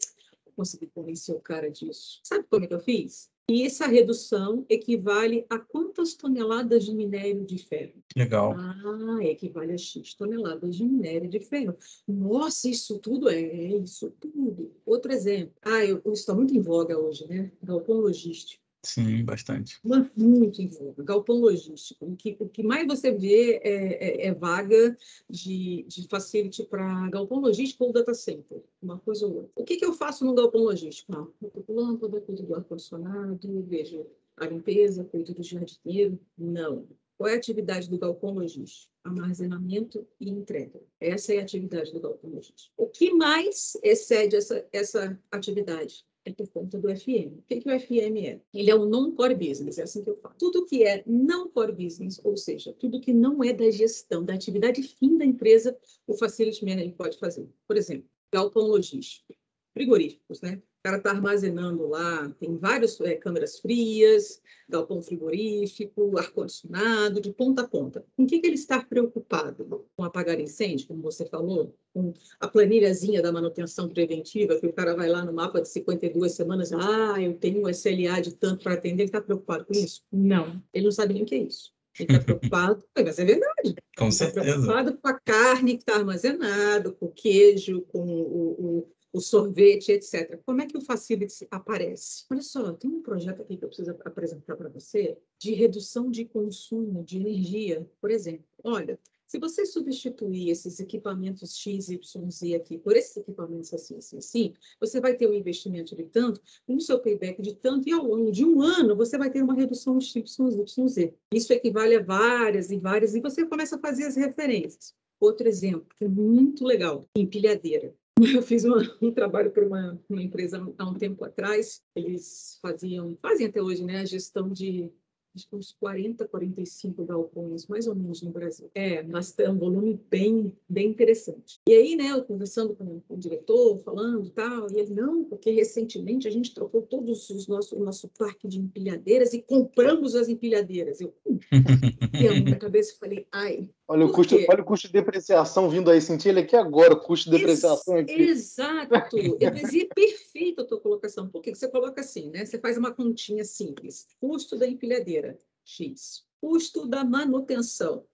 Consegui 0.55 0.87
convencer 0.87 1.35
o 1.35 1.39
cara 1.39 1.69
disso. 1.69 2.19
Sabe 2.23 2.45
como 2.49 2.65
é 2.65 2.67
que 2.67 2.73
eu 2.73 2.79
fiz? 2.79 3.29
E 3.49 3.63
essa 3.63 3.85
redução 3.85 4.65
equivale 4.69 5.45
a 5.49 5.59
quantas 5.59 6.13
toneladas 6.13 6.85
de 6.85 6.93
minério 6.95 7.43
de 7.45 7.57
ferro? 7.57 8.01
Legal. 8.15 8.55
Ah, 8.57 9.19
equivale 9.23 9.73
a 9.73 9.77
X 9.77 10.13
toneladas 10.13 10.77
de 10.77 10.85
minério 10.85 11.29
de 11.29 11.39
ferro. 11.41 11.75
Nossa, 12.07 12.69
isso 12.69 12.97
tudo 12.99 13.27
é, 13.27 13.41
é 13.41 13.77
isso 13.77 14.09
tudo. 14.21 14.71
Outro 14.85 15.11
exemplo. 15.11 15.53
Ah, 15.63 15.83
eu, 15.83 15.97
isso 15.97 16.13
está 16.13 16.33
muito 16.33 16.55
em 16.55 16.61
voga 16.61 16.97
hoje, 16.97 17.27
né? 17.27 17.51
Galpão 17.61 17.97
logístico. 17.97 18.60
Sim, 18.83 19.23
bastante. 19.23 19.79
Muito 20.15 20.67
voga. 20.69 21.03
Galpão 21.03 21.37
logístico. 21.37 22.05
O 22.05 22.15
que, 22.15 22.35
o 22.39 22.49
que 22.49 22.63
mais 22.63 22.87
você 22.87 23.11
vê 23.11 23.61
é, 23.63 24.23
é, 24.23 24.27
é 24.27 24.33
vaga 24.33 24.97
de, 25.29 25.85
de 25.87 26.07
facility 26.07 26.63
para 26.63 27.09
galpão 27.09 27.39
logístico 27.39 27.85
ou 27.85 27.93
data 27.93 28.13
center, 28.13 28.61
uma 28.81 28.97
coisa 28.97 29.27
ou 29.27 29.35
outra. 29.35 29.51
O 29.55 29.63
que, 29.63 29.77
que 29.77 29.85
eu 29.85 29.93
faço 29.93 30.25
no 30.25 30.33
galpão 30.33 30.61
logístico? 30.61 31.13
Ah, 31.13 31.27
eu 31.41 31.61
estou 31.61 31.75
lâmpada, 31.75 32.19
cuido 32.21 32.43
do 32.43 32.55
ar-condicionado, 32.55 33.63
vejo 33.67 34.05
a 34.37 34.47
limpeza, 34.47 35.03
cuido 35.03 35.33
do 35.33 35.43
jardineiro. 35.43 36.19
Não. 36.35 36.87
Qual 37.17 37.29
é 37.29 37.35
a 37.35 37.37
atividade 37.37 37.87
do 37.87 37.99
galpão 37.99 38.33
logístico? 38.33 38.91
Armazenamento 39.03 40.07
e 40.19 40.27
entrega. 40.27 40.81
Essa 40.99 41.35
é 41.35 41.37
a 41.39 41.43
atividade 41.43 41.93
do 41.93 41.99
galpão 41.99 42.31
logístico. 42.31 42.73
O 42.75 42.87
que 42.87 43.13
mais 43.13 43.77
excede 43.83 44.35
essa, 44.35 44.65
essa 44.73 45.19
atividade? 45.31 46.03
É 46.25 46.31
por 46.31 46.47
conta 46.49 46.77
do 46.77 46.87
FM. 46.87 47.39
O 47.39 47.43
que, 47.47 47.61
que 47.61 47.69
o 47.69 47.79
FM 47.79 48.17
é? 48.23 48.41
Ele 48.53 48.69
é 48.69 48.75
um 48.75 48.85
non-core 48.85 49.35
business, 49.35 49.77
é 49.77 49.83
assim 49.83 50.03
que 50.03 50.09
eu 50.09 50.17
falo. 50.17 50.35
Tudo 50.37 50.65
que 50.65 50.83
é 50.83 51.03
não 51.05 51.49
core 51.49 51.71
business, 51.71 52.19
ou 52.23 52.37
seja, 52.37 52.73
tudo 52.73 52.99
que 52.99 53.13
não 53.13 53.43
é 53.43 53.53
da 53.53 53.69
gestão, 53.71 54.23
da 54.23 54.33
atividade 54.33 54.83
fim 54.83 55.17
da 55.17 55.25
empresa, 55.25 55.77
o 56.07 56.13
Facility 56.13 56.65
Manager 56.65 56.93
pode 56.95 57.17
fazer. 57.17 57.47
Por 57.67 57.77
exemplo, 57.77 58.07
galpão 58.31 58.67
logístico, 58.67 59.33
frigoríficos, 59.73 60.41
né? 60.41 60.61
O 60.81 60.83
cara 60.83 60.97
está 60.97 61.11
armazenando 61.11 61.87
lá, 61.87 62.27
tem 62.39 62.57
várias 62.57 62.99
é, 63.01 63.13
câmeras 63.13 63.59
frias, 63.59 64.41
galpão 64.67 64.99
frigorífico, 64.99 66.17
ar-condicionado, 66.17 67.21
de 67.21 67.31
ponta 67.31 67.61
a 67.61 67.67
ponta. 67.67 68.03
Com 68.17 68.23
o 68.23 68.25
que, 68.25 68.39
que 68.39 68.47
ele 68.47 68.55
está 68.55 68.83
preocupado? 68.83 69.85
Com 69.95 70.03
apagar 70.03 70.39
incêndio, 70.39 70.87
como 70.87 71.03
você 71.03 71.23
falou? 71.27 71.77
Com 71.93 72.15
a 72.39 72.47
planilhazinha 72.47 73.21
da 73.21 73.31
manutenção 73.31 73.87
preventiva, 73.87 74.59
que 74.59 74.65
o 74.65 74.73
cara 74.73 74.95
vai 74.95 75.07
lá 75.07 75.23
no 75.23 75.31
mapa 75.31 75.61
de 75.61 75.69
52 75.69 76.31
semanas, 76.31 76.73
ah, 76.73 77.21
eu 77.21 77.35
tenho 77.35 77.63
um 77.63 77.69
SLA 77.69 78.19
de 78.19 78.33
tanto 78.33 78.63
para 78.63 78.73
atender, 78.73 79.03
ele 79.03 79.09
está 79.09 79.21
preocupado 79.21 79.65
com 79.65 79.73
isso? 79.73 80.01
Não, 80.11 80.59
ele 80.73 80.85
não 80.85 80.91
sabe 80.91 81.13
nem 81.13 81.21
o 81.21 81.25
que 81.27 81.35
é 81.35 81.43
isso. 81.43 81.71
Ele 81.99 82.11
está 82.11 82.25
preocupado, 82.25 82.83
mas 82.97 83.19
é 83.19 83.25
verdade. 83.25 83.75
Com 83.95 84.05
ele 84.05 84.11
certeza. 84.13 84.49
Está 84.49 84.51
preocupado 84.51 84.97
com 84.97 85.07
a 85.07 85.19
carne 85.19 85.75
que 85.75 85.83
está 85.83 85.97
armazenada, 85.97 86.91
com 86.91 87.05
o 87.05 87.11
queijo, 87.11 87.81
com 87.81 88.03
o, 88.03 88.79
o 88.79 88.91
o 89.13 89.19
sorvete, 89.19 89.91
etc. 89.91 90.39
Como 90.45 90.61
é 90.61 90.65
que 90.65 90.77
o 90.77 90.81
Facility 90.81 91.47
aparece? 91.51 92.25
Olha 92.29 92.41
só, 92.41 92.71
tem 92.73 92.89
um 92.89 93.01
projeto 93.01 93.41
aqui 93.41 93.57
que 93.57 93.63
eu 93.63 93.69
preciso 93.69 93.91
apresentar 94.05 94.55
para 94.55 94.69
você 94.69 95.17
de 95.37 95.53
redução 95.53 96.09
de 96.09 96.25
consumo 96.25 97.03
de 97.03 97.17
energia, 97.17 97.87
por 97.99 98.09
exemplo. 98.09 98.45
Olha, 98.63 98.99
se 99.31 99.39
você 99.39 99.65
substituir 99.65 100.49
esses 100.49 100.79
equipamentos 100.81 101.55
X, 101.57 101.87
Y, 101.87 102.29
Z 102.29 102.53
aqui 102.53 102.77
por 102.77 102.97
esses 102.97 103.15
equipamentos 103.15 103.73
assim, 103.73 103.95
assim, 103.97 104.17
assim, 104.17 104.53
você 104.77 104.99
vai 104.99 105.15
ter 105.15 105.25
um 105.25 105.33
investimento 105.33 105.95
de 105.95 106.03
tanto, 106.03 106.41
um 106.67 106.81
seu 106.81 106.99
payback 106.99 107.41
de 107.41 107.55
tanto, 107.55 107.87
e 107.87 107.93
ao 107.93 108.05
longo 108.05 108.29
de 108.29 108.43
um 108.43 108.61
ano 108.61 108.93
você 108.93 109.17
vai 109.17 109.29
ter 109.29 109.41
uma 109.41 109.53
redução 109.53 109.97
de 109.97 110.05
X, 110.05 110.37
Y, 110.37 110.87
Z. 110.87 111.13
Isso 111.33 111.53
equivale 111.53 111.95
a 111.95 112.03
várias 112.03 112.71
e 112.71 112.77
várias, 112.77 113.15
e 113.15 113.21
você 113.21 113.45
começa 113.45 113.77
a 113.77 113.79
fazer 113.79 114.03
as 114.03 114.17
referências. 114.17 114.93
Outro 115.17 115.47
exemplo, 115.47 115.87
que 115.97 116.03
é 116.03 116.09
muito 116.09 116.65
legal, 116.65 117.05
empilhadeira. 117.15 117.95
Eu 118.19 118.41
fiz 118.41 118.63
uma, 118.63 118.81
um 119.01 119.11
trabalho 119.11 119.51
para 119.51 119.65
uma, 119.65 119.99
uma, 120.09 120.21
empresa 120.21 120.61
há 120.77 120.89
um 120.89 120.93
tempo 120.93 121.23
atrás. 121.23 121.81
Eles 121.95 122.59
faziam, 122.61 123.17
fazem 123.21 123.47
até 123.47 123.61
hoje, 123.61 123.83
né, 123.83 123.99
a 123.99 124.05
gestão 124.05 124.49
de 124.49 124.91
acho 125.35 125.47
que 125.47 125.55
uns 125.55 125.71
40, 125.79 126.27
45 126.27 127.05
galpões, 127.05 127.67
mais 127.67 127.87
ou 127.87 127.95
menos 127.95 128.21
no 128.21 128.31
Brasil. 128.31 128.69
É, 128.75 129.01
mas 129.03 129.37
é 129.39 129.49
um 129.49 129.57
volume 129.57 129.99
bem, 130.09 130.55
bem 130.67 130.89
interessante. 130.89 131.59
E 131.67 131.73
aí, 131.73 131.95
né, 131.95 132.11
eu 132.11 132.23
conversando 132.23 132.75
com, 132.75 132.99
com 133.01 133.13
o 133.13 133.17
diretor, 133.17 133.77
falando 133.83 134.25
e 134.25 134.31
tal, 134.31 134.69
e 134.71 134.77
ele, 134.77 134.93
não, 134.93 135.23
porque 135.23 135.51
recentemente 135.51 136.27
a 136.27 136.31
gente 136.31 136.53
trocou 136.53 136.81
todos 136.81 137.29
os 137.29 137.47
nossos, 137.47 137.71
o 137.71 137.83
nosso 137.83 138.09
parque 138.09 138.47
de 138.47 138.59
empilhadeiras 138.59 139.33
e 139.33 139.41
compramos 139.41 140.15
as 140.15 140.27
empilhadeiras. 140.27 140.99
Eu, 140.99 141.13
hum, 141.25 141.39
e 142.13 142.49
na 142.49 142.57
cabeça 142.57 142.97
falei, 142.99 143.25
ai. 143.31 143.69
Olha 143.91 144.05
o, 144.05 144.11
custo, 144.13 144.35
olha 144.47 144.61
o 144.61 144.65
custo 144.65 144.87
de 144.87 144.93
depreciação 144.93 145.69
vindo 145.69 145.91
aí, 145.91 145.99
senti 145.99 146.29
ele 146.29 146.39
aqui 146.39 146.55
agora, 146.55 146.93
o 146.93 146.99
custo 147.01 147.29
de 147.29 147.35
depreciação 147.37 147.97
Ex 147.97 148.09
aqui. 148.09 148.21
Exato, 148.21 149.17
eu 149.17 149.51
dizia 149.51 149.85
perfeito 149.93 150.61
a 150.61 150.65
tua 150.65 150.79
colocação, 150.79 151.27
porque 151.27 151.53
você 151.53 151.67
coloca 151.67 151.99
assim, 151.99 152.29
né? 152.29 152.45
Você 152.45 152.57
faz 152.57 152.77
uma 152.77 152.93
continha 152.93 153.43
simples, 153.43 154.07
custo 154.17 154.57
da 154.57 154.65
empilhadeira 154.65 155.37
X. 155.65 156.23
Custo 156.39 156.87
da 156.87 157.03
manutenção, 157.03 158.05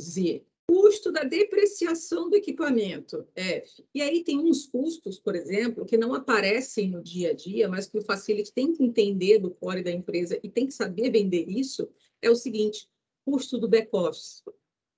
Z. 0.00 0.44
Custo 0.68 1.10
da 1.10 1.24
depreciação 1.24 2.30
do 2.30 2.36
equipamento, 2.36 3.26
F. 3.34 3.84
E 3.92 4.02
aí 4.02 4.22
tem 4.22 4.38
uns 4.38 4.68
custos, 4.68 5.18
por 5.18 5.34
exemplo, 5.34 5.84
que 5.84 5.96
não 5.96 6.14
aparecem 6.14 6.88
no 6.88 7.02
dia 7.02 7.30
a 7.30 7.34
dia, 7.34 7.68
mas 7.68 7.88
que 7.88 7.98
o 7.98 8.02
facility 8.02 8.52
tem 8.52 8.72
que 8.72 8.84
entender 8.84 9.40
do 9.40 9.50
core 9.50 9.82
da 9.82 9.90
empresa 9.90 10.38
e 10.40 10.48
tem 10.48 10.68
que 10.68 10.72
saber 10.72 11.10
vender 11.10 11.48
isso, 11.48 11.88
é 12.22 12.30
o 12.30 12.36
seguinte, 12.36 12.88
custo 13.24 13.58
do 13.58 13.68
back-office. 13.68 14.44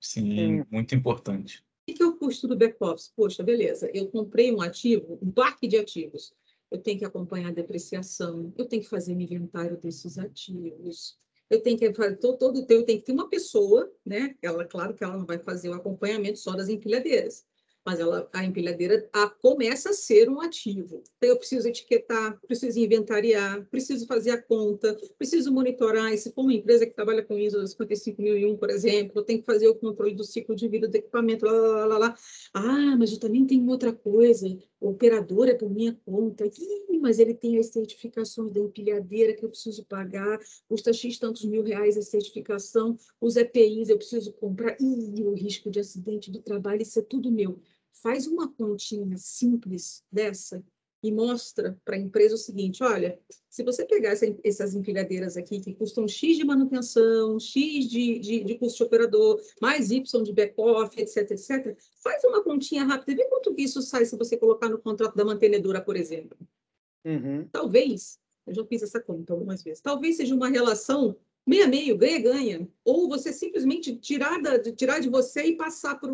Sim, 0.00 0.64
muito 0.70 0.94
importante. 0.94 1.64
O 1.88 1.94
que 1.94 2.02
é 2.02 2.06
o 2.06 2.16
custo 2.16 2.46
do 2.46 2.56
back-office? 2.56 3.12
Poxa, 3.16 3.42
beleza, 3.42 3.90
eu 3.94 4.08
comprei 4.08 4.52
um 4.52 4.60
ativo, 4.60 5.18
um 5.22 5.30
parque 5.30 5.66
de 5.66 5.76
ativos 5.76 6.32
eu 6.70 6.78
tenho 6.78 6.98
que 6.98 7.04
acompanhar 7.04 7.48
a 7.48 7.54
depreciação, 7.54 8.52
eu 8.56 8.66
tenho 8.66 8.82
que 8.82 8.88
fazer 8.88 9.14
um 9.14 9.20
inventário 9.20 9.76
desses 9.76 10.18
ativos, 10.18 11.18
eu 11.48 11.62
tenho 11.62 11.78
que 11.78 11.92
fazer 11.94 12.16
todo, 12.16 12.38
todo 12.38 12.58
eu 12.58 12.84
tenho 12.84 12.84
que 12.84 13.06
ter 13.06 13.12
uma 13.12 13.28
pessoa, 13.28 13.90
né? 14.04 14.36
Ela, 14.42 14.66
claro 14.66 14.94
que 14.94 15.02
ela 15.02 15.16
não 15.16 15.24
vai 15.24 15.38
fazer 15.38 15.70
o 15.70 15.74
acompanhamento 15.74 16.38
só 16.38 16.54
das 16.54 16.68
empilhadeiras, 16.68 17.46
mas 17.84 18.00
ela, 18.00 18.28
a 18.32 18.44
empilhadeira 18.44 19.08
a, 19.12 19.28
começa 19.28 19.90
a 19.90 19.92
ser 19.94 20.28
um 20.28 20.40
ativo. 20.40 21.02
Então, 21.16 21.30
eu 21.30 21.36
preciso 21.38 21.68
etiquetar, 21.68 22.38
preciso 22.46 22.78
inventariar, 22.78 23.66
preciso 23.70 24.06
fazer 24.06 24.30
a 24.30 24.42
conta, 24.42 24.94
preciso 25.16 25.52
monitorar. 25.52 26.12
E 26.12 26.18
se 26.18 26.30
for 26.32 26.42
uma 26.42 26.52
empresa 26.52 26.84
que 26.84 26.94
trabalha 26.94 27.22
com 27.22 27.38
ISO 27.38 27.58
55001, 27.60 28.56
por 28.56 28.70
exemplo, 28.70 29.12
eu 29.16 29.22
tenho 29.24 29.40
que 29.40 29.46
fazer 29.46 29.68
o 29.68 29.74
controle 29.74 30.14
do 30.14 30.24
ciclo 30.24 30.54
de 30.54 30.68
vida 30.68 30.86
do 30.86 30.94
equipamento, 30.94 31.46
lá, 31.46 31.52
lá, 31.52 31.86
lá, 31.86 31.98
lá. 31.98 32.14
Ah, 32.52 32.96
mas 32.98 33.12
eu 33.12 33.18
também 33.18 33.46
tenho 33.46 33.66
outra 33.68 33.92
coisa, 33.92 34.46
o 34.80 34.90
operador 34.90 35.48
é 35.48 35.54
por 35.54 35.70
minha 35.70 35.98
conta. 36.04 36.46
Ih, 36.46 36.98
mas 37.00 37.18
ele 37.18 37.34
tem 37.34 37.58
as 37.58 37.68
certificações 37.68 38.52
da 38.52 38.60
empilhadeira 38.60 39.32
que 39.32 39.44
eu 39.44 39.48
preciso 39.48 39.84
pagar, 39.86 40.38
custa 40.68 40.92
X 40.92 41.18
tantos 41.18 41.44
mil 41.44 41.62
reais 41.62 41.96
a 41.96 42.02
certificação, 42.02 42.96
os 43.20 43.36
EPIs 43.36 43.88
eu 43.88 43.96
preciso 43.96 44.32
comprar. 44.34 44.76
Ih, 44.80 45.24
o 45.24 45.32
risco 45.32 45.70
de 45.70 45.80
acidente 45.80 46.30
do 46.30 46.40
trabalho, 46.40 46.82
isso 46.82 46.98
é 46.98 47.02
tudo 47.02 47.30
meu 47.30 47.58
faz 48.02 48.26
uma 48.26 48.48
continha 48.52 49.16
simples 49.16 50.02
dessa 50.10 50.62
e 51.02 51.12
mostra 51.12 51.78
para 51.84 51.96
a 51.96 51.98
empresa 51.98 52.34
o 52.34 52.38
seguinte: 52.38 52.82
olha, 52.82 53.18
se 53.48 53.62
você 53.62 53.84
pegar 53.84 54.10
essa, 54.10 54.26
essas 54.44 54.74
empilhadeiras 54.74 55.36
aqui 55.36 55.60
que 55.60 55.74
custam 55.74 56.08
X 56.08 56.36
de 56.36 56.44
manutenção, 56.44 57.38
X 57.38 57.88
de, 57.88 58.18
de, 58.18 58.44
de 58.44 58.54
custo 58.58 58.78
de 58.78 58.84
operador, 58.84 59.40
mais 59.60 59.90
Y 59.90 60.22
de 60.22 60.32
back-off, 60.32 61.00
etc, 61.00 61.30
etc, 61.30 61.76
faz 62.02 62.24
uma 62.24 62.42
continha 62.42 62.84
rápida 62.84 63.12
e 63.12 63.16
vê 63.16 63.24
quanto 63.26 63.54
que 63.54 63.62
isso 63.62 63.80
sai 63.82 64.04
se 64.04 64.16
você 64.16 64.36
colocar 64.36 64.68
no 64.68 64.78
contrato 64.78 65.14
da 65.14 65.24
mantenedora, 65.24 65.80
por 65.80 65.96
exemplo. 65.96 66.36
Uhum. 67.04 67.48
Talvez, 67.50 68.18
eu 68.46 68.54
já 68.54 68.64
fiz 68.64 68.82
essa 68.82 69.00
conta 69.00 69.32
algumas 69.32 69.62
vezes, 69.62 69.80
talvez 69.80 70.16
seja 70.16 70.34
uma 70.34 70.48
relação 70.48 71.16
meia 71.48 71.66
meio, 71.66 71.96
ganha, 71.96 72.18
ganha. 72.20 72.68
Ou 72.84 73.08
você 73.08 73.32
simplesmente 73.32 73.96
tirar, 73.96 74.40
da, 74.42 74.58
tirar 74.72 75.00
de 75.00 75.08
você 75.08 75.44
e 75.44 75.56
passar 75.56 75.98
para 75.98 76.12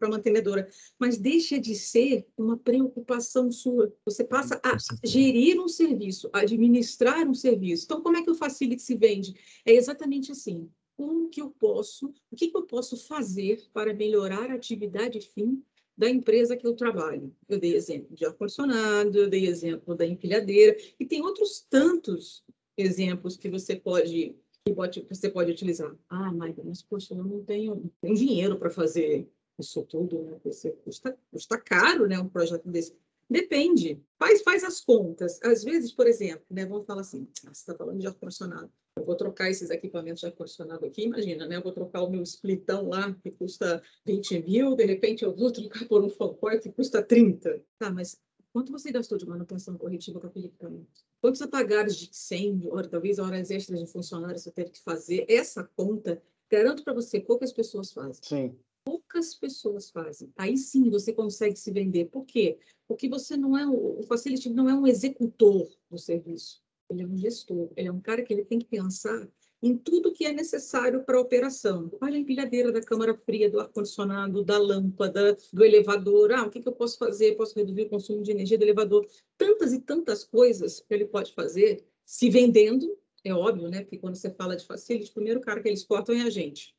a 0.00 0.08
mantenedora. 0.08 0.68
Mas 0.96 1.18
deixa 1.18 1.58
de 1.58 1.74
ser 1.74 2.24
uma 2.36 2.56
preocupação 2.56 3.50
sua. 3.50 3.92
Você 4.04 4.22
passa 4.22 4.60
a 4.62 4.76
gerir 5.04 5.60
um 5.60 5.66
serviço, 5.66 6.30
administrar 6.32 7.28
um 7.28 7.34
serviço. 7.34 7.84
Então, 7.84 8.00
como 8.00 8.16
é 8.16 8.22
que 8.22 8.30
o 8.30 8.36
Facility 8.36 8.80
se 8.80 8.94
vende? 8.94 9.34
É 9.66 9.72
exatamente 9.72 10.30
assim. 10.30 10.70
Como 10.96 11.28
que 11.28 11.42
eu 11.42 11.50
posso, 11.50 12.14
o 12.30 12.36
que, 12.36 12.48
que 12.48 12.56
eu 12.56 12.62
posso 12.62 12.96
fazer 12.96 13.64
para 13.72 13.92
melhorar 13.92 14.50
a 14.50 14.54
atividade 14.54 15.20
fim 15.34 15.60
da 15.98 16.08
empresa 16.08 16.56
que 16.56 16.66
eu 16.66 16.74
trabalho. 16.74 17.34
Eu 17.48 17.58
dei 17.58 17.74
exemplo 17.74 18.14
de 18.16 18.24
ar-condicionado, 18.24 19.18
eu 19.18 19.28
dei 19.28 19.46
exemplo 19.46 19.94
da 19.94 20.06
empilhadeira, 20.06 20.76
e 20.98 21.04
tem 21.04 21.20
outros 21.20 21.66
tantos 21.68 22.42
exemplos 22.76 23.36
que 23.36 23.48
você 23.48 23.76
pode 23.76 24.34
que 24.64 24.72
você 25.08 25.28
pode 25.28 25.50
utilizar. 25.50 25.92
Ah, 26.08 26.32
Maika, 26.32 26.62
mas 26.64 26.82
poxa, 26.82 27.14
eu 27.14 27.24
não 27.24 27.42
tenho, 27.42 27.90
tenho 28.00 28.14
dinheiro 28.14 28.56
para 28.56 28.70
fazer 28.70 29.28
isso 29.58 29.82
tudo, 29.82 30.22
né? 30.22 30.38
Você 30.44 30.70
custa, 30.84 31.16
custa 31.30 31.58
caro, 31.58 32.06
né? 32.06 32.18
Um 32.18 32.28
projeto 32.28 32.68
desse. 32.68 32.94
Depende. 33.28 34.00
Faz, 34.18 34.42
faz 34.42 34.62
as 34.62 34.80
contas. 34.80 35.40
Às 35.42 35.64
vezes, 35.64 35.92
por 35.92 36.06
exemplo, 36.06 36.44
né? 36.50 36.64
Vamos 36.64 36.86
falar 36.86 37.00
assim, 37.00 37.26
ah, 37.44 37.52
você 37.52 37.60
está 37.60 37.74
falando 37.74 37.98
de 37.98 38.06
ar-condicionado. 38.06 38.70
Eu 38.96 39.04
vou 39.04 39.16
trocar 39.16 39.50
esses 39.50 39.70
equipamentos 39.70 40.20
de 40.20 40.26
ar-condicionado 40.26 40.84
aqui, 40.84 41.02
imagina, 41.04 41.46
né? 41.46 41.56
Eu 41.56 41.62
vou 41.62 41.72
trocar 41.72 42.02
o 42.02 42.10
meu 42.10 42.22
splitão 42.22 42.88
lá, 42.88 43.12
que 43.22 43.30
custa 43.30 43.82
20 44.04 44.42
mil, 44.42 44.76
de 44.76 44.84
repente 44.84 45.24
eu 45.24 45.34
vou 45.34 45.50
trocar 45.50 45.86
por 45.88 46.04
um 46.04 46.10
fancore 46.10 46.60
que 46.60 46.70
custa 46.70 47.02
30. 47.02 47.62
Tá, 47.78 47.90
mas 47.90 48.20
quanto 48.52 48.70
você 48.70 48.92
gastou 48.92 49.16
de 49.16 49.26
manutenção 49.26 49.78
corretiva 49.78 50.20
com 50.20 50.26
aquele 50.26 50.46
equipamento? 50.46 51.11
Quantos 51.22 51.40
apagados 51.40 51.96
de 51.96 52.10
incêndio, 52.10 52.74
ou 52.74 52.82
talvez 52.82 53.20
horas 53.20 53.48
extras 53.48 53.78
de 53.78 53.86
funcionários 53.86 54.42
você 54.42 54.50
teve 54.50 54.70
que 54.70 54.80
fazer? 54.80 55.24
Essa 55.28 55.62
conta, 55.76 56.20
garanto 56.50 56.82
para 56.82 56.92
você, 56.92 57.20
poucas 57.20 57.52
pessoas 57.52 57.92
fazem. 57.92 58.20
Sim. 58.24 58.58
Poucas 58.84 59.32
pessoas 59.32 59.88
fazem. 59.88 60.32
Aí 60.36 60.58
sim 60.58 60.90
você 60.90 61.12
consegue 61.12 61.54
se 61.54 61.70
vender. 61.70 62.06
Por 62.06 62.24
quê? 62.26 62.58
Porque 62.88 63.08
você 63.08 63.36
não 63.36 63.56
é, 63.56 63.64
o 63.64 64.02
facility 64.02 64.50
não 64.50 64.68
é 64.68 64.74
um 64.74 64.84
executor 64.84 65.70
do 65.88 65.96
serviço. 65.96 66.60
Ele 66.90 67.04
é 67.04 67.06
um 67.06 67.16
gestor. 67.16 67.70
Ele 67.76 67.86
é 67.86 67.92
um 67.92 68.00
cara 68.00 68.24
que 68.24 68.32
ele 68.32 68.44
tem 68.44 68.58
que 68.58 68.66
pensar 68.66 69.28
em 69.62 69.76
tudo 69.76 70.12
que 70.12 70.24
é 70.24 70.32
necessário 70.32 71.04
para 71.04 71.16
a 71.16 71.20
operação. 71.20 71.90
Olha 72.00 72.16
a 72.16 72.18
empilhadeira 72.18 72.72
da 72.72 72.82
câmara 72.82 73.14
fria, 73.14 73.48
do 73.48 73.60
ar-condicionado, 73.60 74.42
da 74.42 74.58
lâmpada, 74.58 75.38
do 75.52 75.64
elevador. 75.64 76.32
Ah, 76.32 76.42
o 76.42 76.50
que, 76.50 76.60
que 76.60 76.68
eu 76.68 76.72
posso 76.72 76.98
fazer? 76.98 77.36
Posso 77.36 77.54
reduzir 77.54 77.82
o 77.82 77.88
consumo 77.88 78.22
de 78.22 78.32
energia 78.32 78.58
do 78.58 78.64
elevador. 78.64 79.06
Tantas 79.38 79.72
e 79.72 79.80
tantas 79.80 80.24
coisas 80.24 80.80
que 80.80 80.92
ele 80.92 81.04
pode 81.04 81.32
fazer 81.32 81.84
se 82.04 82.28
vendendo, 82.28 82.98
é 83.24 83.32
óbvio, 83.32 83.68
né? 83.68 83.82
Porque 83.82 83.98
quando 83.98 84.16
você 84.16 84.30
fala 84.30 84.56
de 84.56 84.66
facility, 84.66 85.10
o 85.10 85.14
primeiro 85.14 85.40
cara 85.40 85.62
que 85.62 85.68
eles 85.68 85.84
cortam 85.84 86.14
é 86.14 86.22
a 86.22 86.30
gente. 86.30 86.74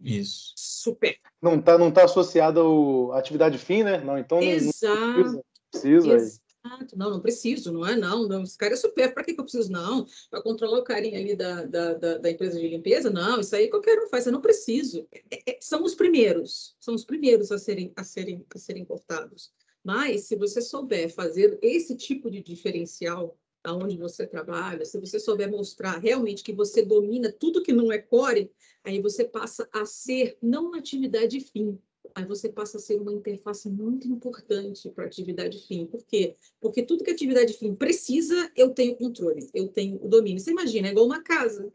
Isso. 0.00 0.52
Super. 0.56 1.18
Não 1.40 1.56
está 1.58 1.76
não 1.76 1.90
tá 1.90 2.04
associado 2.04 3.10
à 3.12 3.18
atividade 3.18 3.58
fim, 3.58 3.82
né? 3.82 3.98
Não, 3.98 4.16
então 4.18 4.40
Exato. 4.40 4.94
não 4.96 5.14
precisa. 5.14 5.44
precisa 5.70 6.14
Exato. 6.14 6.41
Não, 6.94 7.10
não 7.10 7.20
preciso, 7.20 7.72
não 7.72 7.84
é 7.84 7.96
não. 7.96 8.28
não 8.28 8.42
esse 8.42 8.56
cara 8.56 8.74
é 8.74 8.76
super, 8.76 9.12
para 9.12 9.24
que, 9.24 9.34
que 9.34 9.40
eu 9.40 9.44
preciso? 9.44 9.70
Não, 9.70 10.06
para 10.30 10.42
controlar 10.42 10.78
o 10.78 10.84
carinha 10.84 11.18
ali 11.18 11.34
da, 11.34 11.64
da, 11.64 11.94
da, 11.94 12.18
da, 12.18 12.30
empresa 12.30 12.58
de 12.58 12.68
limpeza? 12.68 13.10
Não, 13.10 13.40
isso 13.40 13.54
aí 13.56 13.68
qualquer 13.68 13.98
um 13.98 14.08
faz, 14.08 14.26
eu 14.26 14.32
não 14.32 14.40
preciso. 14.40 15.06
É, 15.30 15.52
é, 15.52 15.58
são 15.60 15.82
os 15.82 15.94
primeiros, 15.94 16.76
são 16.78 16.94
os 16.94 17.04
primeiros 17.04 17.50
a 17.50 17.58
serem, 17.58 17.92
a 17.96 18.04
serem, 18.04 18.46
a 18.54 18.58
serem 18.58 18.84
cortados. 18.84 19.52
Mas, 19.82 20.24
se 20.24 20.36
você 20.36 20.62
souber 20.62 21.12
fazer 21.12 21.58
esse 21.60 21.96
tipo 21.96 22.30
de 22.30 22.40
diferencial 22.40 23.36
aonde 23.64 23.96
você 23.96 24.26
trabalha, 24.26 24.84
se 24.84 24.98
você 24.98 25.18
souber 25.18 25.50
mostrar 25.50 25.98
realmente 25.98 26.44
que 26.44 26.52
você 26.52 26.82
domina 26.82 27.32
tudo 27.32 27.62
que 27.62 27.72
não 27.72 27.90
é 27.90 27.98
core, 27.98 28.52
aí 28.84 29.00
você 29.00 29.24
passa 29.24 29.68
a 29.72 29.84
ser 29.84 30.36
não 30.40 30.66
uma 30.66 30.78
atividade 30.78 31.40
fim, 31.40 31.78
aí 32.14 32.24
você 32.24 32.48
passa 32.48 32.76
a 32.76 32.80
ser 32.80 33.00
uma 33.00 33.12
interface 33.12 33.68
muito 33.68 34.08
importante 34.08 34.90
para 34.90 35.04
a 35.04 35.06
atividade 35.06 35.58
fim. 35.66 35.86
Por 35.86 36.04
quê? 36.04 36.36
Porque 36.60 36.82
tudo 36.82 37.04
que 37.04 37.10
a 37.10 37.12
atividade 37.14 37.54
fim 37.54 37.74
precisa, 37.74 38.50
eu 38.56 38.70
tenho 38.70 38.96
controle, 38.96 39.48
eu 39.54 39.68
tenho 39.68 40.02
o 40.04 40.08
domínio. 40.08 40.40
Você 40.40 40.50
imagina, 40.50 40.88
é 40.88 40.90
igual 40.90 41.06
uma 41.06 41.22
casa. 41.22 41.72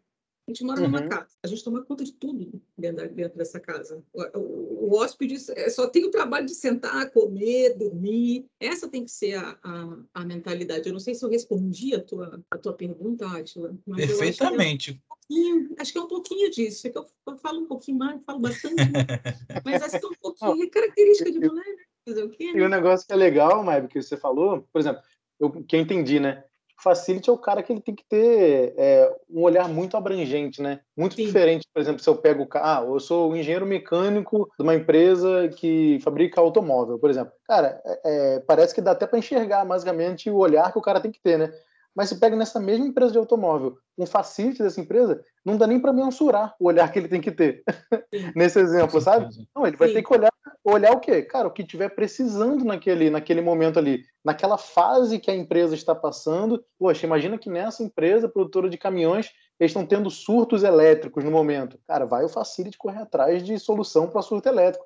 A 0.47 0.51
gente 0.53 0.63
mora 0.63 0.79
uhum. 0.79 0.87
numa 0.87 1.05
casa, 1.09 1.27
a 1.43 1.47
gente 1.47 1.61
toma 1.61 1.83
conta 1.83 2.05
de 2.05 2.13
tudo 2.13 2.61
dentro, 2.77 3.09
dentro 3.09 3.37
dessa 3.37 3.59
casa. 3.59 4.01
O, 4.13 4.39
o, 4.39 4.85
o, 4.85 4.95
hóspede 4.95 5.35
é, 5.51 5.69
só 5.69 5.89
tem 5.89 6.05
o 6.05 6.09
trabalho 6.11 6.45
de 6.45 6.55
sentar, 6.55 7.11
comer, 7.11 7.75
dormir. 7.77 8.45
Essa 8.57 8.87
tem 8.87 9.03
que 9.03 9.11
ser 9.11 9.33
a, 9.33 9.59
a, 9.61 9.97
a 10.13 10.25
mentalidade. 10.25 10.87
Eu 10.87 10.93
não 10.93 11.01
sei 11.01 11.15
se 11.15 11.25
eu 11.25 11.29
respondi 11.29 11.93
a 11.93 12.01
tua, 12.01 12.41
a 12.49 12.57
tua 12.57 12.71
pergunta, 12.71 13.27
Átila. 13.27 13.77
Perfeitamente. 13.93 15.01
Acho 15.11 15.27
que, 15.27 15.51
é, 15.51 15.81
acho 15.81 15.91
que 15.91 15.97
é 15.97 16.01
um 16.01 16.07
pouquinho 16.07 16.49
disso. 16.49 16.87
É 16.87 16.91
que 16.91 16.97
eu, 16.97 17.05
eu 17.27 17.37
falo 17.37 17.59
um 17.59 17.67
pouquinho 17.67 17.97
mais, 17.97 18.23
falo 18.23 18.39
bastante, 18.39 18.75
mas 19.65 19.83
acho 19.83 19.99
que 19.99 20.05
é 20.05 20.09
um 20.09 20.13
pouquinho. 20.21 20.63
É 20.63 20.69
característica 20.69 21.29
de 21.29 21.39
mulher, 21.39 21.75
né? 21.75 21.83
Fazer 22.07 22.23
o 22.23 22.29
quê? 22.29 22.53
Né? 22.53 22.59
E 22.59 22.63
o 22.63 22.69
negócio 22.69 23.05
que 23.05 23.11
é 23.11 23.17
legal, 23.17 23.61
Maib, 23.65 23.89
que 23.89 24.01
você 24.01 24.15
falou, 24.15 24.65
por 24.71 24.79
exemplo, 24.79 25.01
eu 25.41 25.51
que 25.51 25.75
eu 25.75 25.81
entendi, 25.81 26.21
né? 26.21 26.45
Facility 26.79 27.29
é 27.29 27.33
o 27.33 27.37
cara 27.37 27.63
que 27.63 27.73
ele 27.73 27.81
tem 27.81 27.95
que 27.95 28.05
ter 28.07 28.73
é, 28.77 29.11
um 29.29 29.41
olhar 29.41 29.67
muito 29.67 29.97
abrangente, 29.97 30.61
né? 30.61 30.79
Muito 30.95 31.15
Sim. 31.15 31.25
diferente, 31.25 31.67
por 31.73 31.81
exemplo, 31.81 32.01
se 32.01 32.09
eu 32.09 32.15
pego 32.15 32.43
o 32.43 32.47
carro, 32.47 32.91
ah, 32.91 32.95
eu 32.95 32.99
sou 32.99 33.31
o 33.31 33.35
engenheiro 33.35 33.65
mecânico 33.65 34.49
de 34.57 34.63
uma 34.63 34.75
empresa 34.75 35.49
que 35.49 35.99
fabrica 36.01 36.39
automóvel, 36.39 36.99
por 36.99 37.09
exemplo. 37.09 37.33
Cara, 37.45 37.81
é, 37.83 38.35
é 38.35 38.39
parece 38.41 38.75
que 38.75 38.81
dá 38.81 38.91
até 38.91 39.07
para 39.07 39.17
enxergar 39.17 39.65
basicamente 39.65 40.29
o 40.29 40.37
olhar 40.37 40.71
que 40.71 40.77
o 40.77 40.81
cara 40.81 41.01
tem 41.01 41.11
que 41.11 41.21
ter, 41.21 41.37
né? 41.37 41.51
Mas 41.97 42.09
se 42.09 42.19
pega 42.19 42.35
nessa 42.35 42.59
mesma 42.59 42.85
empresa 42.85 43.11
de 43.11 43.17
automóvel, 43.17 43.75
um 43.97 44.05
facility 44.05 44.61
dessa 44.61 44.79
empresa, 44.79 45.19
não 45.43 45.57
dá 45.57 45.65
nem 45.65 45.79
para 45.79 45.91
mensurar 45.91 46.55
o 46.59 46.67
olhar 46.67 46.91
que 46.91 46.99
ele 46.99 47.07
tem 47.07 47.19
que 47.19 47.31
ter. 47.31 47.63
Nesse 48.35 48.59
exemplo, 48.59 49.01
sabe? 49.01 49.29
Não, 49.55 49.65
ele 49.65 49.75
vai 49.75 49.87
Sim. 49.87 49.95
ter 49.95 50.03
que 50.03 50.13
olhar, 50.13 50.31
olhar 50.63 50.91
o 50.91 50.99
quê? 50.99 51.23
Cara, 51.23 51.47
o 51.47 51.51
que 51.51 51.63
tiver 51.63 51.89
precisando 51.89 52.63
naquele, 52.63 53.09
naquele 53.09 53.41
momento 53.41 53.79
ali, 53.79 54.03
naquela 54.23 54.59
fase 54.59 55.17
que 55.17 55.31
a 55.31 55.35
empresa 55.35 55.73
está 55.73 55.95
passando. 55.95 56.63
Poxa, 56.77 57.07
imagina 57.07 57.35
que 57.35 57.49
nessa 57.49 57.81
empresa, 57.81 58.29
produtora 58.29 58.69
de 58.69 58.77
caminhões, 58.77 59.31
eles 59.59 59.71
estão 59.71 59.83
tendo 59.83 60.11
surtos 60.11 60.61
elétricos 60.61 61.23
no 61.23 61.31
momento. 61.31 61.79
Cara, 61.87 62.05
vai 62.05 62.23
o 62.23 62.29
facility 62.29 62.77
correr 62.77 62.99
atrás 62.99 63.41
de 63.41 63.57
solução 63.57 64.07
para 64.07 64.21
surto 64.21 64.47
elétrico. 64.47 64.85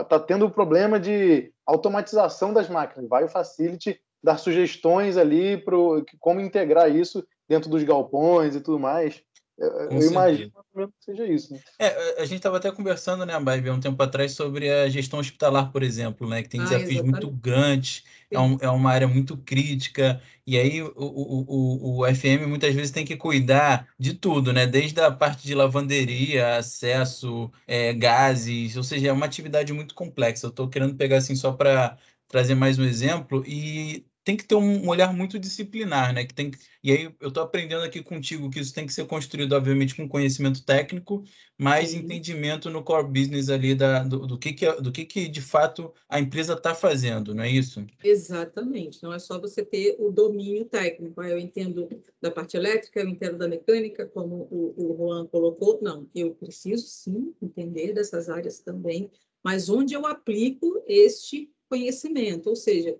Está 0.00 0.18
tendo 0.18 0.46
o 0.46 0.50
problema 0.50 0.98
de 0.98 1.52
automatização 1.66 2.54
das 2.54 2.70
máquinas. 2.70 3.06
Vai 3.10 3.24
o 3.24 3.28
facility 3.28 4.00
dar 4.26 4.38
sugestões 4.38 5.16
ali 5.16 5.56
para 5.56 5.76
como 6.18 6.40
integrar 6.40 6.94
isso 6.94 7.24
dentro 7.48 7.70
dos 7.70 7.84
galpões 7.84 8.56
e 8.56 8.60
tudo 8.60 8.76
mais. 8.76 9.22
Eu, 9.56 9.68
eu 9.68 10.10
imagino 10.10 10.50
que 10.74 10.90
seja 11.00 11.24
isso. 11.24 11.54
Né? 11.54 11.60
É, 11.78 12.20
a 12.20 12.26
gente 12.26 12.38
estava 12.38 12.56
até 12.56 12.70
conversando, 12.72 13.24
né, 13.24 13.38
Barbie, 13.38 13.70
há 13.70 13.72
um 13.72 13.80
tempo 13.80 14.02
atrás, 14.02 14.32
sobre 14.32 14.68
a 14.68 14.88
gestão 14.88 15.20
hospitalar, 15.20 15.70
por 15.70 15.82
exemplo, 15.82 16.28
né, 16.28 16.42
que 16.42 16.48
tem 16.48 16.60
ah, 16.60 16.64
desafios 16.64 16.90
exatamente. 16.90 17.24
muito 17.24 17.30
grandes, 17.30 18.02
é, 18.30 18.38
um, 18.38 18.58
é, 18.60 18.68
uma 18.68 18.90
área 18.90 19.08
muito 19.08 19.36
crítica, 19.38 20.20
e 20.44 20.58
aí 20.58 20.82
o, 20.82 20.92
o, 20.94 21.44
o, 21.48 22.00
o, 22.02 22.14
FM 22.14 22.46
muitas 22.48 22.74
vezes 22.74 22.90
tem 22.90 23.06
que 23.06 23.16
cuidar 23.16 23.88
de 23.98 24.12
tudo, 24.12 24.52
né, 24.52 24.66
desde 24.66 25.00
a 25.00 25.10
parte 25.10 25.46
de 25.46 25.54
lavanderia, 25.54 26.56
acesso, 26.56 27.50
é, 27.66 27.94
gases, 27.94 28.76
ou 28.76 28.82
seja, 28.82 29.08
é 29.08 29.12
uma 29.12 29.24
atividade 29.24 29.72
muito 29.72 29.94
complexa. 29.94 30.46
Eu 30.46 30.50
estou 30.50 30.68
querendo 30.68 30.96
pegar 30.96 31.18
assim 31.18 31.36
só 31.36 31.52
para 31.52 31.96
trazer 32.28 32.54
mais 32.54 32.78
um 32.78 32.84
exemplo, 32.84 33.42
e 33.46 34.04
tem 34.26 34.36
que 34.36 34.44
ter 34.44 34.56
um 34.56 34.88
olhar 34.88 35.14
muito 35.14 35.38
disciplinar, 35.38 36.12
né? 36.12 36.24
Que 36.24 36.34
tem 36.34 36.50
e 36.82 36.90
aí 36.90 37.14
eu 37.20 37.28
estou 37.28 37.44
aprendendo 37.44 37.84
aqui 37.84 38.02
contigo 38.02 38.50
que 38.50 38.58
isso 38.58 38.74
tem 38.74 38.84
que 38.84 38.92
ser 38.92 39.06
construído, 39.06 39.52
obviamente, 39.52 39.94
com 39.94 40.08
conhecimento 40.08 40.64
técnico, 40.64 41.22
mas 41.56 41.90
Sim. 41.90 41.98
entendimento 41.98 42.68
no 42.68 42.82
core 42.82 43.06
business 43.06 43.48
ali 43.48 43.72
da, 43.72 44.02
do, 44.02 44.26
do, 44.26 44.36
que, 44.36 44.52
que, 44.52 44.66
é, 44.66 44.80
do 44.80 44.90
que, 44.90 45.04
que 45.04 45.28
de 45.28 45.40
fato 45.40 45.94
a 46.08 46.18
empresa 46.18 46.54
está 46.54 46.74
fazendo, 46.74 47.36
não 47.36 47.44
é 47.44 47.50
isso? 47.50 47.86
Exatamente. 48.02 49.00
Não 49.00 49.12
é 49.12 49.20
só 49.20 49.40
você 49.40 49.64
ter 49.64 49.94
o 49.96 50.10
domínio 50.10 50.64
técnico. 50.64 51.22
Eu 51.22 51.38
entendo 51.38 51.88
da 52.20 52.30
parte 52.30 52.56
elétrica, 52.56 52.98
eu 52.98 53.08
entendo 53.08 53.38
da 53.38 53.46
mecânica, 53.46 54.06
como 54.06 54.48
o, 54.50 54.74
o 54.76 54.96
Juan 54.96 55.26
colocou. 55.28 55.78
Não, 55.80 56.08
eu 56.12 56.34
preciso 56.34 56.84
sim 56.88 57.32
entender 57.40 57.92
dessas 57.92 58.28
áreas 58.28 58.58
também, 58.58 59.08
mas 59.44 59.68
onde 59.68 59.94
eu 59.94 60.04
aplico 60.04 60.82
este 60.84 61.48
conhecimento, 61.68 62.48
ou 62.48 62.56
seja, 62.56 62.96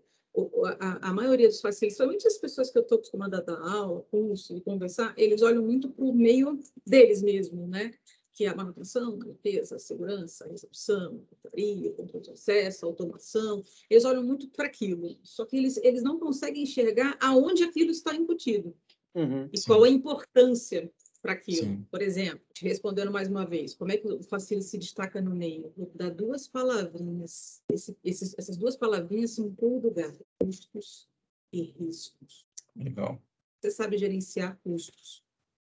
a, 0.80 1.08
a, 1.08 1.12
maioria 1.12 1.48
dos 1.48 1.60
facilitistas, 1.60 2.06
somente 2.06 2.26
as 2.26 2.38
pessoas 2.38 2.70
que 2.70 2.78
eu 2.78 2.82
estou 2.82 2.96
acostumada 2.96 3.38
a 3.38 3.40
dar 3.40 3.58
aula, 3.58 4.02
curso 4.10 4.56
e 4.56 4.60
conversar, 4.60 5.14
eles 5.16 5.42
olham 5.42 5.62
muito 5.62 5.88
para 5.88 6.04
o 6.04 6.12
meio 6.12 6.60
deles 6.86 7.22
mesmo, 7.22 7.66
né? 7.66 7.92
Que 8.32 8.44
é 8.44 8.48
a 8.48 8.54
manutenção, 8.54 9.18
limpeza, 9.18 9.78
segurança, 9.78 10.46
recepção, 10.46 11.22
portaria, 11.30 11.92
controle 11.92 12.24
de 12.24 12.32
acesso, 12.32 12.84
automação. 12.84 13.64
Eles 13.88 14.04
olham 14.04 14.22
muito 14.22 14.48
para 14.50 14.66
aquilo. 14.66 15.16
Só 15.22 15.46
que 15.46 15.56
eles, 15.56 15.78
eles 15.78 16.02
não 16.02 16.18
conseguem 16.18 16.64
enxergar 16.64 17.16
aonde 17.20 17.64
aquilo 17.64 17.90
está 17.90 18.14
embutido. 18.14 18.76
Uhum, 19.14 19.48
e 19.50 19.58
sim. 19.58 19.66
qual 19.66 19.82
a 19.82 19.88
importância 19.88 20.92
para 21.26 21.32
aquilo. 21.32 21.66
Sim. 21.66 21.86
Por 21.90 22.00
exemplo, 22.00 22.40
te 22.52 22.64
respondendo 22.64 23.10
mais 23.10 23.28
uma 23.28 23.44
vez, 23.44 23.74
como 23.74 23.90
é 23.90 23.96
que 23.96 24.06
o 24.06 24.22
Facile 24.22 24.62
se 24.62 24.78
destaca 24.78 25.20
no 25.20 25.34
meio? 25.34 25.72
Dar 25.92 26.10
duas 26.10 26.46
palavrinhas. 26.46 27.60
Esse, 27.68 27.96
esses, 28.04 28.34
essas 28.38 28.56
duas 28.56 28.76
palavrinhas 28.76 29.32
são 29.32 29.52
todo 29.52 29.88
lugar: 29.88 30.14
custos 30.38 31.08
e 31.52 31.62
riscos. 31.62 32.46
Legal. 32.76 33.20
Você 33.60 33.72
sabe 33.72 33.98
gerenciar 33.98 34.56
custos 34.62 35.24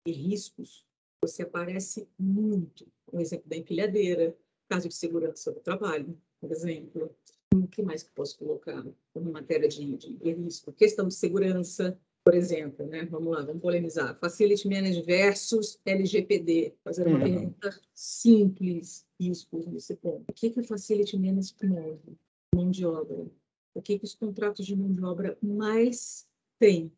e 0.05 0.11
riscos? 0.11 0.85
Você 1.23 1.41
aparece 1.41 2.07
muito. 2.17 2.87
Um 3.11 3.19
exemplo 3.19 3.49
da 3.49 3.57
empilhadeira, 3.57 4.37
caso 4.69 4.87
de 4.87 4.93
segurança 4.93 5.51
do 5.51 5.59
trabalho, 5.59 6.15
por 6.39 6.51
exemplo. 6.51 7.13
O 7.55 7.67
que 7.67 7.81
mais 7.81 8.03
que 8.03 8.11
posso 8.11 8.37
colocar 8.37 8.85
como 9.11 9.31
matéria 9.31 9.67
de, 9.67 9.97
de 9.97 10.31
risco? 10.31 10.71
Questão 10.71 11.07
de 11.07 11.15
segurança, 11.15 11.99
por 12.29 12.35
exemplo, 12.35 12.85
né? 12.85 13.05
Vamos 13.05 13.33
lá, 13.33 13.41
vamos 13.41 13.59
polemizar. 13.59 14.15
Facility 14.19 14.69
Management 14.69 15.03
versus 15.03 15.79
LGPD. 15.83 16.75
Fazer 16.83 17.07
uma 17.07 17.17
uhum. 17.17 17.23
pergunta 17.23 17.81
simples 17.91 19.03
isso 19.19 19.47
nesse 19.67 19.95
ponto. 19.95 20.25
O 20.29 20.33
que, 20.33 20.51
que 20.51 20.59
o 20.59 20.63
Facility 20.63 21.17
Management 21.17 21.67
move? 21.67 22.17
Mão 22.53 22.69
de 22.69 22.85
obra. 22.85 23.25
O 23.73 23.81
que, 23.81 23.97
que 23.97 24.05
os 24.05 24.13
contratos 24.13 24.63
de 24.63 24.75
mão 24.75 24.93
de 24.93 25.03
obra 25.03 25.39
mais 25.41 26.27
têm? 26.59 26.91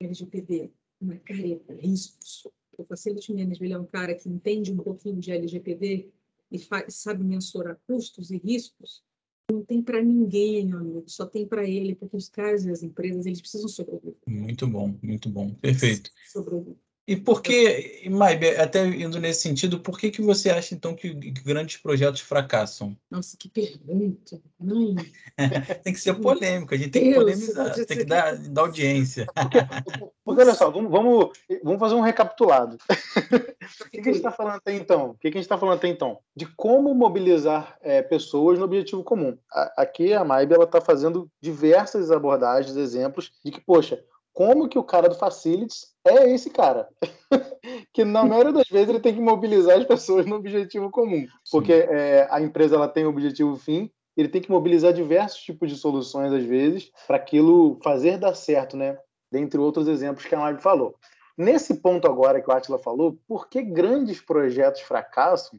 LGPD, 0.00 0.70
uma 1.00 1.16
careta, 1.16 1.74
riscos. 1.74 2.46
O 2.78 2.84
Facility 2.84 3.34
Management 3.34 3.72
é 3.72 3.78
um 3.80 3.86
cara 3.86 4.14
que 4.14 4.28
entende 4.28 4.72
um 4.72 4.76
pouquinho 4.76 5.18
de 5.18 5.32
LGPD 5.32 6.08
e 6.52 6.60
sabe 6.88 7.24
mensurar 7.24 7.80
custos 7.84 8.30
e 8.30 8.36
riscos 8.36 9.02
não 9.50 9.64
tem 9.64 9.82
para 9.82 10.02
ninguém, 10.02 10.66
meu 10.66 10.78
amigo, 10.78 11.04
só 11.06 11.26
tem 11.26 11.46
para 11.46 11.68
ele, 11.68 11.94
porque 11.94 12.16
os 12.16 12.28
caras 12.28 12.64
e 12.64 12.70
as 12.70 12.82
empresas, 12.82 13.26
eles 13.26 13.40
precisam 13.40 13.68
sobreviver. 13.68 14.16
Muito 14.26 14.66
bom, 14.66 14.98
muito 15.02 15.28
bom, 15.28 15.54
perfeito. 15.54 16.10
Sobreviver. 16.30 16.76
E 17.06 17.16
por 17.16 17.42
que, 17.42 18.08
Maibe, 18.08 18.50
até 18.50 18.86
indo 18.86 19.18
nesse 19.18 19.42
sentido, 19.42 19.80
por 19.80 19.98
que, 19.98 20.10
que 20.10 20.22
você 20.22 20.50
acha, 20.50 20.72
então, 20.72 20.94
que, 20.94 21.12
grandes 21.12 21.76
projetos 21.76 22.20
fracassam? 22.20 22.96
Nossa, 23.10 23.36
que 23.36 23.48
pergunta. 23.48 24.40
Não. 24.60 24.94
tem 25.82 25.92
que 25.92 26.00
ser 26.00 26.14
polêmico, 26.14 26.72
a 26.72 26.76
gente 26.76 26.90
tem 26.90 27.10
que 27.10 27.14
polemizar, 27.14 27.74
tem 27.74 27.98
que 27.98 28.04
dar, 28.04 28.36
dar 28.36 28.62
audiência. 28.62 29.26
Porque, 30.24 30.42
olha 30.42 30.54
só, 30.54 30.70
vamos, 30.70 30.92
vamos, 30.92 31.30
vamos 31.64 31.80
fazer 31.80 31.96
um 31.96 32.00
recapitulado. 32.00 32.78
o 33.84 33.90
que, 33.90 34.00
que, 34.00 34.08
a 34.08 34.12
gente 34.12 34.16
está 34.16 34.30
falando 34.30 34.56
até 34.56 34.72
então? 34.72 35.10
O 35.10 35.14
que, 35.14 35.22
que 35.22 35.38
a 35.38 35.40
gente 35.40 35.46
está 35.46 35.58
falando 35.58 35.78
até 35.78 35.88
então? 35.88 36.20
De 36.36 36.46
como 36.46 36.94
mobilizar 36.94 37.76
é, 37.82 38.00
pessoas 38.00 38.60
no 38.60 38.64
objetivo 38.64 39.02
comum. 39.02 39.36
aqui 39.76 40.12
a 40.12 40.24
Maibe 40.24 40.54
está 40.54 40.80
fazendo 40.80 41.28
diversas 41.40 42.12
abordagens, 42.12 42.76
exemplos 42.76 43.32
de 43.44 43.50
que, 43.50 43.60
poxa, 43.60 43.98
como 44.32 44.68
que 44.68 44.78
o 44.78 44.84
cara 44.84 45.08
do 45.08 45.14
Facilities 45.14 45.92
é 46.04 46.30
esse 46.30 46.50
cara. 46.50 46.88
que 47.92 48.04
na 48.04 48.24
maioria 48.24 48.52
das 48.52 48.68
vezes 48.68 48.88
ele 48.88 49.00
tem 49.00 49.14
que 49.14 49.20
mobilizar 49.20 49.78
as 49.78 49.84
pessoas 49.84 50.26
no 50.26 50.36
objetivo 50.36 50.90
comum. 50.90 51.26
Porque 51.50 51.72
é, 51.72 52.26
a 52.30 52.40
empresa 52.40 52.76
ela 52.76 52.88
tem 52.88 53.06
um 53.06 53.10
objetivo 53.10 53.56
fim, 53.56 53.90
ele 54.16 54.28
tem 54.28 54.42
que 54.42 54.50
mobilizar 54.50 54.92
diversos 54.92 55.40
tipos 55.40 55.70
de 55.70 55.76
soluções, 55.76 56.32
às 56.32 56.44
vezes, 56.44 56.90
para 57.06 57.16
aquilo 57.16 57.78
fazer 57.82 58.18
dar 58.18 58.34
certo, 58.34 58.76
né? 58.76 58.98
Dentre 59.30 59.58
outros 59.58 59.88
exemplos 59.88 60.26
que 60.26 60.34
a 60.34 60.40
Live 60.40 60.60
falou. 60.60 60.96
Nesse 61.36 61.80
ponto 61.80 62.06
agora 62.06 62.40
que 62.42 62.50
o 62.50 62.52
Atila 62.52 62.78
falou, 62.78 63.18
por 63.26 63.48
que 63.48 63.62
grandes 63.62 64.20
projetos 64.20 64.82
fracassam? 64.82 65.58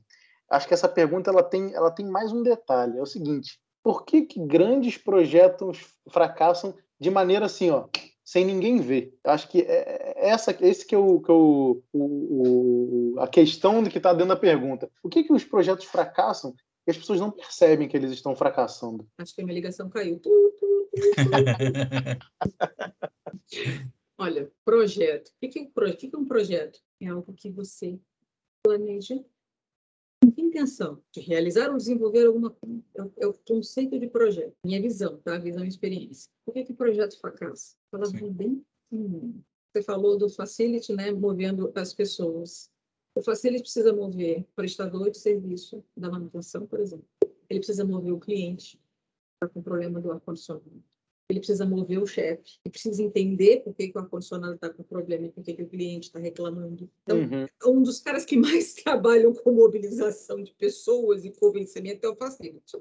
Acho 0.50 0.68
que 0.68 0.74
essa 0.74 0.88
pergunta 0.88 1.32
ela 1.32 1.42
tem, 1.42 1.74
ela 1.74 1.90
tem 1.90 2.06
mais 2.06 2.32
um 2.32 2.44
detalhe. 2.44 2.98
É 2.98 3.02
o 3.02 3.08
seguinte: 3.08 3.60
por 3.84 4.06
que, 4.06 4.22
que 4.22 4.40
grandes 4.40 4.98
projetos 4.98 5.80
fracassam 6.10 6.76
de 7.00 7.10
maneira 7.10 7.48
assim, 7.48 7.72
ó, 7.72 7.86
sem 8.24 8.46
ninguém 8.46 8.80
ver. 8.80 9.18
Acho 9.24 9.50
que 9.50 9.62
é, 9.62 10.14
é 10.16 10.30
essa, 10.30 10.56
esse 10.62 10.86
que 10.86 10.96
é, 10.96 10.98
o, 10.98 11.20
que 11.20 11.32
é 11.32 11.34
o, 11.34 11.84
o, 11.94 13.16
a 13.20 13.28
questão 13.28 13.84
do 13.84 13.90
que 13.90 13.98
está 13.98 14.14
dentro 14.14 14.30
da 14.30 14.36
pergunta. 14.36 14.90
O 15.02 15.10
que, 15.10 15.24
que 15.24 15.34
os 15.34 15.44
projetos 15.44 15.86
fracassam 15.86 16.56
e 16.88 16.92
as 16.92 16.98
pessoas 16.98 17.20
não 17.20 17.32
percebem 17.32 17.88
que 17.88 17.98
eles 17.98 18.12
estão 18.12 18.36
fracassando? 18.36 19.08
Acho 19.18 19.36
que 19.36 19.42
a 19.42 19.46
minha 19.46 19.56
ligação 19.56 19.90
caiu. 19.90 20.22
Olha, 24.18 24.52
projeto. 24.64 25.30
O 25.30 25.50
que 25.50 25.60
é 25.60 26.18
um 26.18 26.26
projeto? 26.26 26.80
É 27.02 27.08
algo 27.08 27.34
que 27.34 27.50
você 27.50 28.00
planeja 28.64 29.24
intenção 30.54 31.02
de 31.12 31.20
realizar 31.22 31.72
ou 31.72 31.78
desenvolver 31.78 32.26
alguma. 32.26 32.56
É, 32.96 33.24
é 33.24 33.28
o 33.28 33.34
conceito 33.34 34.00
de 34.00 34.08
projeto, 34.08 34.54
minha 34.64 34.82
visão, 34.82 35.18
tá? 35.18 35.38
Visão 35.38 35.66
e 35.66 35.68
experiência. 35.68 36.30
Por 36.46 36.54
que 36.54 36.64
que 36.64 36.74
projeto 36.74 37.20
fracassa? 37.20 37.76
Falando 37.92 38.32
bem 38.32 38.64
hum. 38.92 39.42
Você 39.74 39.82
falou 39.82 40.16
do 40.16 40.30
facility, 40.30 40.94
né, 40.94 41.12
movendo 41.12 41.72
as 41.74 41.96
pessoas. 41.96 42.70
O 43.16 43.24
facility 43.24 43.64
precisa 43.64 43.92
mover 43.92 44.46
prestador 44.56 45.10
de 45.10 45.18
serviço 45.18 45.84
da 45.98 46.12
manutenção, 46.12 46.68
por 46.68 46.80
exemplo. 46.80 47.08
Ele 47.50 47.60
precisa 47.60 47.84
mover 47.84 48.14
o 48.14 48.20
cliente 48.20 48.80
está 49.44 49.50
com 49.50 49.62
problema 49.62 50.00
do 50.00 50.12
ar-condicionado 50.12 50.84
ele 51.30 51.40
precisa 51.40 51.66
mover 51.66 52.02
o 52.02 52.06
chefe, 52.06 52.60
ele 52.64 52.72
precisa 52.72 53.02
entender 53.02 53.62
por 53.64 53.74
que, 53.74 53.88
que 53.88 53.98
o 53.98 54.02
ar-condicionado 54.02 54.56
está 54.56 54.70
com 54.70 54.84
problema 54.84 55.28
e 55.28 55.32
por 55.32 55.44
que, 55.44 55.54
que 55.54 55.64
o 55.64 55.70
cliente 55.70 56.08
está 56.08 56.20
reclamando. 56.20 56.90
Então, 57.04 57.18
uhum. 57.18 57.78
um 57.80 57.84
dos 57.84 58.00
caras 58.00 58.26
que 58.26 58.36
mais 58.38 58.74
trabalham 58.74 59.34
com 59.34 59.52
mobilização 59.52 60.44
de 60.44 60.54
pessoas 60.54 61.24
e 61.26 61.32
convencimento 61.32 62.06
é 62.06 62.10
o 62.10 62.16
facility. 62.16 62.78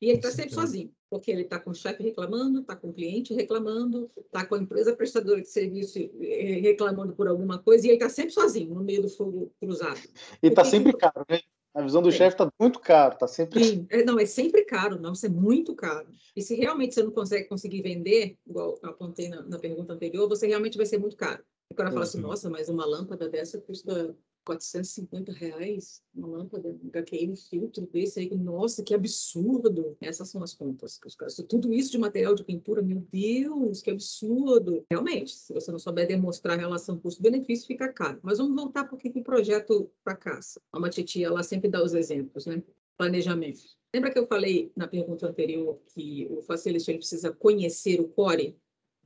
E 0.00 0.10
ele 0.10 0.18
está 0.18 0.30
sempre 0.30 0.52
sozinho, 0.52 0.92
porque 1.08 1.30
ele 1.30 1.42
está 1.42 1.58
com 1.58 1.70
o 1.70 1.74
chefe 1.74 2.02
reclamando, 2.02 2.60
está 2.60 2.76
com 2.76 2.90
o 2.90 2.92
cliente 2.92 3.32
reclamando, 3.32 4.10
está 4.18 4.44
com 4.44 4.54
a 4.54 4.58
empresa 4.58 4.94
prestadora 4.94 5.40
de 5.40 5.48
serviço 5.48 5.98
eh, 5.98 6.60
reclamando 6.60 7.14
por 7.14 7.26
alguma 7.26 7.58
coisa, 7.58 7.86
e 7.86 7.90
ele 7.90 7.96
está 7.96 8.10
sempre 8.10 8.32
sozinho, 8.32 8.74
no 8.74 8.84
meio 8.84 9.00
do 9.00 9.08
fogo 9.08 9.50
cruzado. 9.58 10.00
E 10.42 10.48
está 10.48 10.66
sempre 10.66 10.92
que... 10.92 10.98
caro, 10.98 11.24
né? 11.30 11.40
A 11.76 11.82
visão 11.82 12.00
do 12.00 12.08
é. 12.08 12.12
chefe 12.12 12.34
está 12.34 12.50
muito 12.58 12.80
caro, 12.80 13.12
está 13.12 13.28
sempre. 13.28 13.62
Sim, 13.62 13.86
é, 13.90 14.02
não, 14.02 14.18
é 14.18 14.24
sempre 14.24 14.64
caro, 14.64 14.98
não, 14.98 15.12
isso 15.12 15.26
é 15.26 15.28
muito 15.28 15.74
caro. 15.74 16.08
E 16.34 16.40
se 16.40 16.54
realmente 16.54 16.94
você 16.94 17.02
não 17.02 17.10
consegue 17.10 17.46
conseguir 17.48 17.82
vender, 17.82 18.38
igual 18.46 18.78
eu 18.82 18.88
apontei 18.88 19.28
na, 19.28 19.42
na 19.42 19.58
pergunta 19.58 19.92
anterior, 19.92 20.26
você 20.26 20.46
realmente 20.46 20.78
vai 20.78 20.86
ser 20.86 20.96
muito 20.96 21.18
caro. 21.18 21.44
O 21.70 21.74
cara 21.74 21.90
fala 21.90 22.04
assim, 22.04 22.18
nossa, 22.18 22.48
mas 22.48 22.70
uma 22.70 22.86
lâmpada 22.86 23.28
dessa 23.28 23.60
custa 23.60 24.16
450 24.46 25.32
reais 25.32 26.00
uma 26.14 26.28
lâmpada, 26.28 26.68
um 26.68 26.88
HQM 26.88 27.36
filtro 27.36 27.86
desse 27.92 28.20
aí, 28.20 28.34
nossa, 28.34 28.82
que 28.82 28.94
absurdo. 28.94 29.96
Essas 30.00 30.28
são 30.28 30.42
as 30.42 30.54
contas 30.54 30.96
que 30.98 31.06
os 31.06 31.14
caras. 31.14 31.36
Tudo 31.48 31.72
isso 31.72 31.90
de 31.90 31.98
material 31.98 32.34
de 32.34 32.44
pintura, 32.44 32.80
meu 32.80 33.04
Deus, 33.12 33.82
que 33.82 33.90
absurdo. 33.90 34.84
Realmente, 34.90 35.32
se 35.32 35.52
você 35.52 35.70
não 35.70 35.78
souber 35.78 36.06
demonstrar 36.06 36.56
a 36.56 36.60
relação 36.60 36.98
custo-benefício, 36.98 37.66
fica 37.66 37.92
caro. 37.92 38.20
Mas 38.22 38.38
vamos 38.38 38.54
voltar 38.54 38.84
porque 38.84 39.10
que 39.10 39.18
o 39.18 39.24
projeto 39.24 39.90
fracassa. 40.02 40.60
A 40.72 40.78
Matitia, 40.78 41.26
ela 41.26 41.42
sempre 41.42 41.68
dá 41.68 41.82
os 41.82 41.92
exemplos, 41.92 42.46
né? 42.46 42.62
Planejamento. 42.96 43.60
Lembra 43.92 44.10
que 44.10 44.18
eu 44.18 44.26
falei 44.26 44.72
na 44.76 44.86
pergunta 44.86 45.26
anterior 45.26 45.78
que 45.94 46.26
o 46.30 46.40
facilitador 46.42 46.98
precisa 46.98 47.32
conhecer 47.32 48.00
o 48.00 48.08
core 48.08 48.56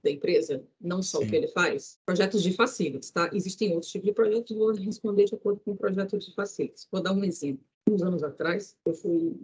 da 0.02 0.10
empresa, 0.10 0.62
não 0.80 1.02
só 1.02 1.18
Sim. 1.18 1.24
o 1.24 1.28
que 1.28 1.36
ele 1.36 1.48
faz, 1.48 1.98
projetos 2.04 2.42
de 2.42 2.52
facilities, 2.52 3.10
tá? 3.10 3.30
Existem 3.32 3.72
outros 3.72 3.90
tipos 3.90 4.08
de 4.08 4.14
projetos, 4.14 4.56
vou 4.56 4.72
responder 4.72 5.24
de 5.24 5.34
acordo 5.34 5.60
com 5.60 5.72
o 5.72 5.76
projeto 5.76 6.18
de 6.18 6.34
facilities. 6.34 6.88
Vou 6.90 7.02
dar 7.02 7.12
um 7.12 7.24
exemplo. 7.24 7.64
Uns 7.88 8.02
anos 8.02 8.22
atrás, 8.22 8.76
eu 8.86 8.94
fui, 8.94 9.34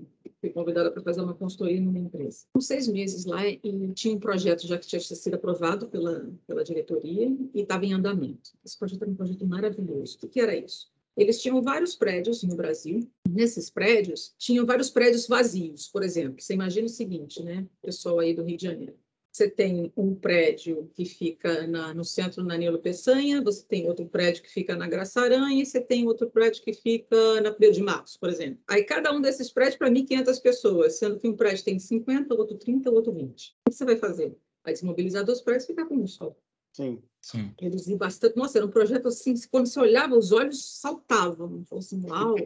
fui 0.41 0.51
convidada 0.51 0.91
para 0.91 1.03
fazer 1.03 1.21
uma 1.21 1.35
consultoria 1.35 1.81
numa 1.81 1.99
empresa. 1.99 2.47
Com 2.53 2.61
seis 2.61 2.87
meses 2.87 3.25
lá, 3.25 3.47
e 3.47 3.61
tinha 3.95 4.15
um 4.15 4.21
projeto 4.21 4.67
já 4.67 4.79
que 4.79 4.87
tinha 4.87 5.01
sido 5.01 5.35
aprovado 5.35 5.89
pela, 5.89 6.31
pela 6.47 6.63
diretoria 6.63 7.37
e 7.55 7.63
estava 7.63 7.85
em 7.85 7.93
andamento. 7.93 8.53
Esse 8.65 8.79
projeto 8.79 9.03
era 9.03 9.11
um 9.11 9.17
projeto 9.17 9.47
maravilhoso. 9.47 10.19
O 10.23 10.29
que 10.29 10.41
era 10.41 10.55
isso? 10.55 10.91
Eles 11.17 11.41
tinham 11.41 11.63
vários 11.63 11.97
prédios 11.97 12.43
no 12.43 12.55
Brasil. 12.55 13.11
Nesses 13.27 13.71
prédios, 13.71 14.35
tinham 14.39 14.67
vários 14.67 14.91
prédios 14.91 15.27
vazios, 15.27 15.89
por 15.89 16.03
exemplo. 16.03 16.41
Você 16.41 16.53
imagina 16.53 16.87
o 16.87 16.91
seguinte, 16.91 17.43
né? 17.43 17.67
Pessoal 17.81 18.21
aí 18.21 18.35
do 18.35 18.45
Rio 18.45 18.59
de 18.59 18.65
Janeiro. 18.65 18.95
Você 19.37 19.51
tem 19.51 19.93
um 19.95 20.15
prédio 20.15 20.91
que 20.95 21.05
fica 21.05 21.67
na, 21.67 21.93
no 21.93 22.03
centro 22.03 22.43
na 22.43 22.57
Nilo 22.57 22.79
Peçanha, 22.79 23.43
você 23.43 23.63
tem 23.63 23.87
outro 23.87 24.07
prédio 24.07 24.43
que 24.43 24.51
fica 24.51 24.75
na 24.75 24.89
Graça 24.89 25.21
Aranha 25.21 25.63
e 25.63 25.67
você 25.67 25.79
tem 25.79 26.07
outro 26.07 26.31
prédio 26.31 26.63
que 26.63 26.73
fica 26.73 27.39
na 27.43 27.53
Pedro 27.53 27.75
de 27.75 27.83
Marcos, 27.83 28.17
por 28.17 28.31
exemplo. 28.31 28.59
Aí 28.67 28.83
cada 28.83 29.13
um 29.13 29.21
desses 29.21 29.53
prédios 29.53 29.77
para 29.77 29.91
1.500 29.91 30.41
pessoas, 30.41 30.99
sendo 30.99 31.19
que 31.19 31.29
um 31.29 31.37
prédio 31.37 31.67
tem 31.67 31.79
50, 31.79 32.35
outro 32.35 32.57
30, 32.57 32.91
outro 32.91 33.13
20. 33.13 33.51
O 33.67 33.71
que 33.71 33.77
você 33.77 33.85
vai 33.85 33.97
fazer? 33.99 34.35
Vai 34.65 34.73
desmobilizar 34.73 35.23
dois 35.23 35.43
prédios 35.43 35.65
e 35.65 35.67
ficar 35.67 35.85
com 35.85 35.97
um 35.97 36.07
só. 36.07 36.35
Sim. 36.73 37.03
Sim. 37.21 37.53
Reduzir 37.61 37.97
bastante. 37.97 38.39
Nossa, 38.39 38.57
era 38.57 38.67
um 38.67 38.71
projeto 38.71 39.09
assim, 39.09 39.35
quando 39.51 39.67
você 39.67 39.79
olhava, 39.79 40.17
os 40.17 40.33
olhos 40.33 40.81
saltavam. 40.81 41.63
Assim, 41.77 42.03
uau, 42.07 42.37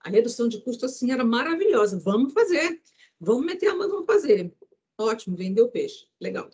a 0.00 0.10
redução 0.10 0.48
de 0.48 0.60
custo 0.62 0.84
assim 0.84 1.12
era 1.12 1.24
maravilhosa. 1.24 1.96
Vamos 2.00 2.32
fazer. 2.32 2.82
Vamos 3.20 3.46
meter 3.46 3.68
a 3.68 3.76
mão, 3.76 3.88
vamos 3.88 4.06
fazer. 4.06 4.52
Ótimo, 5.00 5.34
vendeu 5.34 5.66
peixe. 5.70 6.06
Legal. 6.20 6.50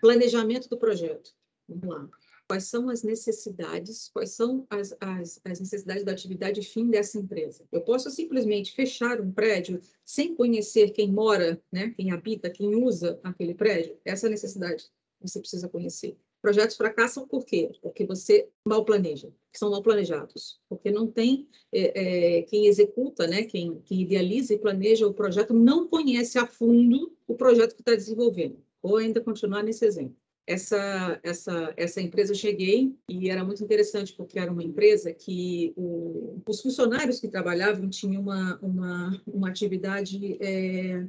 Planejamento 0.00 0.68
do 0.68 0.78
projeto. 0.78 1.34
Vamos 1.68 1.88
lá. 1.88 2.08
Quais 2.46 2.64
são 2.64 2.88
as 2.88 3.02
necessidades, 3.02 4.08
quais 4.08 4.30
são 4.30 4.64
as, 4.70 4.96
as, 5.00 5.40
as, 5.44 5.60
necessidades 5.60 6.04
da 6.04 6.12
atividade 6.12 6.62
fim 6.62 6.88
dessa 6.88 7.18
empresa? 7.18 7.66
Eu 7.72 7.82
posso 7.82 8.08
simplesmente 8.10 8.72
fechar 8.72 9.20
um 9.20 9.32
prédio 9.32 9.80
sem 10.04 10.34
conhecer 10.34 10.92
quem 10.92 11.12
mora, 11.12 11.60
né, 11.72 11.90
quem 11.90 12.12
habita, 12.12 12.48
quem 12.48 12.74
usa 12.76 13.18
aquele 13.22 13.52
prédio? 13.52 13.98
Essa 14.04 14.28
é 14.28 14.30
necessidade 14.30 14.88
você 15.20 15.40
precisa 15.40 15.68
conhecer. 15.68 16.16
Projetos 16.40 16.76
fracassam 16.76 17.26
por 17.26 17.44
quê? 17.44 17.70
Porque 17.82 18.06
você 18.06 18.48
mal 18.64 18.84
planeja, 18.84 19.32
são 19.58 19.70
mal 19.70 19.82
planejados, 19.82 20.60
porque 20.68 20.90
não 20.90 21.06
tem 21.06 21.48
é, 21.72 22.38
é, 22.38 22.42
quem 22.42 22.66
executa, 22.66 23.26
né, 23.26 23.42
quem, 23.42 23.80
quem 23.84 24.02
idealiza 24.02 24.54
e 24.54 24.58
planeja 24.58 25.06
o 25.06 25.12
projeto, 25.12 25.52
não 25.52 25.88
conhece 25.88 26.38
a 26.38 26.46
fundo 26.46 27.12
o 27.26 27.34
projeto 27.34 27.74
que 27.74 27.82
está 27.82 27.94
desenvolvendo. 27.94 28.62
Vou 28.80 28.96
ainda 28.96 29.20
continuar 29.20 29.64
nesse 29.64 29.84
exemplo. 29.84 30.16
Essa, 30.46 31.20
essa, 31.22 31.74
essa 31.76 32.00
empresa 32.00 32.32
eu 32.32 32.36
cheguei 32.36 32.96
e 33.06 33.28
era 33.28 33.44
muito 33.44 33.62
interessante, 33.62 34.14
porque 34.14 34.38
era 34.38 34.50
uma 34.50 34.62
empresa 34.62 35.12
que 35.12 35.74
o, 35.76 36.40
os 36.46 36.62
funcionários 36.62 37.20
que 37.20 37.28
trabalhavam 37.28 37.90
tinham 37.90 38.22
uma, 38.22 38.58
uma, 38.62 39.22
uma 39.26 39.48
atividade 39.50 40.38
é, 40.40 41.04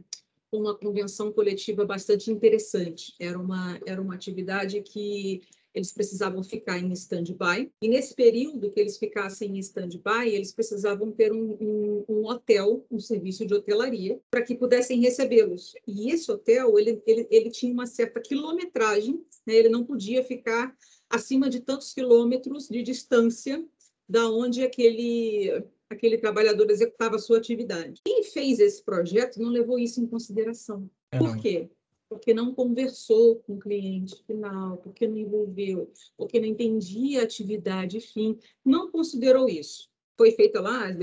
uma 0.51 0.75
convenção 0.75 1.31
coletiva 1.31 1.85
bastante 1.85 2.31
interessante. 2.31 3.13
Era 3.19 3.39
uma, 3.39 3.79
era 3.85 4.01
uma 4.01 4.15
atividade 4.15 4.81
que 4.81 5.41
eles 5.73 5.91
precisavam 5.91 6.43
ficar 6.43 6.79
em 6.79 6.91
stand-by, 6.93 7.71
e 7.81 7.87
nesse 7.87 8.15
período 8.15 8.71
que 8.71 8.79
eles 8.79 8.97
ficassem 8.97 9.55
em 9.55 9.59
stand-by, 9.59 10.27
eles 10.27 10.51
precisavam 10.51 11.11
ter 11.11 11.31
um, 11.31 11.57
um, 11.61 12.05
um, 12.09 12.25
hotel, 12.25 12.85
um 12.89 12.99
serviço 12.99 13.45
de 13.45 13.53
hotelaria, 13.53 14.19
para 14.31 14.41
que 14.41 14.55
pudessem 14.55 14.99
recebê-los. 14.99 15.73
E 15.87 16.11
esse 16.11 16.31
hotel, 16.31 16.77
ele, 16.77 17.01
ele, 17.05 17.27
ele 17.29 17.51
tinha 17.51 17.71
uma 17.71 17.85
certa 17.85 18.19
quilometragem, 18.19 19.23
né? 19.45 19.53
ele 19.53 19.69
não 19.69 19.85
podia 19.85 20.23
ficar 20.23 20.75
acima 21.09 21.49
de 21.49 21.59
tantos 21.59 21.93
quilômetros 21.93 22.67
de 22.67 22.81
distância 22.81 23.63
da 24.07 24.29
onde 24.29 24.63
aquele 24.63 25.63
aquele 25.89 26.17
trabalhador 26.17 26.69
executava 26.69 27.15
a 27.15 27.19
sua 27.19 27.37
atividade. 27.37 28.01
Quem 28.05 28.23
fez 28.23 28.59
esse 28.59 28.83
projeto 28.83 29.41
não 29.41 29.49
levou 29.49 29.79
isso 29.79 29.99
em 30.01 30.07
consideração. 30.07 30.89
Por 31.17 31.37
quê? 31.37 31.69
Porque 32.07 32.33
não 32.33 32.53
conversou 32.53 33.37
com 33.37 33.55
o 33.55 33.59
cliente 33.59 34.23
final, 34.25 34.77
porque 34.77 35.07
não 35.07 35.17
envolveu, 35.17 35.91
porque 36.17 36.39
não 36.39 36.47
entendia 36.47 37.21
a 37.21 37.23
atividade 37.23 37.99
fim, 37.99 38.37
não 38.63 38.91
considerou 38.91 39.49
isso. 39.49 39.89
Foi 40.17 40.31
feita 40.31 40.59
lá 40.59 40.87
as, 40.87 40.97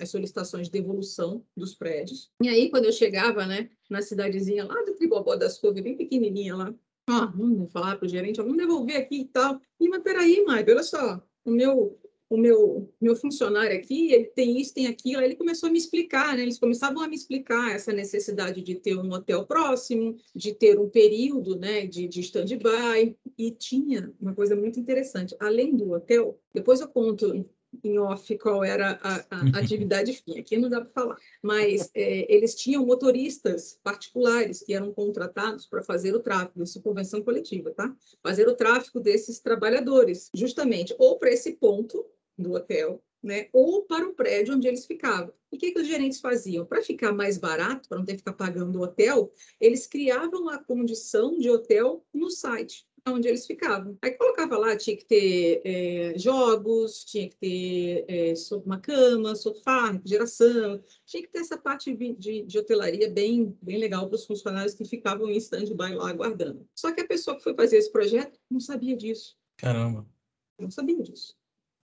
as 0.00 0.10
solicitações 0.10 0.66
de 0.66 0.72
devolução 0.72 1.44
dos 1.56 1.74
prédios. 1.74 2.30
E 2.42 2.48
aí, 2.48 2.68
quando 2.68 2.84
eu 2.84 2.92
chegava 2.92 3.46
né, 3.46 3.70
na 3.88 4.02
cidadezinha 4.02 4.64
lá 4.64 4.74
do 4.82 4.94
Tribobó 4.94 5.34
das 5.34 5.58
Couves, 5.58 5.82
bem 5.82 5.96
pequenininha 5.96 6.54
lá, 6.54 6.74
ah, 7.08 7.26
vamos 7.34 7.72
falar 7.72 7.96
para 7.96 8.06
o 8.06 8.08
gerente, 8.08 8.36
vamos 8.36 8.56
devolver 8.56 8.96
aqui 8.96 9.22
e 9.22 9.24
tal. 9.24 9.60
E, 9.80 9.88
mas 9.88 10.02
peraí, 10.02 10.44
Mike, 10.46 10.70
olha 10.70 10.82
só, 10.82 11.22
o 11.44 11.50
meu 11.50 11.98
o 12.32 12.36
meu, 12.38 12.88
meu 12.98 13.14
funcionário 13.14 13.76
aqui, 13.76 14.10
ele 14.10 14.24
tem 14.24 14.58
isso, 14.58 14.72
tem 14.72 14.86
aquilo. 14.86 15.20
Aí 15.20 15.26
ele 15.26 15.36
começou 15.36 15.68
a 15.68 15.72
me 15.72 15.76
explicar, 15.76 16.34
né? 16.34 16.42
Eles 16.42 16.58
começavam 16.58 17.02
a 17.02 17.08
me 17.08 17.14
explicar 17.14 17.74
essa 17.74 17.92
necessidade 17.92 18.62
de 18.62 18.74
ter 18.74 18.96
um 18.96 19.12
hotel 19.12 19.44
próximo, 19.44 20.16
de 20.34 20.54
ter 20.54 20.80
um 20.80 20.88
período, 20.88 21.58
né, 21.58 21.84
de, 21.84 22.08
de 22.08 22.20
stand-by. 22.20 23.14
E 23.36 23.50
tinha 23.50 24.10
uma 24.18 24.34
coisa 24.34 24.56
muito 24.56 24.80
interessante. 24.80 25.36
Além 25.38 25.76
do 25.76 25.92
hotel, 25.92 26.38
depois 26.54 26.80
eu 26.80 26.88
conto 26.88 27.44
em 27.82 27.98
off 27.98 28.36
qual 28.38 28.62
era 28.64 28.98
a, 29.02 29.24
a 29.30 29.40
atividade 29.60 30.12
fim, 30.12 30.38
aqui 30.38 30.58
não 30.58 30.68
dá 30.68 30.80
para 30.80 30.90
falar, 30.90 31.16
mas 31.42 31.90
é, 31.94 32.32
eles 32.32 32.54
tinham 32.54 32.84
motoristas 32.84 33.78
particulares 33.82 34.62
que 34.62 34.74
eram 34.74 34.92
contratados 34.92 35.66
para 35.66 35.82
fazer 35.82 36.14
o 36.14 36.20
tráfego, 36.20 36.62
isso 36.62 36.82
convenção 36.82 37.22
coletiva, 37.22 37.70
tá? 37.70 37.94
Fazer 38.22 38.46
o 38.48 38.54
tráfego 38.54 39.00
desses 39.00 39.40
trabalhadores, 39.40 40.30
justamente, 40.34 40.94
ou 40.98 41.18
para 41.18 41.30
esse 41.30 41.52
ponto, 41.52 42.04
do 42.38 42.52
hotel, 42.54 43.02
né? 43.22 43.48
ou 43.52 43.82
para 43.82 44.06
o 44.06 44.14
prédio 44.14 44.54
onde 44.54 44.66
eles 44.66 44.86
ficavam. 44.86 45.32
E 45.50 45.56
o 45.56 45.58
que, 45.58 45.72
que 45.72 45.80
os 45.80 45.86
gerentes 45.86 46.20
faziam? 46.20 46.64
Para 46.64 46.82
ficar 46.82 47.12
mais 47.12 47.38
barato, 47.38 47.88
para 47.88 47.98
não 47.98 48.04
ter 48.04 48.12
que 48.12 48.18
ficar 48.18 48.32
pagando 48.32 48.78
o 48.78 48.82
hotel, 48.82 49.32
eles 49.60 49.86
criavam 49.86 50.48
a 50.48 50.58
condição 50.58 51.38
de 51.38 51.50
hotel 51.50 52.04
no 52.12 52.30
site 52.30 52.86
onde 53.10 53.26
eles 53.26 53.46
ficavam. 53.46 53.98
Aí 54.00 54.12
colocava 54.12 54.56
lá, 54.56 54.76
tinha 54.76 54.96
que 54.96 55.04
ter 55.04 55.60
é, 55.64 56.14
jogos, 56.16 57.04
tinha 57.04 57.28
que 57.28 57.36
ter 57.36 58.04
é, 58.08 58.34
uma 58.64 58.78
cama, 58.78 59.34
sofá, 59.34 59.90
refrigeração, 59.90 60.82
tinha 61.04 61.22
que 61.22 61.28
ter 61.28 61.40
essa 61.40 61.58
parte 61.58 61.94
de, 61.94 62.14
de, 62.14 62.42
de 62.42 62.58
hotelaria 62.58 63.10
bem, 63.10 63.56
bem 63.60 63.78
legal 63.78 64.06
para 64.08 64.16
os 64.16 64.24
funcionários 64.24 64.74
que 64.74 64.84
ficavam 64.84 65.28
em 65.28 65.36
stand-by 65.36 65.94
lá 65.94 66.10
aguardando. 66.10 66.66
Só 66.74 66.92
que 66.92 67.00
a 67.00 67.06
pessoa 67.06 67.36
que 67.36 67.42
foi 67.42 67.54
fazer 67.54 67.78
esse 67.78 67.90
projeto 67.90 68.38
não 68.48 68.60
sabia 68.60 68.96
disso. 68.96 69.36
Caramba! 69.56 70.06
Não 70.58 70.70
sabia 70.70 71.02
disso. 71.02 71.36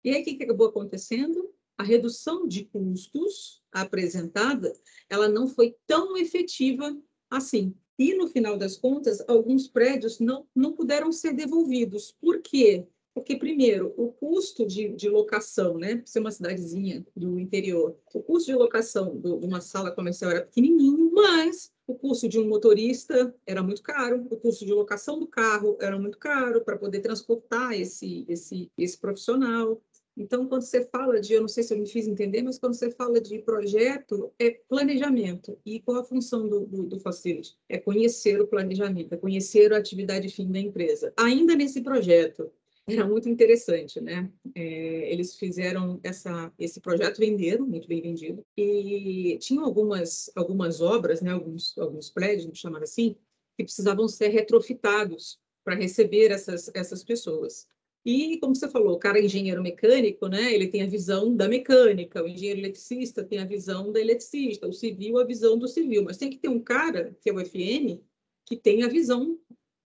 E 0.06 0.12
aí, 0.12 0.22
o 0.22 0.24
que 0.24 0.44
acabou 0.44 0.68
acontecendo? 0.68 1.52
A 1.76 1.84
redução 1.84 2.48
de 2.48 2.66
custos 2.66 3.64
apresentada, 3.72 4.72
ela 5.10 5.28
não 5.28 5.48
foi 5.48 5.76
tão 5.88 6.16
efetiva 6.16 6.96
assim. 7.28 7.74
E, 7.98 8.14
no 8.14 8.28
final 8.28 8.56
das 8.56 8.78
contas, 8.78 9.24
alguns 9.28 9.68
prédios 9.68 10.20
não, 10.20 10.48
não 10.56 10.74
puderam 10.74 11.12
ser 11.12 11.34
devolvidos. 11.34 12.16
Por 12.22 12.40
quê? 12.42 12.86
Porque, 13.16 13.36
primeiro, 13.36 13.96
o 13.98 14.12
custo 14.12 14.64
de, 14.64 14.90
de 14.90 15.10
locação, 15.10 15.80
né? 15.80 16.04
Ser 16.06 16.20
uma 16.20 16.32
cidadezinha 16.32 17.04
do 17.16 17.40
interior, 17.40 17.98
o 18.14 18.22
custo 18.22 18.52
de 18.52 18.56
locação 18.56 19.18
de 19.20 19.30
uma 19.30 19.60
sala 19.60 19.90
comercial 19.90 20.30
era 20.30 20.46
pequenininho, 20.46 21.12
mas 21.14 21.74
o 21.88 21.96
custo 21.96 22.28
de 22.28 22.38
um 22.38 22.48
motorista 22.48 23.34
era 23.46 23.64
muito 23.64 23.82
caro, 23.82 24.28
o 24.30 24.38
custo 24.38 24.66
de 24.66 24.74
locação 24.74 25.18
do 25.20 25.28
carro 25.28 25.78
era 25.80 25.98
muito 25.98 26.18
caro 26.18 26.62
para 26.62 26.78
poder 26.78 27.00
transportar 27.00 27.74
esse, 27.74 28.26
esse, 28.28 28.72
esse 28.78 28.98
profissional. 29.00 29.82
Então, 30.18 30.48
quando 30.48 30.62
você 30.62 30.86
fala 30.86 31.20
de, 31.20 31.34
eu 31.34 31.42
não 31.42 31.48
sei 31.48 31.64
se 31.64 31.74
eu 31.74 31.78
me 31.78 31.88
fiz 31.88 32.08
entender, 32.08 32.42
mas 32.42 32.58
quando 32.58 32.74
você 32.74 32.90
fala 32.90 33.20
de 33.20 33.40
projeto, 33.40 34.32
é 34.40 34.52
planejamento. 34.52 35.58
E 35.66 35.80
qual 35.82 36.00
a 36.00 36.04
função 36.04 36.48
do, 36.48 36.66
do, 36.66 36.84
do 36.84 37.00
Facility? 37.00 37.58
É 37.68 37.78
conhecer 37.78 38.40
o 38.40 38.48
planejamento, 38.48 39.14
é 39.14 39.18
conhecer 39.18 39.74
a 39.74 39.78
atividade 39.78 40.30
fim 40.30 40.50
da 40.52 40.60
empresa. 40.60 41.14
Ainda 41.18 41.56
nesse 41.56 41.82
projeto, 41.82 42.50
era 42.88 43.06
muito 43.06 43.28
interessante, 43.28 44.00
né? 44.00 44.32
É, 44.54 45.12
eles 45.12 45.36
fizeram 45.36 46.00
essa, 46.04 46.54
esse 46.60 46.80
projeto, 46.80 47.18
venderam, 47.18 47.66
muito 47.66 47.88
bem 47.88 48.02
vendido, 48.02 48.46
e 48.56 49.38
tinham 49.42 49.66
algumas, 49.66 50.32
algumas 50.36 50.82
obras, 50.82 51.20
né? 51.22 51.32
alguns, 51.32 51.76
alguns 51.78 52.10
prédios, 52.10 52.46
vamos 52.46 52.60
chamar 52.60 52.84
assim, 52.84 53.16
que 53.58 53.64
precisavam 53.64 54.08
ser 54.08 54.28
retrofitados 54.28 55.40
para 55.64 55.76
receber 55.76 56.30
essas, 56.30 56.70
essas 56.76 57.04
pessoas. 57.04 57.68
E, 58.06 58.38
como 58.40 58.56
você 58.56 58.70
falou, 58.70 58.94
o 58.96 59.00
cara 59.00 59.18
é 59.18 59.26
engenheiro 59.26 59.64
mecânico, 59.64 60.28
né? 60.28 60.54
Ele 60.54 60.68
tem 60.68 60.84
a 60.84 60.88
visão 60.88 61.36
da 61.36 61.50
mecânica, 61.50 62.24
o 62.24 62.28
engenheiro 62.28 62.60
eletricista 62.60 63.24
tem 63.24 63.40
a 63.40 63.46
visão 63.46 63.92
da 63.92 64.00
eletricista, 64.00 64.68
o 64.68 64.74
civil 64.74 65.18
a 65.18 65.24
visão 65.24 65.58
do 65.58 65.68
civil, 65.68 66.04
mas 66.04 66.18
tem 66.18 66.30
que 66.30 66.38
ter 66.38 66.50
um 66.50 66.60
cara, 66.60 67.18
que 67.20 67.30
é 67.30 67.34
o 67.34 67.40
FN, 67.40 68.00
que 68.46 68.56
tem 68.56 68.84
a 68.84 68.88
visão 68.88 69.40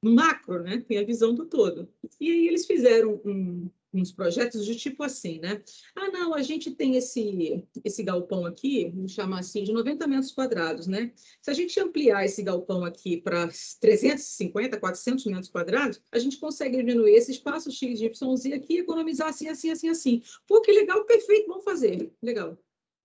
macro, 0.02 0.62
né? 0.62 0.82
Tem 0.88 0.98
a 0.98 1.04
visão 1.04 1.34
do 1.34 1.44
todo. 1.44 1.86
E 2.18 2.30
aí 2.30 2.48
eles 2.48 2.66
fizeram 2.66 3.20
um, 3.26 3.68
uns 3.92 4.12
projetos 4.12 4.64
de 4.64 4.76
tipo 4.76 5.02
assim, 5.02 5.38
né? 5.40 5.62
Ah, 5.96 6.10
não, 6.10 6.34
a 6.34 6.42
gente 6.42 6.70
tem 6.70 6.96
esse, 6.96 7.64
esse 7.84 8.02
galpão 8.02 8.44
aqui, 8.44 8.90
vamos 8.94 9.12
chamar 9.12 9.40
assim, 9.40 9.62
de 9.62 9.72
90 9.72 10.06
metros 10.06 10.32
quadrados, 10.32 10.86
né? 10.86 11.12
Se 11.40 11.50
a 11.50 11.54
gente 11.54 11.78
ampliar 11.80 12.24
esse 12.24 12.42
galpão 12.42 12.84
aqui 12.84 13.16
para 13.16 13.48
350, 13.80 14.78
400 14.78 15.24
metros 15.26 15.48
quadrados, 15.48 16.00
a 16.12 16.18
gente 16.18 16.38
consegue 16.38 16.76
diminuir 16.76 17.14
esse 17.14 17.32
espaço 17.32 17.70
X, 17.70 18.00
Y, 18.00 18.36
Z 18.36 18.52
aqui 18.52 18.78
economizar 18.78 19.28
assim, 19.28 19.48
assim, 19.48 19.70
assim, 19.70 19.88
assim. 19.88 20.22
Pô, 20.46 20.60
que 20.60 20.72
legal, 20.72 21.04
perfeito, 21.04 21.48
vamos 21.48 21.64
fazer. 21.64 22.12
Legal. 22.22 22.58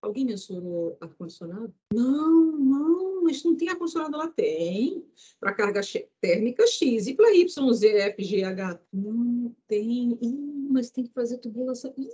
Alguém 0.04 0.26
mencionou 0.26 0.98
ar-condicionado? 1.00 1.72
Não, 1.90 2.58
não, 2.58 3.24
mas 3.24 3.42
não 3.42 3.56
tem 3.56 3.70
ar-condicionado 3.70 4.18
lá. 4.18 4.28
Tem. 4.28 5.02
Para 5.40 5.54
carga 5.54 5.80
térmica 6.20 6.66
X 6.66 7.06
e 7.06 7.14
para 7.14 7.34
Y, 7.34 7.72
Z, 7.72 7.88
F, 7.88 8.22
G, 8.22 8.44
H. 8.44 8.80
Não 8.92 9.56
tem. 9.66 10.18
Ih, 10.20 10.68
mas 10.70 10.90
tem 10.90 11.04
que 11.04 11.12
fazer 11.14 11.38
tubulação. 11.38 11.94
Ih, 11.96 12.10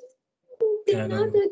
não 0.61 0.85
tem 0.85 0.95
Caramba. 0.95 1.27
nada 1.27 1.51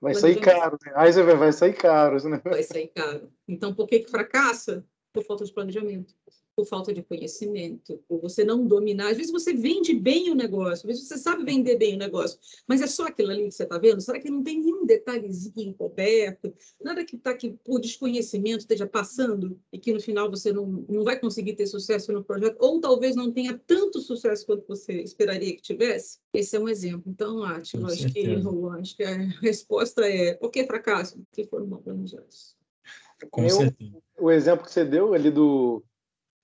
Vai 0.00 0.14
sair 0.14 0.40
caro, 0.40 0.76
né? 0.84 0.92
Aí 0.96 1.12
você 1.12 1.22
vai, 1.22 1.36
vai 1.36 1.52
sair 1.52 1.74
caro. 1.74 2.28
Né? 2.28 2.40
Vai 2.44 2.64
sair 2.64 2.88
caro. 2.88 3.32
Então, 3.46 3.72
por 3.72 3.86
que, 3.86 4.00
que 4.00 4.10
fracassa? 4.10 4.84
Por 5.12 5.24
falta 5.24 5.44
de 5.44 5.52
planejamento 5.52 6.12
por 6.56 6.66
falta 6.66 6.92
de 6.92 7.02
conhecimento, 7.02 8.02
por 8.08 8.18
você 8.18 8.42
não 8.42 8.66
dominar. 8.66 9.10
Às 9.10 9.18
vezes 9.18 9.30
você 9.30 9.52
vende 9.52 9.94
bem 9.94 10.30
o 10.30 10.34
negócio, 10.34 10.72
às 10.72 10.82
vezes 10.96 11.06
você 11.06 11.18
sabe 11.18 11.44
vender 11.44 11.76
bem 11.76 11.94
o 11.94 11.98
negócio, 11.98 12.38
mas 12.66 12.80
é 12.80 12.86
só 12.86 13.06
aquilo 13.06 13.30
ali 13.30 13.44
que 13.44 13.50
você 13.50 13.64
está 13.64 13.76
vendo? 13.76 14.00
Será 14.00 14.18
que 14.18 14.30
não 14.30 14.42
tem 14.42 14.58
nenhum 14.58 14.86
detalhezinho 14.86 15.68
encoberto? 15.68 16.52
Nada 16.82 17.04
que 17.04 17.16
está 17.16 17.30
aqui 17.30 17.58
por 17.62 17.78
desconhecimento 17.78 18.60
esteja 18.60 18.86
passando 18.86 19.60
e 19.70 19.78
que 19.78 19.92
no 19.92 20.00
final 20.00 20.30
você 20.30 20.50
não, 20.50 20.66
não 20.88 21.04
vai 21.04 21.20
conseguir 21.20 21.52
ter 21.54 21.66
sucesso 21.66 22.10
no 22.10 22.24
projeto, 22.24 22.56
ou 22.58 22.80
talvez 22.80 23.14
não 23.14 23.30
tenha 23.30 23.60
tanto 23.66 24.00
sucesso 24.00 24.46
quanto 24.46 24.66
você 24.66 24.94
esperaria 25.02 25.54
que 25.54 25.60
tivesse? 25.60 26.18
Esse 26.32 26.56
é 26.56 26.60
um 26.60 26.68
exemplo. 26.68 27.04
Então, 27.06 27.42
Átila, 27.42 27.92
acho 27.92 28.10
que, 28.10 28.26
acho 28.80 28.96
que 28.96 29.04
a 29.04 29.16
resposta 29.42 30.06
é 30.06 30.34
por 30.34 30.50
que 30.50 30.64
fracasso? 30.64 31.18
Porque 31.18 31.44
foram 31.44 31.66
mal 31.66 31.82
planejados. 31.82 32.56
Com 33.30 33.42
Eu, 33.42 33.50
certeza. 33.50 33.96
O 34.18 34.30
exemplo 34.30 34.64
que 34.64 34.72
você 34.72 34.84
deu 34.84 35.12
ali 35.14 35.30
do 35.30 35.82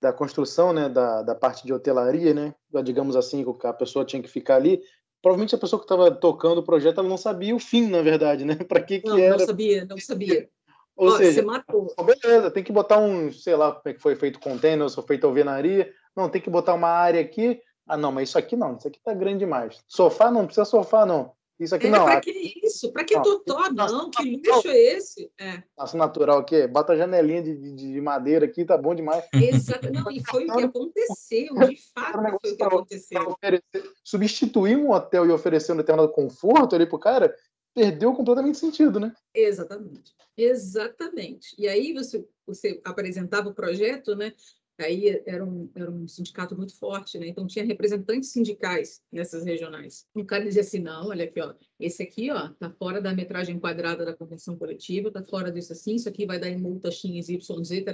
da 0.03 0.11
construção, 0.11 0.73
né, 0.73 0.89
da, 0.89 1.21
da 1.21 1.33
parte 1.33 1.65
de 1.65 1.71
hotelaria, 1.71 2.33
né, 2.33 2.53
digamos 2.83 3.15
assim, 3.15 3.41
que 3.53 3.65
a 3.65 3.71
pessoa 3.71 4.03
tinha 4.03 4.21
que 4.21 4.27
ficar 4.27 4.57
ali. 4.57 4.83
Provavelmente 5.21 5.55
a 5.55 5.57
pessoa 5.57 5.79
que 5.79 5.85
estava 5.85 6.11
tocando 6.11 6.57
o 6.57 6.63
projeto, 6.63 6.99
ela 6.99 7.07
não 7.07 7.15
sabia 7.15 7.55
o 7.55 7.59
fim, 7.59 7.87
na 7.87 8.01
verdade, 8.01 8.43
né? 8.43 8.55
Para 8.67 8.81
que 8.81 9.01
não, 9.05 9.15
que 9.15 9.21
era? 9.21 9.37
Não 9.37 9.45
sabia, 9.45 9.85
não 9.85 9.97
sabia. 9.97 10.49
Ou 10.97 11.07
Ó, 11.07 11.17
seja, 11.17 11.35
você 11.35 11.41
matou. 11.41 11.87
beleza, 12.03 12.51
tem 12.51 12.65
que 12.65 12.73
botar 12.73 12.99
um, 12.99 13.31
sei 13.31 13.55
lá, 13.55 13.71
como 13.71 13.81
é 13.85 13.93
que 13.93 14.01
foi 14.01 14.13
feito 14.17 14.41
container, 14.41 14.89
se 14.89 14.95
foi 14.95 15.05
feito 15.05 15.25
alvenaria. 15.25 15.89
Não, 16.13 16.27
tem 16.27 16.41
que 16.41 16.49
botar 16.49 16.73
uma 16.73 16.89
área 16.89 17.21
aqui. 17.21 17.61
Ah, 17.87 17.95
não, 17.95 18.11
mas 18.11 18.27
isso 18.27 18.37
aqui 18.37 18.57
não, 18.57 18.75
isso 18.75 18.89
aqui 18.89 18.99
tá 19.01 19.13
grande 19.13 19.39
demais. 19.39 19.81
Sofá 19.87 20.29
não, 20.29 20.45
precisa 20.45 20.65
sofá 20.65 21.05
não. 21.05 21.31
Isso 21.59 21.75
aqui 21.75 21.87
é, 21.87 21.89
não. 21.89 22.05
Pra 22.05 22.19
que 22.19 22.31
isso? 22.63 22.91
Pra 22.91 23.03
que 23.03 23.21
totó? 23.21 23.71
Não, 23.71 24.09
que 24.09 24.41
luxo 24.45 24.67
é 24.67 24.77
esse? 24.77 25.31
É. 25.39 25.63
Nossa, 25.77 25.97
natural 25.97 26.39
o 26.39 26.43
quê? 26.43 26.67
Bota 26.67 26.93
a 26.93 26.97
janelinha 26.97 27.43
de, 27.43 27.55
de, 27.55 27.93
de, 27.93 28.01
madeira 28.01 28.45
aqui, 28.45 28.65
tá 28.65 28.77
bom 28.77 28.95
demais. 28.95 29.23
Exato. 29.33 29.91
Não, 29.91 30.09
e 30.11 30.23
foi 30.25 30.45
o 30.45 30.53
que 30.55 30.63
aconteceu, 30.63 31.53
de 31.55 31.77
fato 31.93 32.39
foi 32.41 32.51
o 32.51 32.57
que 32.57 32.63
aconteceu. 32.63 33.29
Oferecer, 33.29 33.91
substituir 34.03 34.75
um 34.75 34.91
hotel 34.91 35.25
e 35.27 35.31
oferecer 35.31 35.73
um 35.73 35.77
determinado 35.77 36.11
conforto 36.11 36.75
ali 36.75 36.85
pro 36.85 36.99
cara, 36.99 37.35
perdeu 37.73 38.13
completamente 38.13 38.57
sentido, 38.57 38.99
né? 38.99 39.13
Exatamente. 39.33 40.13
Exatamente. 40.35 41.55
E 41.57 41.67
aí 41.67 41.93
você, 41.93 42.27
você 42.45 42.81
apresentava 42.83 43.49
o 43.49 43.53
projeto, 43.53 44.15
né? 44.15 44.33
Aí 44.79 45.21
era 45.25 45.45
um, 45.45 45.69
era 45.75 45.89
um 45.89 46.07
sindicato 46.07 46.55
muito 46.55 46.75
forte, 46.75 47.19
né? 47.19 47.27
Então 47.27 47.45
tinha 47.45 47.63
representantes 47.63 48.31
sindicais 48.31 49.01
nessas 49.11 49.45
regionais. 49.45 50.07
Um 50.15 50.25
cara 50.25 50.43
dizia 50.43 50.61
assim: 50.61 50.79
não, 50.79 51.09
olha 51.09 51.25
aqui, 51.25 51.39
ó, 51.39 51.53
esse 51.79 52.01
aqui, 52.01 52.31
ó, 52.31 52.49
tá 52.49 52.69
fora 52.71 52.99
da 52.99 53.13
metragem 53.13 53.59
quadrada 53.59 54.03
da 54.03 54.15
convenção 54.15 54.57
coletiva, 54.57 55.11
tá 55.11 55.23
fora 55.23 55.51
disso 55.51 55.73
assim, 55.73 55.95
isso 55.95 56.09
aqui 56.09 56.25
vai 56.25 56.39
dar 56.39 56.49
em 56.49 56.57
multa 56.57 56.89
X, 56.89 57.29
Y, 57.29 57.63
Z. 57.63 57.85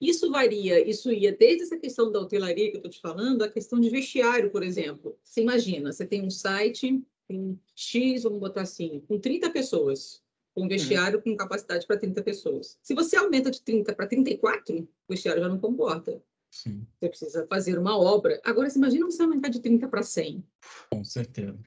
Isso 0.00 0.30
varia, 0.30 0.88
isso 0.88 1.12
ia 1.12 1.36
desde 1.36 1.64
essa 1.64 1.76
questão 1.76 2.10
da 2.10 2.20
hotelaria 2.20 2.70
que 2.70 2.78
eu 2.78 2.82
tô 2.82 2.88
te 2.88 3.00
falando, 3.00 3.42
a 3.42 3.48
questão 3.48 3.78
de 3.78 3.90
vestiário, 3.90 4.50
por 4.50 4.62
exemplo. 4.62 5.18
Você 5.22 5.42
imagina, 5.42 5.92
você 5.92 6.06
tem 6.06 6.22
um 6.22 6.30
site, 6.30 7.02
tem 7.28 7.60
X, 7.74 8.22
vamos 8.22 8.40
botar 8.40 8.62
assim, 8.62 9.02
com 9.06 9.18
30 9.18 9.50
pessoas 9.50 10.22
um 10.56 10.68
vestiário 10.68 11.18
uhum. 11.18 11.32
com 11.32 11.36
capacidade 11.36 11.86
para 11.86 11.98
30 11.98 12.22
pessoas. 12.22 12.78
Se 12.82 12.94
você 12.94 13.16
aumenta 13.16 13.50
de 13.50 13.62
30 13.62 13.94
para 13.94 14.06
34, 14.06 14.78
o 14.78 14.88
vestiário 15.08 15.42
já 15.42 15.48
não 15.48 15.58
comporta. 15.58 16.22
Sim. 16.50 16.86
Você 17.00 17.08
precisa 17.08 17.46
fazer 17.48 17.78
uma 17.78 17.98
obra. 17.98 18.40
Agora, 18.44 18.68
você 18.68 18.78
imagina 18.78 19.06
você 19.06 19.22
aumentar 19.22 19.48
de 19.48 19.60
30 19.60 19.88
para 19.88 20.02
100. 20.02 20.44
Com 20.90 21.04
certeza. 21.04 21.58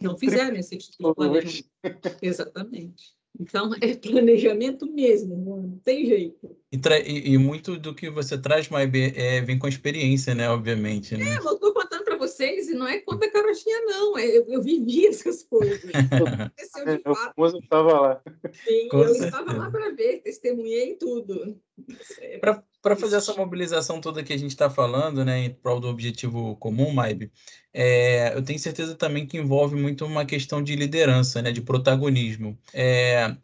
Não 0.00 0.16
fizeram 0.16 0.56
esse 0.56 0.78
tipo 0.78 1.08
de 1.08 1.14
planejamento. 1.14 2.18
Exatamente. 2.22 3.14
Então, 3.38 3.70
é 3.80 3.94
planejamento 3.94 4.90
mesmo, 4.90 5.36
não 5.36 5.78
tem 5.84 6.06
jeito. 6.06 6.56
E, 6.72 6.76
e, 6.76 7.34
e 7.34 7.38
muito 7.38 7.76
do 7.76 7.94
que 7.94 8.10
você 8.10 8.36
traz, 8.36 8.68
Maib, 8.68 8.96
é, 8.96 9.40
vem 9.42 9.58
com 9.58 9.66
a 9.66 9.68
experiência, 9.68 10.34
né? 10.34 10.48
Obviamente. 10.50 11.16
Né? 11.16 11.34
É, 11.34 11.38
eu 11.38 11.52
estou 11.52 11.72
contando 11.72 12.04
vocês 12.20 12.68
e 12.68 12.74
não 12.74 12.86
é 12.86 12.98
conta 12.98 13.30
carochinha, 13.30 13.80
não. 13.86 14.16
É, 14.16 14.26
eu, 14.26 14.44
eu 14.46 14.62
vivi 14.62 15.06
essas 15.08 15.42
coisas. 15.42 15.82
Aconteceu 15.84 16.84
de 16.84 17.02
fato. 17.02 17.34
Eu 17.36 17.58
estava 17.58 18.00
lá. 18.00 18.22
Sim, 18.64 18.88
com 18.88 18.98
eu 18.98 19.14
certeza. 19.14 19.26
estava 19.26 19.52
lá 19.52 19.70
para 19.70 19.90
ver, 19.90 20.20
testemunhei 20.22 20.94
tudo. 20.94 21.58
Para 22.82 22.96
fazer 22.96 23.16
essa 23.16 23.34
mobilização 23.34 24.00
toda 24.00 24.22
que 24.22 24.32
a 24.32 24.36
gente 24.36 24.50
está 24.50 24.70
falando, 24.70 25.24
né, 25.24 25.38
em 25.38 25.50
prol 25.50 25.80
do 25.80 25.88
objetivo 25.88 26.56
comum, 26.56 26.92
Maib, 26.92 27.30
é, 27.72 28.36
eu 28.36 28.42
tenho 28.42 28.58
certeza 28.58 28.94
também 28.94 29.26
que 29.26 29.38
envolve 29.38 29.76
muito 29.76 30.04
uma 30.04 30.24
questão 30.24 30.62
de 30.62 30.76
liderança, 30.76 31.42
né, 31.42 31.50
de 31.52 31.62
protagonismo. 31.62 32.58
É, 32.72 33.34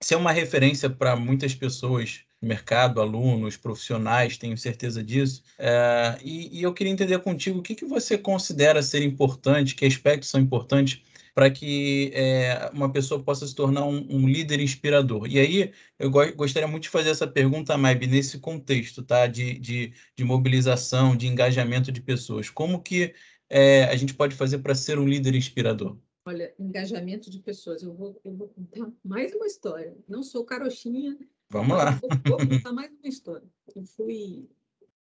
ser 0.00 0.16
uma 0.16 0.32
referência 0.32 0.90
para 0.90 1.14
muitas 1.14 1.54
pessoas 1.54 2.24
mercado, 2.42 3.00
alunos, 3.00 3.56
profissionais, 3.56 4.36
tenho 4.36 4.58
certeza 4.58 5.02
disso. 5.02 5.42
É, 5.58 6.18
e, 6.22 6.58
e, 6.58 6.62
eu 6.62 6.74
queria 6.74 6.92
entender 6.92 7.18
contigo 7.20 7.60
o 7.60 7.62
que, 7.62 7.74
que 7.74 7.84
você 7.84 8.18
considera 8.18 8.82
ser 8.82 9.02
importante, 9.02 9.74
que 9.74 9.86
aspectos 9.86 10.28
são 10.28 10.40
importantes 10.40 11.02
para 11.34 11.50
que 11.50 12.10
é, 12.14 12.70
uma 12.74 12.92
pessoa 12.92 13.22
possa 13.22 13.46
se 13.46 13.54
tornar 13.54 13.86
um, 13.86 14.06
um, 14.10 14.28
líder 14.28 14.60
inspirador. 14.60 15.26
E 15.26 15.38
aí, 15.38 15.72
eu 15.98 16.10
go 16.10 16.20
gostaria 16.34 16.68
muito 16.68 16.84
de 16.84 16.88
fazer 16.90 17.10
essa 17.10 17.26
pergunta, 17.26 17.76
Maib, 17.78 18.06
nesse 18.06 18.38
contexto 18.38 19.02
tá? 19.02 19.26
de, 19.26 19.58
de, 19.58 19.94
de 20.16 20.24
mobilização, 20.24 21.16
de 21.16 21.26
engajamento 21.26 21.90
de 21.90 22.02
pessoas. 22.02 22.50
Como 22.50 22.82
que 22.82 23.14
é, 23.48 23.84
a 23.84 23.96
gente 23.96 24.14
pode 24.14 24.34
fazer 24.34 24.58
para 24.58 24.74
ser 24.74 24.98
um 24.98 25.08
líder 25.08 25.34
inspirador? 25.34 25.96
Olha, 26.24 26.54
engajamento 26.58 27.30
de 27.30 27.38
pessoas. 27.38 27.82
Eu 27.82 27.94
vou, 27.94 28.20
eu 28.24 28.34
vou 28.36 28.48
contar 28.48 28.90
mais 29.04 29.34
uma 29.34 29.46
história. 29.46 29.96
Não 30.08 30.22
sou 30.22 30.44
carochinha. 30.44 31.18
Vamos 31.52 31.76
lá. 31.76 32.00
Vou, 32.26 32.38
contar 32.38 32.72
mais 32.72 32.90
uma 32.90 33.08
história. 33.08 33.46
Eu 33.76 33.84
fui 33.84 34.48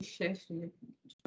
chefe, 0.01 0.51
né? 0.51 0.71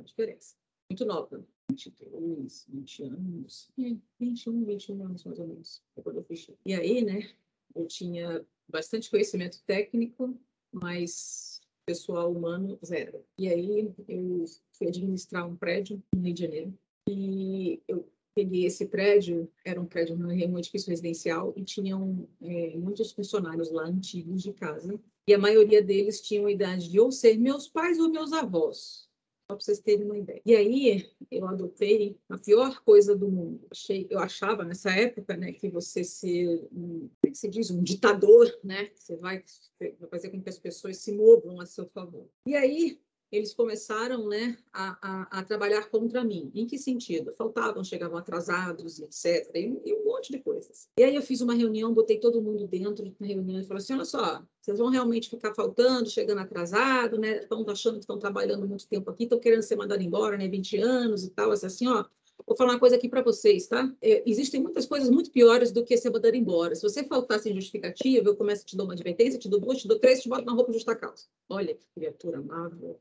Diferença. 0.03 0.57
Muito 0.91 1.05
nova. 1.05 1.47
22, 1.71 2.67
20 2.69 3.03
anos. 3.05 3.71
É, 3.79 3.97
21, 4.19 4.65
21 4.65 5.05
anos 5.05 5.23
mais 5.23 5.39
ou 5.39 5.47
menos. 5.47 5.81
Quando 6.03 6.17
eu 6.17 6.25
fui 6.25 6.35
chefe. 6.35 6.59
E 6.67 6.75
aí, 6.75 7.05
né? 7.05 7.31
Eu 7.73 7.87
tinha 7.87 8.45
bastante 8.69 9.09
conhecimento 9.09 9.63
técnico, 9.65 10.37
mas 10.73 11.61
pessoal 11.87 12.33
humano, 12.33 12.77
zero. 12.85 13.25
E 13.39 13.49
aí 13.49 13.95
eu 14.09 14.45
fui 14.73 14.89
administrar 14.89 15.47
um 15.47 15.55
prédio 15.55 16.03
no 16.13 16.23
Rio 16.23 16.35
de 16.35 16.41
Janeiro 16.41 16.79
e 17.09 17.81
eu 17.87 18.09
peguei 18.37 18.67
esse 18.67 18.85
prédio, 18.85 19.51
era 19.65 19.81
um 19.81 19.87
prédio 19.87 20.15
um 20.15 20.59
edifício 20.59 20.91
residencial 20.91 21.55
e 21.57 21.65
tinham 21.65 22.29
é, 22.43 22.77
muitos 22.77 23.11
funcionários 23.11 23.73
lá 23.73 23.85
antigos 23.85 24.43
de 24.43 24.53
casa 24.53 25.01
e 25.27 25.33
a 25.33 25.39
maioria 25.39 25.83
deles 25.83 26.21
tinham 26.21 26.49
idade 26.49 26.91
de 26.91 27.01
ou 27.01 27.11
ser 27.11 27.39
meus 27.39 27.67
pais 27.67 27.99
ou 27.99 28.11
meus 28.11 28.35
avós. 28.35 29.07
Só 29.49 29.57
para 29.57 29.65
vocês 29.65 29.79
terem 29.79 30.05
uma 30.05 30.19
ideia. 30.19 30.43
E 30.45 30.55
aí 30.55 31.09
eu 31.31 31.47
adotei 31.47 32.19
a 32.29 32.37
pior 32.37 32.83
coisa 32.83 33.17
do 33.17 33.29
mundo. 33.29 33.67
Achei, 33.71 34.07
eu 34.11 34.19
achava 34.19 34.65
nessa 34.65 34.91
época, 34.91 35.37
né, 35.37 35.53
que 35.53 35.71
você 35.71 36.05
ser 36.05 36.69
um, 36.73 37.09
como 37.09 37.11
é 37.25 37.31
que 37.31 37.39
se 37.39 37.49
diz, 37.49 37.71
um 37.71 37.83
ditador, 37.83 38.53
né, 38.63 38.91
você 38.95 39.17
vai, 39.17 39.43
vai 39.81 40.11
fazer 40.11 40.31
com 40.31 40.43
que 40.43 40.49
as 40.49 40.59
pessoas 40.59 40.99
se 40.99 41.13
movam 41.13 41.61
a 41.61 41.65
seu 41.65 41.87
favor. 41.87 42.29
E 42.47 42.55
aí 42.55 43.01
eles 43.31 43.53
começaram 43.53 44.29
né, 44.29 44.57
a, 44.73 44.99
a, 45.03 45.39
a, 45.39 45.45
trabalhar 45.45 45.89
contra 45.91 46.25
mim. 46.25 46.51
Em 46.55 46.67
que 46.67 46.79
sentido? 46.79 47.35
Faltavam, 47.37 47.83
chegavam 47.83 48.17
atrasados, 48.17 49.01
etc. 49.01 49.51
E, 49.55 49.81
e, 49.85 49.95
um 49.95 50.05
monte 50.05 50.33
de 50.33 50.39
coisas. 50.39 50.89
E 50.99 51.03
aí 51.03 51.15
eu 51.15 51.23
fiz 51.23 51.41
uma 51.41 51.55
reunião, 51.55 51.93
botei 51.93 52.19
todo 52.19 52.41
mundo 52.41 52.67
dentro 52.67 53.05
da 53.05 53.27
reunião 53.27 53.61
e 53.61 53.65
falei 53.65 53.83
assim, 53.83 53.95
olha 53.95 54.05
só, 54.05 54.43
vocês 54.61 54.79
vão 54.79 54.91
realmente 54.91 55.29
ficar 55.29 55.55
faltando, 55.55 56.09
chegando 56.09 56.39
atrasado, 56.39 57.19
né? 57.19 57.39
Estão 57.39 57.65
achando 57.69 57.95
que 57.95 58.01
estão 58.01 58.19
trabalhando 58.19 58.67
muito 58.67 58.87
tempo 58.87 59.11
aqui, 59.11 59.25
estão 59.25 59.41
querendo 59.41 59.63
ser 59.63 59.77
mandados 59.77 60.05
embora, 60.05 60.37
né? 60.37 60.49
20 60.49 60.79
anos 60.79 61.25
e 61.25 61.31
tal, 61.31 61.51
assim, 61.51 61.89
ó. 61.89 62.05
Vou 62.45 62.57
falar 62.57 62.73
uma 62.73 62.79
coisa 62.79 62.97
aqui 62.97 63.09
para 63.09 63.23
vocês, 63.23 63.67
tá? 63.67 63.93
É, 64.01 64.23
existem 64.29 64.61
muitas 64.61 64.87
coisas 64.87 65.09
muito 65.11 65.31
piores 65.31 65.73
do 65.73 65.85
que 65.85 65.97
ser 65.97 66.11
mandado 66.11 66.37
embora. 66.37 66.75
Se 66.75 66.83
você 66.83 67.05
faltar 67.05 67.39
sem 67.39 67.55
justificativa, 67.55 68.29
eu 68.29 68.37
começo 68.37 68.63
a 68.63 68.67
te 68.67 68.77
dar 68.77 68.85
uma 68.85 68.93
advertência, 68.93 69.39
te 69.39 69.49
dou 69.49 69.61
duas, 69.61 69.79
te 69.79 69.89
dou 69.89 69.99
três, 69.99 70.23
te 70.23 70.29
boto 70.29 70.45
na 70.45 70.53
roupa 70.53 70.73
justa 70.73 70.95
causa. 70.97 71.27
Olha 71.49 71.75
que 71.75 71.87
criatura 71.95 72.39
amável. 72.39 72.99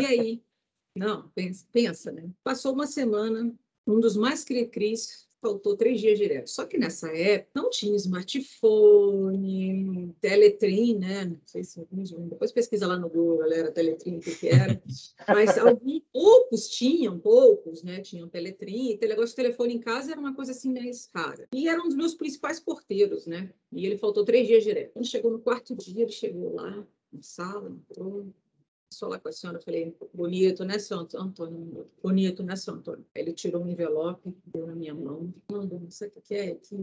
e 0.00 0.06
aí? 0.06 0.42
Não, 0.94 1.28
pensa, 1.28 1.66
pensa, 1.72 2.12
né? 2.12 2.28
Passou 2.42 2.72
uma 2.72 2.86
semana, 2.86 3.54
um 3.86 4.00
dos 4.00 4.16
mais 4.16 4.44
cri-cris 4.44 5.27
faltou 5.40 5.76
três 5.76 6.00
dias 6.00 6.18
direto. 6.18 6.50
Só 6.50 6.64
que 6.64 6.78
nessa 6.78 7.08
época 7.08 7.50
não 7.54 7.70
tinha 7.70 7.96
smartphone, 7.96 10.14
teletrim, 10.20 10.98
né? 10.98 11.24
Não 11.26 11.40
sei 11.46 11.64
se 11.64 11.86
depois 12.28 12.52
pesquisa 12.52 12.86
lá 12.86 12.96
no 12.96 13.08
Google, 13.08 13.38
galera, 13.38 13.70
teletrim, 13.70 14.18
o 14.18 14.20
que, 14.20 14.34
que 14.34 14.48
era. 14.48 14.80
Mas 15.28 15.56
alguns, 15.58 16.02
poucos 16.12 16.68
tinham, 16.68 17.18
poucos, 17.18 17.82
né? 17.82 18.00
Tinham 18.00 18.28
teletrim, 18.28 18.98
e 19.00 19.06
negócio 19.06 19.30
de 19.30 19.36
telefone 19.36 19.74
em 19.74 19.80
casa 19.80 20.12
era 20.12 20.20
uma 20.20 20.34
coisa 20.34 20.52
assim 20.52 20.72
mais 20.72 21.08
rara. 21.14 21.48
E 21.52 21.68
era 21.68 21.80
um 21.80 21.88
dos 21.88 21.96
meus 21.96 22.14
principais 22.14 22.60
porteiros, 22.60 23.26
né? 23.26 23.52
E 23.72 23.86
ele 23.86 23.96
faltou 23.96 24.24
três 24.24 24.46
dias 24.46 24.64
direto. 24.64 24.92
Quando 24.92 25.06
chegou 25.06 25.30
no 25.30 25.40
quarto 25.40 25.74
dia, 25.74 26.02
ele 26.02 26.12
chegou 26.12 26.54
lá 26.54 26.86
na 27.12 27.22
sala, 27.22 27.70
entrou, 27.70 28.26
só 28.92 29.06
lá 29.08 29.18
com 29.18 29.28
a 29.28 29.32
senhora, 29.32 29.58
eu 29.58 29.62
falei, 29.62 29.96
bonito, 30.14 30.64
né, 30.64 30.78
seu 30.78 30.98
Antônio? 30.98 31.86
Bonito, 32.02 32.42
né, 32.42 32.56
seu 32.56 32.74
Antônio? 32.74 33.04
Ele 33.14 33.32
tirou 33.32 33.62
um 33.62 33.68
envelope, 33.68 34.34
deu 34.46 34.66
na 34.66 34.74
minha 34.74 34.94
mão, 34.94 35.32
mandou, 35.50 35.78
não 35.80 35.90
sei 35.90 36.08
o 36.08 36.20
que 36.22 36.34
é, 36.34 36.54
que... 36.54 36.76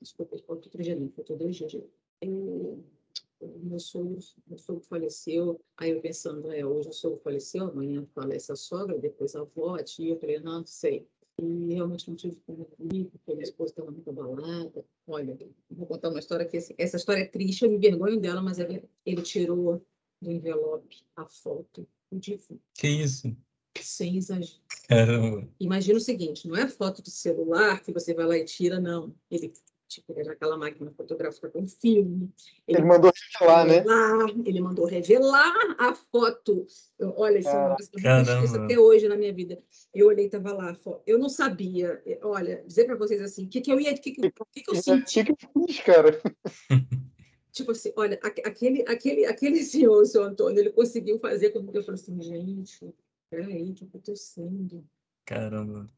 Desculpa, 0.00 0.36
outro 0.48 0.82
dia 0.82 0.96
não, 0.96 1.10
foi 1.10 1.24
dois 1.36 1.56
dias. 1.56 1.76
Eu, 2.20 2.82
meu 3.40 3.78
sogro, 3.78 4.18
meu 4.46 4.58
sogro 4.58 4.82
faleceu, 4.84 5.60
aí 5.76 5.90
eu 5.90 6.00
pensando, 6.00 6.50
é, 6.50 6.64
hoje 6.64 6.88
o 6.88 6.92
sogro 6.92 7.20
faleceu, 7.20 7.64
amanhã 7.64 8.06
falece 8.14 8.50
a 8.52 8.56
sogra, 8.56 8.98
depois 8.98 9.34
a 9.34 9.40
avó, 9.40 9.74
a 9.74 9.82
tia, 9.82 10.10
eu 10.10 10.18
falei, 10.18 10.38
não, 10.40 10.60
não 10.60 10.66
sei. 10.66 11.06
E 11.40 11.74
realmente 11.74 12.08
não 12.08 12.16
tive 12.16 12.36
como 12.46 12.64
comigo, 12.64 13.10
porque 13.10 13.32
minha 13.32 13.42
esposa 13.42 13.72
estava 13.72 13.90
muito 13.90 14.08
abalada. 14.10 14.84
Olha, 15.06 15.36
vou 15.70 15.86
contar 15.86 16.10
uma 16.10 16.18
história 16.18 16.46
que 16.46 16.56
essa 16.56 16.96
história 16.96 17.22
é 17.22 17.26
triste, 17.26 17.64
eu 17.64 17.70
me 17.70 17.78
vergonho 17.78 18.20
dela, 18.20 18.40
mas 18.40 18.58
ele, 18.58 18.84
ele 19.04 19.22
tirou 19.22 19.82
do 20.22 20.30
envelope 20.30 21.04
a 21.16 21.26
foto 21.26 21.86
do 22.10 22.18
defunto. 22.18 22.62
Que 22.74 22.88
isso? 22.88 23.36
Sem 23.80 24.16
exagero. 24.16 24.60
Caramba. 24.88 25.48
Imagina 25.58 25.98
o 25.98 26.00
seguinte, 26.00 26.46
não 26.46 26.56
é 26.56 26.68
foto 26.68 27.02
de 27.02 27.10
celular 27.10 27.80
que 27.82 27.92
você 27.92 28.14
vai 28.14 28.26
lá 28.26 28.36
e 28.36 28.44
tira, 28.44 28.78
não. 28.78 29.14
Ele 29.30 29.52
tipo, 29.88 30.18
era 30.18 30.32
aquela 30.32 30.56
máquina 30.56 30.90
fotográfica 30.90 31.50
com 31.50 31.66
filme. 31.66 32.30
Ele, 32.66 32.78
ele 32.78 32.86
mandou 32.86 33.12
revelar, 33.40 33.66
né? 33.66 33.84
Ele 34.44 34.60
mandou 34.60 34.86
revelar 34.86 35.54
a 35.78 35.94
foto. 35.94 36.66
Eu, 36.98 37.14
olha, 37.16 37.38
isso 37.38 37.48
ah, 37.50 37.76
é 38.02 38.64
até 38.64 38.78
hoje 38.78 39.08
na 39.08 39.16
minha 39.16 39.32
vida. 39.32 39.58
Eu 39.94 40.06
olhei, 40.06 40.26
estava 40.26 40.52
lá, 40.52 40.76
eu 41.06 41.18
não 41.18 41.28
sabia. 41.28 42.02
Olha, 42.22 42.64
dizer 42.66 42.86
para 42.86 42.96
vocês 42.96 43.20
assim, 43.20 43.44
o 43.44 43.48
que, 43.48 43.60
que 43.60 43.72
eu 43.72 43.80
ia, 43.80 43.92
o 43.92 44.00
que, 44.00 44.12
que, 44.12 44.30
que, 44.30 44.62
que 44.62 44.70
eu 44.70 44.82
senti? 44.82 45.20
O 45.20 45.24
que, 45.24 45.36
que 45.36 45.46
eu 45.46 45.66
fiz, 45.66 45.80
cara? 45.80 46.20
tipo 47.52 47.70
assim, 47.70 47.92
olha, 47.96 48.18
aquele, 48.22 48.82
aquele, 48.88 49.26
aquele 49.26 49.62
senhor, 49.62 50.02
o 50.02 50.06
senhor 50.06 50.24
Antônio, 50.24 50.58
ele 50.58 50.70
conseguiu 50.70 51.18
fazer 51.18 51.50
com 51.50 51.66
que 51.66 51.78
eu 51.78 51.84
falei 51.84 52.00
assim, 52.00 52.20
gente, 52.20 52.94
peraí, 53.30 53.70
o 53.70 53.74
que 53.74 53.84
eu 53.84 53.98
estou 53.98 54.16
sendo? 54.16 54.84
Caramba. 55.24 55.90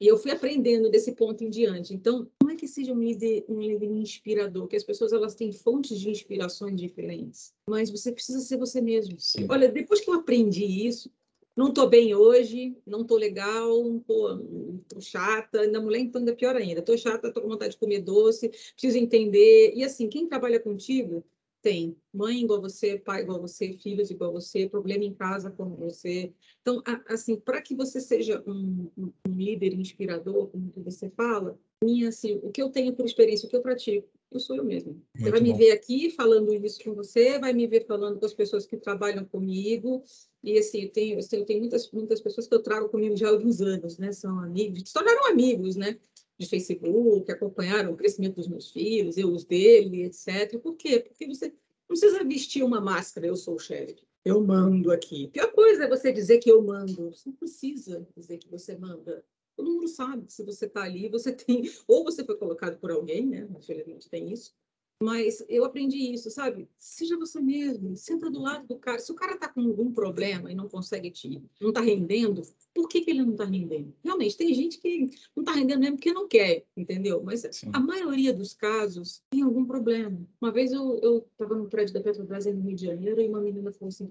E 0.00 0.06
eu 0.08 0.16
fui 0.16 0.32
aprendendo 0.32 0.90
desse 0.90 1.12
ponto 1.12 1.44
em 1.44 1.50
diante. 1.50 1.94
Então, 1.94 2.28
não 2.42 2.50
é 2.50 2.56
que 2.56 2.66
seja 2.66 2.92
um 2.92 3.00
líder, 3.00 3.44
um 3.48 3.60
líder 3.60 3.86
inspirador, 3.86 4.66
que 4.66 4.74
as 4.74 4.82
pessoas 4.82 5.12
elas 5.12 5.34
têm 5.36 5.52
fontes 5.52 6.00
de 6.00 6.10
inspirações 6.10 6.80
diferentes, 6.80 7.54
mas 7.68 7.88
você 7.88 8.10
precisa 8.10 8.40
ser 8.40 8.56
você 8.56 8.80
mesmo. 8.80 9.18
Sim. 9.20 9.46
Olha, 9.48 9.68
depois 9.68 10.00
que 10.00 10.10
eu 10.10 10.14
aprendi 10.14 10.64
isso, 10.64 11.08
não 11.56 11.68
estou 11.68 11.88
bem 11.88 12.14
hoje, 12.14 12.76
não 12.86 13.02
estou 13.02 13.18
legal, 13.18 13.96
estou 13.96 15.00
chata, 15.00 15.60
ainda 15.60 15.80
mulher 15.80 16.00
então 16.00 16.20
ainda 16.20 16.34
pior 16.34 16.56
ainda, 16.56 16.80
estou 16.80 16.96
chata, 16.96 17.28
estou 17.28 17.42
com 17.42 17.48
vontade 17.48 17.72
de 17.72 17.78
comer 17.78 18.00
doce, 18.00 18.48
preciso 18.48 18.98
entender. 18.98 19.72
E 19.74 19.84
assim, 19.84 20.08
quem 20.08 20.26
trabalha 20.26 20.58
contigo 20.58 21.24
tem 21.62 21.96
mãe 22.12 22.42
igual 22.42 22.60
você, 22.60 22.98
pai 22.98 23.22
igual 23.22 23.40
você, 23.40 23.72
filhos 23.74 24.10
igual 24.10 24.32
você, 24.32 24.68
problema 24.68 25.04
em 25.04 25.14
casa 25.14 25.50
como 25.50 25.76
você. 25.76 26.32
Então, 26.60 26.82
assim, 27.08 27.36
para 27.36 27.62
que 27.62 27.74
você 27.74 28.00
seja 28.00 28.42
um, 28.46 28.90
um, 28.98 29.12
um, 29.28 29.32
líder 29.32 29.72
inspirador, 29.72 30.48
como 30.48 30.72
você 30.76 31.08
fala, 31.10 31.58
minha, 31.82 32.08
assim, 32.08 32.40
o 32.42 32.50
que 32.50 32.60
eu 32.60 32.68
tenho 32.68 32.92
por 32.94 33.06
experiência, 33.06 33.46
o 33.46 33.50
que 33.50 33.56
eu 33.56 33.62
pratico, 33.62 34.08
eu 34.30 34.40
sou 34.40 34.56
eu 34.56 34.64
mesma. 34.64 34.94
Você 35.16 35.30
vai 35.30 35.40
bom. 35.40 35.46
me 35.46 35.52
ver 35.54 35.70
aqui 35.70 36.10
falando 36.10 36.52
isso 36.52 36.82
com 36.82 36.94
você, 36.94 37.38
vai 37.38 37.52
me 37.52 37.66
ver 37.66 37.86
falando 37.86 38.18
com 38.18 38.26
as 38.26 38.34
pessoas 38.34 38.66
que 38.66 38.76
trabalham 38.76 39.24
comigo. 39.24 40.02
E 40.42 40.58
assim, 40.58 40.82
eu 40.82 40.90
tenho, 40.90 41.20
eu 41.20 41.44
tenho 41.44 41.60
muitas, 41.60 41.90
muitas 41.92 42.20
pessoas 42.20 42.48
que 42.48 42.54
eu 42.54 42.62
trago 42.62 42.88
comigo 42.88 43.16
já 43.16 43.28
há 43.28 43.30
alguns 43.30 43.60
anos, 43.60 43.98
né? 43.98 44.12
São 44.12 44.40
amigos, 44.40 44.88
se 44.88 44.92
tornaram 44.92 45.28
amigos, 45.28 45.76
né? 45.76 45.98
de 46.38 46.48
Facebook, 46.48 47.30
acompanharam 47.30 47.92
o 47.92 47.96
crescimento 47.96 48.36
dos 48.36 48.48
meus 48.48 48.70
filhos, 48.70 49.16
eu 49.16 49.30
os 49.30 49.44
dele, 49.44 50.04
etc. 50.04 50.58
Por 50.60 50.74
quê? 50.76 50.98
Porque 51.00 51.26
você 51.26 51.54
precisa 51.86 52.24
vestir 52.24 52.62
uma 52.62 52.80
máscara, 52.80 53.26
eu 53.26 53.36
sou 53.36 53.54
o 53.54 53.58
chefe, 53.58 54.02
eu 54.24 54.42
mando 54.42 54.90
aqui. 54.90 55.26
A 55.26 55.28
pior 55.28 55.52
coisa 55.52 55.84
é 55.84 55.88
você 55.88 56.12
dizer 56.12 56.38
que 56.38 56.50
eu 56.50 56.62
mando. 56.62 57.10
Você 57.10 57.28
não 57.28 57.36
precisa 57.36 58.06
dizer 58.16 58.38
que 58.38 58.48
você 58.48 58.76
manda. 58.76 59.24
Todo 59.56 59.70
mundo 59.70 59.88
sabe 59.88 60.26
que 60.26 60.32
se 60.32 60.44
você 60.44 60.66
está 60.66 60.82
ali, 60.82 61.08
você 61.08 61.32
tem. 61.32 61.70
Ou 61.86 62.04
você 62.04 62.24
foi 62.24 62.36
colocado 62.36 62.78
por 62.78 62.90
alguém, 62.90 63.26
né? 63.26 63.48
Infelizmente 63.56 64.08
tem 64.08 64.32
isso. 64.32 64.54
Mas 65.02 65.44
eu 65.48 65.64
aprendi 65.64 66.12
isso, 66.12 66.30
sabe? 66.30 66.68
Seja 66.78 67.16
você 67.16 67.40
mesmo, 67.40 67.96
senta 67.96 68.30
do 68.30 68.40
lado 68.40 68.68
do 68.68 68.76
cara. 68.76 69.00
Se 69.00 69.10
o 69.10 69.16
cara 69.16 69.34
está 69.34 69.48
com 69.48 69.60
algum 69.60 69.92
problema 69.92 70.50
e 70.50 70.54
não 70.54 70.68
consegue 70.68 71.10
te, 71.10 71.42
não 71.60 71.70
está 71.70 71.80
rendendo, 71.80 72.42
por 72.72 72.88
que, 72.88 73.00
que 73.00 73.10
ele 73.10 73.22
não 73.22 73.32
está 73.32 73.44
rendendo? 73.44 73.92
Realmente, 74.04 74.36
tem 74.36 74.54
gente 74.54 74.78
que 74.78 75.10
não 75.34 75.42
está 75.42 75.52
rendendo 75.52 75.80
mesmo 75.80 75.96
porque 75.96 76.12
não 76.12 76.28
quer, 76.28 76.64
entendeu? 76.76 77.20
Mas 77.22 77.46
Sim. 77.50 77.70
a 77.72 77.80
maioria 77.80 78.32
dos 78.32 78.54
casos 78.54 79.22
tem 79.30 79.42
algum 79.42 79.64
problema. 79.64 80.16
Uma 80.40 80.52
vez 80.52 80.72
eu 80.72 81.26
estava 81.32 81.56
no 81.56 81.68
prédio 81.68 81.94
da 81.94 82.00
Petrobras 82.00 82.46
no 82.46 82.60
Rio 82.60 82.76
de 82.76 82.86
Janeiro 82.86 83.20
e 83.20 83.28
uma 83.28 83.40
menina 83.40 83.72
falou 83.72 83.88
assim 83.88 84.08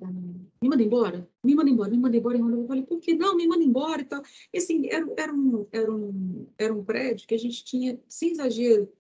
me 0.62 0.70
manda 0.70 0.84
embora, 0.84 1.28
me 1.44 1.56
manda 1.56 1.70
embora, 1.70 1.90
me 1.90 1.98
manda 1.98 2.18
embora. 2.18 2.38
Eu 2.38 2.68
falei, 2.68 2.84
por 2.84 3.00
que 3.00 3.14
não? 3.14 3.36
Me 3.36 3.48
manda 3.48 3.64
embora 3.64 4.02
e 4.02 4.06
tal. 4.06 4.22
E 4.54 4.58
assim, 4.58 4.88
era, 4.90 5.08
era, 5.16 5.34
um, 5.34 5.66
era, 5.72 5.92
um, 5.92 6.48
era 6.58 6.74
um 6.74 6.84
prédio 6.84 7.28
que 7.28 7.36
a 7.36 7.40
gente 7.40 7.64
tinha, 7.64 7.98
sem 8.08 8.32
exagero, 8.32 8.92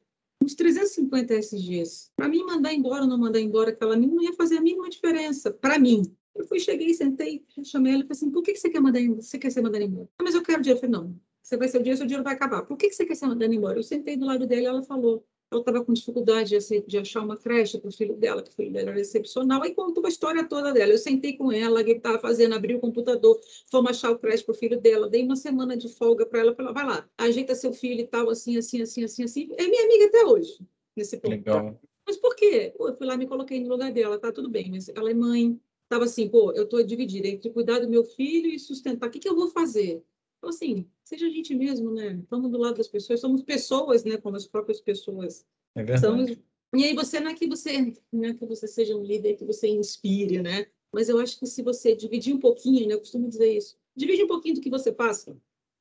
uns 0.41 0.55
350 0.55 1.33
SGs. 1.35 2.11
Para 2.15 2.27
mim, 2.27 2.43
mandar 2.43 2.73
embora 2.73 3.03
ou 3.03 3.07
não 3.07 3.17
mandar 3.17 3.39
embora 3.39 3.69
aquela 3.69 3.95
menina 3.95 4.15
não 4.15 4.23
ia 4.23 4.33
fazer 4.33 4.57
a 4.57 4.61
mínima 4.61 4.89
diferença. 4.89 5.51
Para 5.51 5.77
mim. 5.77 6.03
Eu 6.33 6.45
fui, 6.45 6.59
cheguei, 6.59 6.93
sentei, 6.93 7.45
chamei 7.63 7.93
ela 7.93 8.03
e 8.03 8.07
falei 8.07 8.17
assim: 8.17 8.31
por 8.31 8.41
que, 8.41 8.53
que 8.53 8.59
você 8.59 8.69
quer 8.69 8.79
mandar 8.79 9.01
embora? 9.01 9.21
Você 9.21 9.37
quer 9.37 9.51
ser 9.51 9.61
mandada 9.61 9.83
embora? 9.83 10.09
Ah, 10.17 10.23
mas 10.23 10.33
eu 10.33 10.41
quero 10.41 10.61
dinheiro. 10.61 10.77
Eu 10.77 10.81
falei: 10.81 10.95
não, 10.95 11.19
você 11.43 11.57
vai 11.57 11.67
ser 11.67 11.77
o 11.77 11.81
dinheiro, 11.81 11.97
seu 11.97 12.07
dinheiro 12.07 12.23
vai 12.23 12.33
acabar. 12.33 12.63
Por 12.63 12.77
que, 12.77 12.87
que 12.87 12.95
você 12.95 13.05
quer 13.05 13.15
ser 13.15 13.27
mandada 13.27 13.53
embora? 13.53 13.77
Eu 13.77 13.83
sentei 13.83 14.15
do 14.15 14.25
lado 14.25 14.47
dele 14.47 14.65
ela 14.65 14.81
falou: 14.81 15.25
ela 15.51 15.59
estava 15.59 15.83
com 15.83 15.91
dificuldade 15.91 16.57
de 16.87 16.97
achar 16.97 17.21
uma 17.21 17.35
creche 17.35 17.77
para 17.77 17.89
o 17.89 17.91
filho 17.91 18.15
dela, 18.15 18.41
que 18.41 18.49
o 18.49 18.53
filho 18.53 18.71
dela 18.71 18.91
era 18.91 19.01
excepcional, 19.01 19.65
e 19.65 19.75
contou 19.75 20.05
a 20.05 20.09
história 20.09 20.47
toda 20.47 20.71
dela. 20.71 20.93
Eu 20.93 20.97
sentei 20.97 21.35
com 21.35 21.51
ela, 21.51 21.81
o 21.81 21.83
que 21.83 21.91
estava 21.91 22.17
fazendo, 22.19 22.55
abri 22.55 22.73
o 22.73 22.79
computador, 22.79 23.37
fomos 23.69 23.91
achar 23.91 24.11
o 24.11 24.17
creche 24.17 24.45
para 24.45 24.53
o 24.53 24.55
filho 24.55 24.79
dela, 24.79 25.09
dei 25.09 25.23
uma 25.23 25.35
semana 25.35 25.75
de 25.75 25.89
folga 25.89 26.25
para 26.25 26.39
ela, 26.39 26.55
falei, 26.55 26.73
vai 26.73 26.85
lá, 26.85 27.09
ajeita 27.17 27.53
seu 27.53 27.73
filho 27.73 27.99
e 27.99 28.07
tal, 28.07 28.29
assim, 28.29 28.57
assim, 28.57 28.81
assim, 28.81 29.03
assim, 29.03 29.23
assim. 29.23 29.49
É 29.57 29.67
minha 29.67 29.83
amiga 29.83 30.05
até 30.05 30.25
hoje, 30.25 30.57
nesse 30.95 31.17
ponto. 31.17 31.31
Legal. 31.31 31.77
Mas 32.07 32.15
por 32.15 32.33
quê? 32.33 32.73
Pô, 32.77 32.87
eu 32.87 32.95
fui 32.95 33.05
lá 33.05 33.17
me 33.17 33.27
coloquei 33.27 33.59
no 33.59 33.67
lugar 33.67 33.91
dela, 33.91 34.17
tá 34.17 34.31
tudo 34.31 34.49
bem, 34.49 34.71
mas 34.71 34.87
ela 34.87 35.11
é 35.11 35.13
mãe, 35.13 35.59
estava 35.83 36.05
assim, 36.05 36.29
pô, 36.29 36.53
eu 36.53 36.63
estou 36.63 36.81
dividida 36.81 37.27
entre 37.27 37.49
cuidar 37.49 37.79
do 37.79 37.89
meu 37.89 38.05
filho 38.05 38.49
e 38.49 38.57
sustentar, 38.57 39.09
o 39.09 39.11
que, 39.11 39.19
que 39.19 39.27
eu 39.27 39.35
vou 39.35 39.49
fazer? 39.49 40.01
Então, 40.41 40.49
assim, 40.49 40.87
seja 41.03 41.27
a 41.27 41.29
gente 41.29 41.53
mesmo, 41.53 41.91
né? 41.91 42.13
Estamos 42.13 42.49
do 42.49 42.57
lado 42.57 42.77
das 42.77 42.87
pessoas, 42.87 43.19
somos 43.19 43.43
pessoas, 43.43 44.03
né? 44.03 44.17
Como 44.17 44.35
as 44.35 44.47
próprias 44.47 44.81
pessoas 44.81 45.45
é 45.75 45.83
verdade. 45.83 46.33
Então, 46.33 46.43
e 46.73 46.83
aí 46.83 46.95
você 46.95 47.19
não 47.19 47.29
é 47.29 47.35
que 47.35 47.47
você 47.47 47.93
não 48.11 48.29
é 48.29 48.33
que 48.33 48.45
você 48.45 48.67
seja 48.67 48.95
um 48.95 49.03
líder 49.03 49.35
que 49.35 49.45
você 49.45 49.67
inspire, 49.67 50.41
né? 50.41 50.65
Mas 50.91 51.09
eu 51.09 51.19
acho 51.19 51.37
que 51.37 51.45
se 51.45 51.61
você 51.61 51.95
dividir 51.95 52.33
um 52.33 52.39
pouquinho, 52.39 52.87
né? 52.87 52.95
Eu 52.95 52.99
costumo 52.99 53.29
dizer 53.29 53.55
isso. 53.55 53.77
Divide 53.95 54.23
um 54.23 54.27
pouquinho 54.27 54.55
do 54.55 54.61
que 54.61 54.69
você 54.69 54.91
passa 54.91 55.37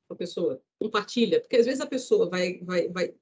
com 0.07 0.13
a 0.13 0.15
pessoa, 0.15 0.61
compartilha, 0.77 1.41
porque 1.41 1.55
às 1.55 1.65
vezes 1.65 1.81
a 1.81 1.87
pessoa 1.87 2.29
vai 2.29 2.59
vai 2.59 2.87
vai 2.89 3.15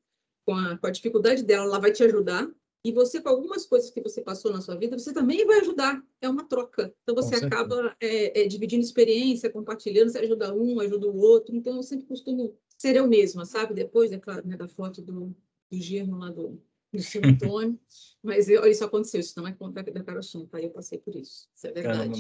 com 0.46 0.54
a, 0.54 0.78
com 0.78 0.88
a 0.88 0.92
dificuldade 0.92 1.44
dela, 1.44 1.66
ela 1.66 1.80
vai 1.80 1.94
te 1.94 2.04
ajudar, 2.04 2.52
e 2.84 2.92
você, 2.94 3.22
com 3.22 3.30
algumas 3.30 3.66
coisas 3.66 3.90
que 3.90 4.02
você 4.02 4.22
passou 4.22 4.54
na 4.54 4.62
sua 4.62 4.76
vida, 4.76 4.98
você 4.98 5.14
também 5.14 5.46
vai 5.46 5.60
ajudar. 5.60 6.02
É 6.22 6.30
uma 6.30 6.46
troca. 6.46 6.94
Então, 7.04 7.14
você 7.14 7.36
acaba 7.36 7.96
é, 8.00 8.42
é, 8.42 8.48
dividindo 8.48 8.84
experiência, 8.84 9.50
compartilhando, 9.50 10.10
você 10.10 10.20
ajuda 10.20 10.54
um, 10.56 10.80
ajuda 10.80 11.08
o 11.08 11.18
outro. 11.18 11.56
Então, 11.56 11.76
eu 11.76 11.84
sempre 11.84 12.06
costumo 12.08 12.56
ser 12.78 12.96
eu 12.96 13.08
mesma, 13.08 13.46
sabe? 13.46 13.74
Depois, 13.74 14.12
é 14.14 14.18
claro, 14.18 14.48
né, 14.48 14.56
da 14.56 14.68
foto 14.68 15.02
do, 15.02 15.36
do 15.70 15.78
germo 15.78 16.18
lá 16.18 16.30
do, 16.30 16.62
do 16.94 17.02
seu 17.02 17.22
Antônio, 17.26 17.78
mas 18.24 18.48
eu, 18.48 18.66
isso 18.66 18.84
aconteceu, 18.86 19.20
isso 19.20 19.34
não 19.38 19.48
é 19.48 19.52
conta 19.52 19.84
da 19.84 20.04
Carochinha, 20.04 20.48
tá? 20.48 20.62
Eu 20.62 20.70
passei 20.70 20.98
por 20.98 21.16
isso, 21.16 21.50
isso 21.54 21.68
é 21.68 21.72
verdade. 21.72 21.98
Caramba. 21.98 22.18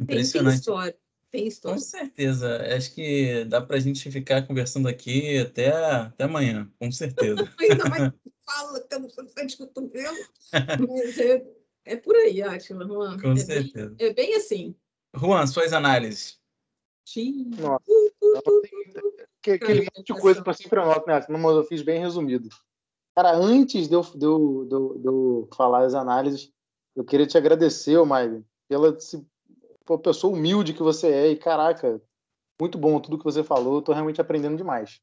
Impressionante. 0.00 0.44
Tem, 0.44 0.44
tem 0.44 0.58
história, 0.58 0.98
tem 1.30 1.46
história. 1.46 1.78
Com 1.78 1.84
certeza, 1.84 2.76
acho 2.76 2.94
que 2.94 3.44
dá 3.44 3.60
para 3.60 3.76
a 3.76 3.80
gente 3.80 4.10
ficar 4.10 4.46
conversando 4.46 4.88
aqui 4.88 5.38
até, 5.38 5.68
até 5.68 6.24
amanhã, 6.24 6.70
com 6.78 6.90
certeza. 6.90 7.36
Ainda 7.60 7.88
mais 7.88 8.12
fala, 8.44 8.78
estamos 8.78 9.14
frente 9.34 9.56
cotovelo, 9.56 10.16
mas 10.88 11.18
é, 11.18 11.46
é 11.84 11.96
por 11.96 12.16
aí, 12.16 12.42
Átila, 12.42 12.86
Juan. 12.86 13.18
Com 13.20 13.32
é 13.32 13.36
certeza. 13.36 13.90
Bem, 13.90 14.06
é 14.06 14.12
bem 14.12 14.34
assim. 14.36 14.74
Juan, 15.14 15.46
suas 15.46 15.72
análises. 15.72 16.38
Sim. 17.06 17.50
Nossa, 17.58 17.84
que, 19.42 19.52
aquele 19.52 19.80
monte 19.80 20.12
de 20.12 20.20
coisa 20.20 20.42
que 20.42 20.48
eu 20.48 20.54
sempre 20.54 20.80
anoto, 20.80 21.06
né? 21.06 21.24
Mas 21.28 21.56
eu 21.56 21.64
fiz 21.64 21.82
bem 21.82 22.00
resumido. 22.00 22.48
Cara, 23.16 23.34
antes 23.34 23.88
de 23.88 23.94
eu, 23.94 24.02
de 24.02 24.24
eu, 24.24 24.66
de 24.68 24.74
eu, 24.74 24.98
de 24.98 25.06
eu 25.06 25.48
falar 25.56 25.84
as 25.84 25.94
análises, 25.94 26.52
eu 26.94 27.04
queria 27.04 27.26
te 27.26 27.38
agradecer, 27.38 28.02
Maile, 28.04 28.44
pela 28.68 28.92
pô, 29.88 29.98
pessoa 29.98 30.34
humilde 30.34 30.74
que 30.74 30.82
você 30.82 31.10
é. 31.10 31.28
E, 31.28 31.36
caraca, 31.36 31.98
muito 32.60 32.76
bom 32.76 33.00
tudo 33.00 33.16
que 33.16 33.24
você 33.24 33.42
falou. 33.42 33.76
Eu 33.76 33.82
tô 33.82 33.92
realmente 33.94 34.20
aprendendo 34.20 34.58
demais. 34.58 35.00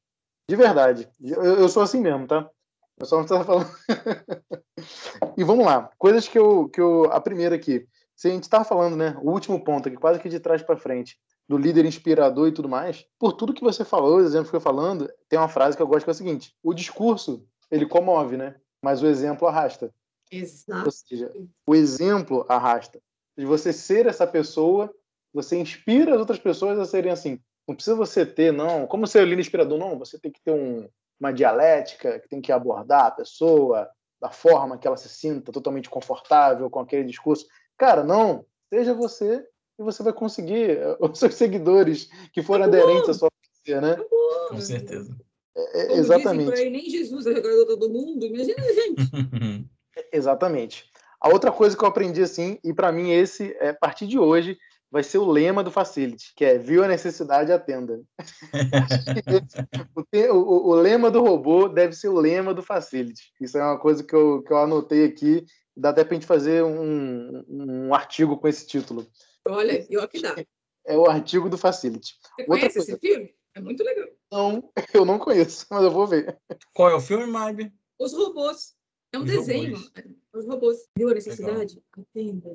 De 0.47 0.55
verdade. 0.55 1.09
Eu, 1.19 1.41
eu 1.43 1.67
sou 1.67 1.81
assim 1.81 1.99
mesmo, 1.99 2.27
tá? 2.27 2.47
Eu 2.95 3.05
só 3.07 3.15
não 3.15 3.23
estava 3.23 3.43
falando. 3.43 3.67
e 5.35 5.43
vamos 5.43 5.65
lá. 5.65 5.89
Coisas 5.97 6.27
que 6.27 6.37
eu, 6.37 6.69
que 6.69 6.79
eu. 6.79 7.05
A 7.11 7.19
primeira 7.19 7.55
aqui. 7.55 7.87
Se 8.15 8.27
a 8.27 8.31
gente 8.31 8.43
estava 8.43 8.63
falando, 8.63 8.95
né? 8.95 9.17
O 9.23 9.31
último 9.31 9.61
ponto 9.61 9.89
aqui, 9.89 9.97
quase 9.97 10.19
que 10.19 10.29
de 10.29 10.39
trás 10.39 10.61
para 10.61 10.77
frente 10.77 11.17
do 11.49 11.57
líder 11.57 11.85
inspirador 11.85 12.47
e 12.47 12.51
tudo 12.51 12.69
mais, 12.69 13.05
por 13.19 13.33
tudo 13.33 13.53
que 13.53 13.63
você 13.63 13.83
falou, 13.83 14.17
os 14.17 14.25
exemplos 14.25 14.49
que 14.49 14.55
eu 14.55 14.61
falando, 14.61 15.11
tem 15.27 15.37
uma 15.37 15.49
frase 15.49 15.75
que 15.75 15.83
eu 15.83 15.87
gosto 15.87 16.05
que 16.05 16.11
é 16.11 16.13
o 16.13 16.15
seguinte: 16.15 16.55
o 16.63 16.73
discurso 16.73 17.43
ele 17.71 17.87
comove, 17.87 18.37
né? 18.37 18.55
Mas 18.83 19.01
o 19.01 19.07
exemplo 19.07 19.47
arrasta. 19.47 19.91
Exato. 20.31 20.85
Ou 20.85 20.91
seja, 20.91 21.31
o 21.65 21.75
exemplo 21.75 22.45
arrasta. 22.47 23.01
De 23.37 23.45
você 23.45 23.73
ser 23.73 24.05
essa 24.05 24.25
pessoa, 24.25 24.93
você 25.33 25.57
inspira 25.57 26.13
as 26.13 26.19
outras 26.19 26.39
pessoas 26.39 26.79
a 26.79 26.85
serem 26.85 27.11
assim. 27.11 27.39
Não 27.67 27.75
precisa 27.75 27.95
você 27.95 28.25
ter, 28.25 28.53
não, 28.53 28.85
como 28.87 29.07
ser 29.07 29.25
lindo 29.25 29.41
inspirador, 29.41 29.77
não, 29.77 29.97
você 29.97 30.19
tem 30.19 30.31
que 30.31 30.41
ter 30.41 30.51
um, 30.51 30.87
uma 31.19 31.33
dialética, 31.33 32.19
que 32.19 32.29
tem 32.29 32.41
que 32.41 32.51
abordar 32.51 33.05
a 33.05 33.11
pessoa 33.11 33.89
da 34.21 34.29
forma 34.29 34.77
que 34.77 34.87
ela 34.87 34.97
se 34.97 35.09
sinta 35.09 35.51
totalmente 35.51 35.89
confortável 35.89 36.69
com 36.69 36.79
aquele 36.79 37.03
discurso. 37.03 37.45
Cara, 37.77 38.03
não, 38.03 38.45
seja 38.73 38.93
você 38.93 39.45
e 39.77 39.83
você 39.83 40.03
vai 40.03 40.13
conseguir 40.13 40.79
os 40.99 41.19
seus 41.19 41.35
seguidores 41.35 42.09
que 42.31 42.41
forem 42.41 42.65
aderentes 42.65 43.09
à 43.09 43.13
sua 43.13 43.29
polícia, 43.31 43.81
né? 43.81 43.97
Com 44.49 44.61
certeza. 44.61 45.15
É, 45.55 45.93
é 45.93 45.97
exatamente. 45.97 46.59
Aí, 46.59 46.69
nem 46.69 46.89
Jesus 46.89 47.25
agradou 47.25 47.65
todo 47.65 47.89
mundo, 47.89 48.25
imagina 48.25 48.61
a 48.61 48.73
gente. 48.73 49.69
exatamente. 50.11 50.89
A 51.25 51.29
outra 51.29 51.51
coisa 51.51 51.75
que 51.75 51.83
eu 51.83 51.87
aprendi 51.87 52.21
assim, 52.21 52.59
e 52.63 52.71
para 52.71 52.91
mim 52.91 53.09
esse, 53.09 53.57
é, 53.59 53.69
a 53.69 53.73
partir 53.73 54.05
de 54.05 54.19
hoje, 54.19 54.59
vai 54.91 55.01
ser 55.01 55.17
o 55.17 55.25
lema 55.25 55.63
do 55.63 55.71
Facility, 55.71 56.31
que 56.35 56.45
é 56.45 56.59
viu 56.59 56.83
a 56.83 56.87
necessidade, 56.87 57.51
atenda. 57.51 57.99
o, 60.31 60.35
o, 60.35 60.69
o, 60.69 60.75
lema 60.75 61.09
do 61.09 61.23
robô 61.23 61.67
deve 61.67 61.93
ser 61.93 62.09
o 62.09 62.19
lema 62.19 62.53
do 62.53 62.61
Facility. 62.61 63.33
Isso 63.41 63.57
é 63.57 63.63
uma 63.63 63.79
coisa 63.79 64.03
que 64.03 64.15
eu, 64.15 64.43
que 64.43 64.53
eu 64.53 64.57
anotei 64.59 65.03
aqui, 65.03 65.43
dá 65.75 65.89
até 65.89 66.03
para 66.03 66.11
a 66.11 66.13
gente 66.13 66.27
fazer 66.27 66.63
um, 66.63 67.43
um 67.49 67.95
artigo 67.95 68.37
com 68.37 68.47
esse 68.47 68.67
título. 68.67 69.07
Olha, 69.47 69.83
eu 69.89 70.03
aqui 70.03 70.21
dá. 70.21 70.35
É 70.85 70.95
o 70.95 71.09
artigo 71.09 71.49
do 71.49 71.57
Facility. 71.57 72.19
Você 72.21 72.41
Outra 72.43 72.45
conhece 72.45 72.75
coisa... 72.75 72.91
esse 72.91 72.99
filme? 72.99 73.33
É 73.55 73.59
muito 73.59 73.83
legal. 73.83 74.09
Não, 74.31 74.71
eu 74.93 75.03
não 75.03 75.17
conheço, 75.17 75.65
mas 75.71 75.83
eu 75.83 75.89
vou 75.89 76.05
ver. 76.05 76.37
Qual 76.71 76.91
é 76.91 76.93
o 76.93 77.01
filme, 77.01 77.25
Maib? 77.25 77.73
Os 77.99 78.13
Robôs. 78.13 78.75
É 79.11 79.17
um 79.17 79.23
Os 79.23 79.31
desenho. 79.31 79.75
Robôs. 79.75 79.91
Os 80.35 80.45
robôs. 80.45 80.77
Viu 80.97 81.09
a 81.09 81.13
necessidade? 81.13 81.81
Atenda. 81.97 82.53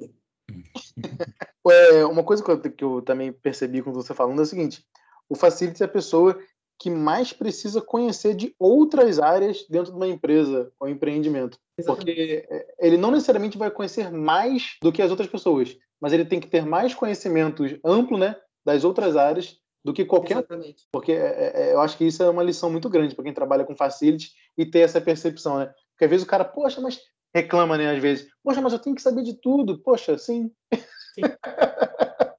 É, 1.68 2.04
uma 2.04 2.24
coisa 2.24 2.42
que 2.42 2.50
eu, 2.50 2.60
que 2.60 2.84
eu, 2.84 3.02
também 3.02 3.32
percebi 3.32 3.82
com 3.82 3.92
você 3.92 4.14
falando 4.14 4.40
é 4.40 4.42
o 4.42 4.46
seguinte: 4.46 4.84
o 5.28 5.34
facility 5.34 5.82
é 5.82 5.86
a 5.86 5.88
pessoa 5.88 6.38
que 6.78 6.90
mais 6.90 7.32
precisa 7.32 7.80
conhecer 7.80 8.34
de 8.34 8.54
outras 8.58 9.18
áreas 9.18 9.66
dentro 9.68 9.92
de 9.92 9.96
uma 9.96 10.08
empresa 10.08 10.72
ou 10.80 10.88
empreendimento. 10.88 11.58
Exatamente. 11.78 12.06
Porque 12.06 12.46
é, 12.50 12.74
ele 12.80 12.96
não 12.96 13.10
necessariamente 13.10 13.58
vai 13.58 13.70
conhecer 13.70 14.10
mais 14.10 14.76
do 14.82 14.90
que 14.90 15.02
as 15.02 15.10
outras 15.10 15.28
pessoas, 15.28 15.76
mas 16.00 16.12
ele 16.12 16.24
tem 16.24 16.40
que 16.40 16.48
ter 16.48 16.64
mais 16.64 16.94
conhecimentos 16.94 17.78
amplo 17.84 18.16
né, 18.18 18.34
das 18.64 18.82
outras 18.82 19.14
áreas 19.16 19.58
do 19.84 19.92
que 19.92 20.04
qualquer. 20.04 20.38
Exatamente. 20.38 20.86
Porque 20.90 21.12
é, 21.12 21.52
é, 21.54 21.74
eu 21.74 21.80
acho 21.80 21.96
que 21.96 22.06
isso 22.06 22.22
é 22.22 22.30
uma 22.30 22.42
lição 22.42 22.70
muito 22.70 22.88
grande 22.88 23.14
para 23.14 23.24
quem 23.24 23.34
trabalha 23.34 23.64
com 23.64 23.76
facility 23.76 24.32
e 24.56 24.64
ter 24.64 24.80
essa 24.80 25.00
percepção, 25.00 25.58
né? 25.58 25.72
Porque 25.92 26.04
às 26.04 26.10
vezes 26.10 26.26
o 26.26 26.28
cara, 26.28 26.44
poxa, 26.44 26.80
mas 26.80 26.98
reclama, 27.34 27.76
né? 27.76 27.90
Às 27.90 28.02
vezes, 28.02 28.28
poxa, 28.42 28.60
mas 28.60 28.72
eu 28.72 28.78
tenho 28.78 28.96
que 28.96 29.02
saber 29.02 29.22
de 29.22 29.34
tudo. 29.34 29.78
Poxa, 29.82 30.18
sim. 30.18 30.50
sim. 31.14 31.22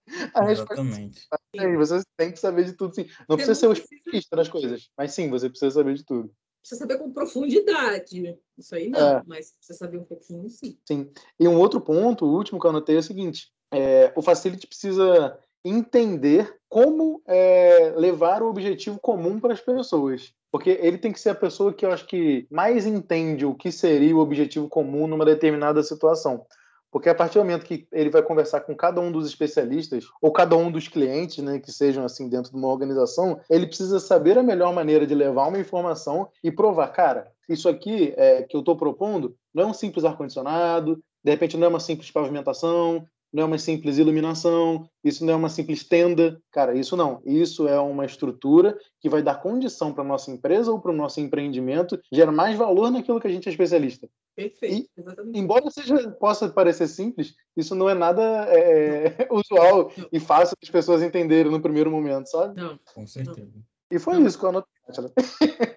Exatamente. 0.50 1.28
É, 1.56 1.76
você 1.76 2.02
tem 2.18 2.32
que 2.32 2.40
saber 2.40 2.66
de 2.66 2.74
tudo, 2.74 2.94
sim. 2.96 3.06
Não 3.28 3.38
você 3.38 3.46
precisa 3.46 3.56
ser 3.56 3.68
o 3.68 3.74
especialista 3.74 4.36
das 4.36 4.50
coisas, 4.50 4.90
mas 4.98 5.14
sim, 5.14 5.30
você 5.30 5.50
precisa 5.50 5.72
saber 5.72 5.96
de 5.96 6.06
tudo. 6.06 6.32
Precisa 6.62 6.80
saber 6.80 7.00
com 7.00 7.12
profundidade. 7.12 8.38
Isso 8.58 8.76
aí 8.76 8.90
não, 8.90 9.18
é. 9.18 9.24
mas 9.26 9.54
precisa 9.54 9.78
saber 9.78 9.98
um 9.98 10.04
pouquinho, 10.04 10.48
sim. 10.50 10.78
Sim. 10.88 11.12
E 11.40 11.48
um 11.48 11.58
outro 11.58 11.82
ponto, 11.82 12.26
o 12.26 12.36
último 12.36 12.60
que 12.60 12.66
eu 12.66 12.70
anotei 12.70 12.96
é 12.96 13.00
o 13.00 13.04
seguinte: 13.04 13.52
é, 13.74 14.14
o 14.16 14.22
Facility 14.22 14.68
precisa 14.68 15.38
entender 15.66 16.56
como 16.70 17.22
é, 17.26 17.94
levar 17.96 18.42
o 18.44 18.50
objetivo 18.50 19.00
comum 19.00 19.40
para 19.40 19.54
as 19.54 19.62
pessoas. 19.62 20.34
Porque 20.52 20.78
ele 20.82 20.98
tem 20.98 21.12
que 21.12 21.20
ser 21.20 21.30
a 21.30 21.36
pessoa 21.36 21.74
que 21.74 21.86
eu 21.86 21.92
acho 21.92 22.06
que 22.06 22.46
mais 22.52 22.86
entende 22.86 23.46
o 23.46 23.56
que 23.56 23.72
seria 23.72 24.16
o 24.16 24.20
objetivo 24.20 24.68
comum 24.68 25.08
numa 25.08 25.26
determinada 25.26 25.82
situação. 25.82 26.46
Porque 26.92 27.08
a 27.08 27.16
partir 27.16 27.40
do 27.40 27.46
momento 27.46 27.66
que 27.66 27.88
ele 27.90 28.10
vai 28.10 28.22
conversar 28.22 28.62
com 28.62 28.76
cada 28.76 29.00
um 29.00 29.12
dos 29.12 29.26
especialistas, 29.26 30.04
ou 30.22 30.30
cada 30.30 30.58
um 30.58 30.70
dos 30.70 30.90
clientes, 30.90 31.38
né, 31.38 31.58
que 31.58 31.72
sejam 31.72 32.04
assim 32.04 32.28
dentro 32.28 32.52
de 32.52 32.58
uma 32.58 32.68
organização, 32.68 33.40
ele 33.50 33.66
precisa 33.66 33.98
saber 33.98 34.38
a 34.38 34.44
melhor 34.44 34.74
maneira 34.74 35.08
de 35.08 35.16
levar 35.16 35.48
uma 35.48 35.60
informação 35.60 36.28
e 36.44 36.52
provar, 36.52 36.90
cara, 36.90 37.32
isso 37.48 37.70
aqui 37.70 38.14
é, 38.18 38.44
que 38.44 38.58
eu 38.58 38.60
estou 38.60 38.76
propondo 38.76 39.36
não 39.54 39.64
é 39.64 39.68
um 39.68 39.74
simples 39.74 40.04
ar-condicionado, 40.04 41.02
de 41.24 41.32
repente 41.32 41.56
não 41.56 41.68
é 41.68 41.70
uma 41.70 41.80
simples 41.80 42.12
pavimentação, 42.12 43.08
não 43.34 43.44
é 43.44 43.46
uma 43.46 43.58
simples 43.58 43.98
iluminação, 43.98 44.90
isso 45.04 45.26
não 45.26 45.34
é 45.34 45.36
uma 45.36 45.50
simples 45.50 45.84
tenda. 45.84 46.42
Cara, 46.52 46.76
isso 46.76 46.98
não. 46.98 47.22
Isso 47.26 47.68
é 47.68 47.80
uma 47.80 48.06
estrutura 48.06 48.78
que 49.00 49.10
vai 49.10 49.22
dar 49.22 49.42
condição 49.42 49.94
para 49.94 50.04
a 50.04 50.08
nossa 50.08 50.32
empresa 50.32 50.72
ou 50.72 50.80
para 50.80 50.92
o 50.92 50.96
nosso 50.96 51.20
empreendimento, 51.22 52.00
gera 52.12 52.32
mais 52.32 52.58
valor 52.58 52.92
naquilo 52.92 53.20
que 53.20 53.28
a 53.28 53.32
gente 53.32 53.48
é 53.48 53.52
especialista. 53.52 54.08
Perfeito, 54.36 54.90
e, 54.98 55.02
exatamente. 55.02 55.40
Embora 55.40 55.70
seja, 55.70 56.12
possa 56.12 56.50
parecer 56.50 56.88
simples, 56.88 57.34
isso 57.56 57.76
não 57.76 57.90
é 57.90 57.94
nada 57.94 58.22
é, 58.50 59.28
usual 59.32 59.92
não. 59.98 60.08
e 60.12 60.20
fácil 60.20 60.56
das 60.62 60.70
pessoas 60.70 61.02
entenderem 61.02 61.52
no 61.52 61.62
primeiro 61.62 61.92
momento, 61.92 62.28
sabe? 62.28 62.60
Não. 62.60 62.80
Com 62.94 63.06
certeza. 63.06 63.52
E 63.92 64.00
foi 64.00 64.16
não. 64.16 64.26
isso 64.26 64.40
que 64.40 64.46
eu 64.46 64.50
anotei. 64.50 64.71